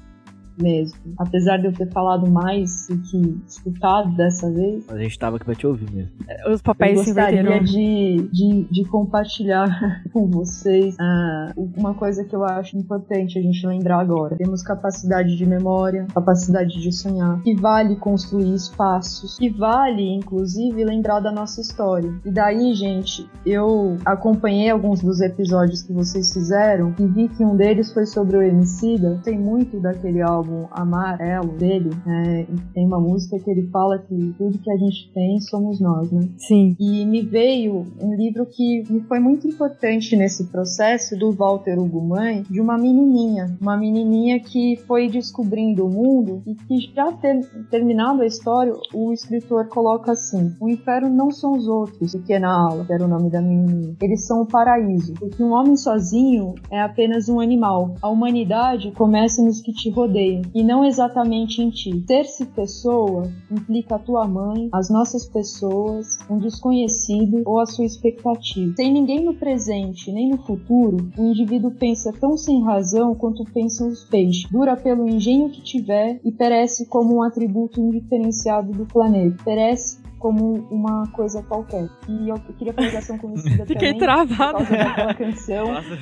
mesmo. 0.61 0.98
Apesar 1.18 1.59
de 1.59 1.66
eu 1.66 1.72
ter 1.72 1.90
falado 1.90 2.30
mais 2.30 2.86
do 2.88 2.98
que 2.98 3.40
escutado 3.46 4.14
dessa 4.16 4.50
vez. 4.50 4.88
A 4.88 4.98
gente 4.98 5.18
tava 5.18 5.36
aqui 5.36 5.44
pra 5.44 5.54
te 5.54 5.66
ouvir 5.66 5.90
mesmo. 5.90 6.11
Os 6.52 6.62
papéis 6.62 6.98
eu 6.98 7.04
gostaria 7.04 7.61
de, 7.61 8.28
de, 8.32 8.66
de, 8.70 8.84
compartilhar 8.88 10.02
com 10.12 10.26
vocês 10.28 10.94
uh, 10.94 11.70
uma 11.76 11.94
coisa 11.94 12.24
que 12.24 12.34
eu 12.34 12.44
acho 12.44 12.76
importante 12.76 13.38
a 13.38 13.42
gente 13.42 13.66
lembrar 13.66 14.00
agora. 14.00 14.36
Temos 14.36 14.62
capacidade 14.62 15.36
de 15.36 15.46
memória, 15.46 16.07
capacidade 16.14 16.80
de 16.80 16.92
sonhar, 16.92 17.40
que 17.42 17.54
vale 17.54 17.96
construir 17.96 18.54
espaços, 18.54 19.36
que 19.38 19.50
vale, 19.50 20.09
inclusive, 20.14 20.84
lembrar 20.84 21.20
da 21.20 21.32
nossa 21.32 21.61
história. 21.61 22.12
E 22.24 22.30
daí, 22.30 22.74
gente, 22.74 23.28
eu 23.44 23.96
acompanhei 24.04 24.70
alguns 24.70 25.00
dos 25.00 25.20
episódios 25.20 25.82
que 25.82 25.92
vocês 25.92 26.32
fizeram 26.32 26.94
e 26.98 27.07
vi 27.07 27.28
que 27.28 27.44
um 27.44 27.57
deles 27.57 27.92
foi 27.92 28.07
sobre 28.07 28.36
o 28.36 28.42
Emicida. 28.42 29.20
Tem 29.22 29.38
muito 29.38 29.80
daquele 29.80 30.22
álbum 30.22 30.45
álbum 30.47 30.66
Amarelo 30.70 31.53
dele, 31.59 31.90
é, 32.07 32.47
tem 32.72 32.86
uma 32.86 33.01
música 33.01 33.38
que 33.38 33.51
ele 33.51 33.68
fala 33.70 33.99
que 33.99 34.34
tudo 34.38 34.59
que 34.59 34.70
a 34.70 34.76
gente 34.76 35.11
tem 35.12 35.40
somos 35.40 35.80
nós, 35.80 36.11
né? 36.11 36.28
Sim. 36.38 36.76
E 36.78 37.05
me 37.05 37.22
veio 37.22 37.86
um 38.01 38.14
livro 38.14 38.47
que 38.47 38.84
me 38.88 39.01
foi 39.01 39.18
muito 39.18 39.47
importante 39.49 40.16
nesse 40.16 40.44
processo 40.44 41.18
do 41.18 41.32
Walter 41.32 41.78
Ugumãe, 41.78 42.44
de 42.49 42.61
uma 42.61 42.78
menininha, 42.78 43.57
uma 43.61 43.76
menininha 43.76 44.38
que 44.40 44.76
foi 44.86 45.09
descobrindo 45.09 45.86
o 45.86 45.90
mundo 45.90 46.42
e 46.47 46.55
que 46.55 46.94
já 46.94 47.12
ter, 47.12 47.40
terminado 47.70 48.22
a 48.22 48.26
história, 48.26 48.72
o 48.94 49.12
escritor 49.12 49.68
coloca 49.68 50.12
assim: 50.12 50.55
o 50.61 50.68
inferno 50.68 51.11
não 51.11 51.30
são 51.30 51.53
os 51.53 51.66
outros, 51.66 52.12
pequena 52.12 52.49
aula, 52.49 52.84
que 52.84 52.92
era 52.92 53.05
o 53.05 53.09
nome 53.09 53.30
da 53.30 53.40
menininha. 53.40 53.97
Eles 54.01 54.26
são 54.26 54.42
o 54.42 54.47
paraíso, 54.47 55.14
porque 55.14 55.42
um 55.42 55.53
homem 55.53 55.76
sozinho 55.76 56.55
é 56.70 56.80
apenas 56.80 57.28
um 57.28 57.40
animal. 57.40 57.94
A 58.01 58.09
humanidade 58.09 58.92
começa 58.92 59.42
nos 59.42 59.61
que 59.61 59.72
te 59.72 59.90
rodeiam 59.90 60.36
e 60.55 60.62
não 60.62 60.84
exatamente 60.84 61.62
em 61.62 61.70
ti. 61.70 62.05
Ser-se 62.07 62.47
pessoa 62.47 63.30
implica 63.51 63.97
a 63.97 63.99
tua 63.99 64.26
mãe, 64.26 64.68
as 64.72 64.91
nossas 64.91 65.26
pessoas, 65.26 66.18
um 66.28 66.39
desconhecido 66.39 67.43
ou 67.45 67.61
a 67.61 67.66
sua 67.66 67.84
expectativa. 67.84 68.74
Sem 68.76 68.93
ninguém 68.93 69.24
no 69.24 69.34
presente 69.34 70.11
nem 70.11 70.30
no 70.30 70.39
futuro, 70.39 71.11
o 71.18 71.22
indivíduo 71.22 71.70
pensa 71.70 72.12
tão 72.12 72.37
sem 72.37 72.62
razão 72.62 73.14
quanto 73.14 73.45
pensam 73.45 73.89
os 73.89 74.05
peixes. 74.05 74.51
Dura 74.51 74.76
pelo 74.76 75.09
engenho 75.09 75.51
que 75.51 75.62
tiver 75.62 76.20
e 76.24 76.32
perece 76.32 76.87
como 76.87 77.16
um 77.16 77.22
atributo 77.22 77.80
indiferenciado 77.80 78.72
do 78.72 78.87
planeta. 78.87 79.43
Perece 79.45 80.05
como 80.19 80.67
uma 80.71 81.07
coisa 81.12 81.43
qualquer. 81.43 81.89
E 82.09 82.29
eu 82.29 82.37
queria 82.59 82.73
fazer 82.73 82.97
ação 82.97 83.19
conhecida 83.19 83.64
Fiquei 83.67 83.93
também. 83.93 83.99
travada. 83.99 84.59
Por 84.59 84.67
causa 84.67 84.85
daquela 84.85 85.14
canção. 85.14 85.73
Nossa, 85.73 85.97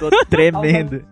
tô, 0.00 0.10
tô 0.10 0.24
tremendo. 0.28 1.02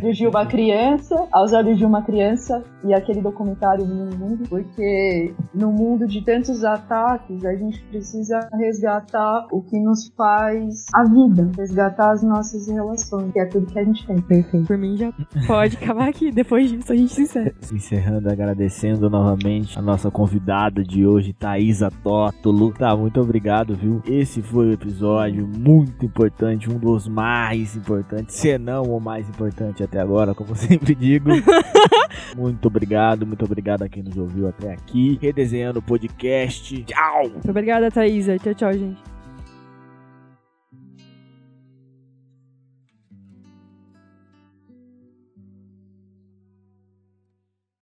De 0.00 0.12
Gil 0.12 0.30
Criança, 0.48 1.28
aos 1.32 1.52
olhos 1.52 1.78
de 1.78 1.84
uma 1.84 2.02
criança 2.02 2.62
e 2.84 2.94
aquele 2.94 3.20
documentário 3.20 3.86
no 3.86 4.16
mundo, 4.16 4.44
porque 4.48 5.34
no 5.54 5.70
mundo 5.72 6.06
de 6.06 6.24
tantos 6.24 6.64
ataques, 6.64 7.44
a 7.44 7.54
gente 7.54 7.80
precisa 7.84 8.48
resgatar 8.52 9.46
o 9.52 9.62
que 9.62 9.78
nos 9.78 10.08
faz 10.16 10.86
a 10.94 11.04
vida, 11.04 11.50
resgatar 11.56 12.12
as 12.12 12.22
nossas 12.22 12.68
relações, 12.68 13.32
que 13.32 13.40
é 13.40 13.46
tudo 13.46 13.66
que 13.66 13.78
a 13.78 13.84
gente 13.84 14.06
tem. 14.06 14.20
Perfeito. 14.20 14.66
Por 14.66 14.78
mim 14.78 14.96
já 14.96 15.12
pode 15.46 15.76
acabar 15.76 16.08
aqui. 16.08 16.30
Depois 16.30 16.70
disso 16.70 16.92
a 16.92 16.96
gente 16.96 17.12
se 17.12 17.22
encerra. 17.22 17.52
Encerrando, 17.72 18.30
agradecendo 18.30 19.08
novamente 19.10 19.78
a 19.78 19.82
nossa 19.82 20.10
convidada 20.10 20.82
de 20.82 21.06
hoje, 21.06 21.32
Thaís. 21.32 21.59
Isa 21.60 21.90
Tótolo. 22.02 22.72
Tá, 22.72 22.96
muito 22.96 23.20
obrigado, 23.20 23.74
viu? 23.74 24.02
Esse 24.06 24.42
foi 24.42 24.70
o 24.70 24.72
episódio 24.72 25.46
muito 25.46 26.04
importante, 26.04 26.70
um 26.70 26.78
dos 26.78 27.06
mais 27.06 27.76
importantes, 27.76 28.36
se 28.36 28.58
não 28.58 28.84
o 28.84 29.00
mais 29.00 29.28
importante 29.28 29.82
até 29.82 30.00
agora, 30.00 30.34
como 30.34 30.54
sempre 30.56 30.94
digo. 30.94 31.30
muito 32.36 32.66
obrigado, 32.66 33.26
muito 33.26 33.44
obrigado 33.44 33.82
a 33.82 33.88
quem 33.88 34.02
nos 34.02 34.16
ouviu 34.16 34.48
até 34.48 34.72
aqui. 34.72 35.18
Redesenhando 35.20 35.78
o 35.78 35.82
podcast. 35.82 36.82
Tchau! 36.84 37.28
Muito 37.28 37.50
obrigada, 37.50 37.90
Thaisa. 37.90 38.38
Tchau, 38.38 38.54
tchau, 38.54 38.72
gente. 38.72 39.19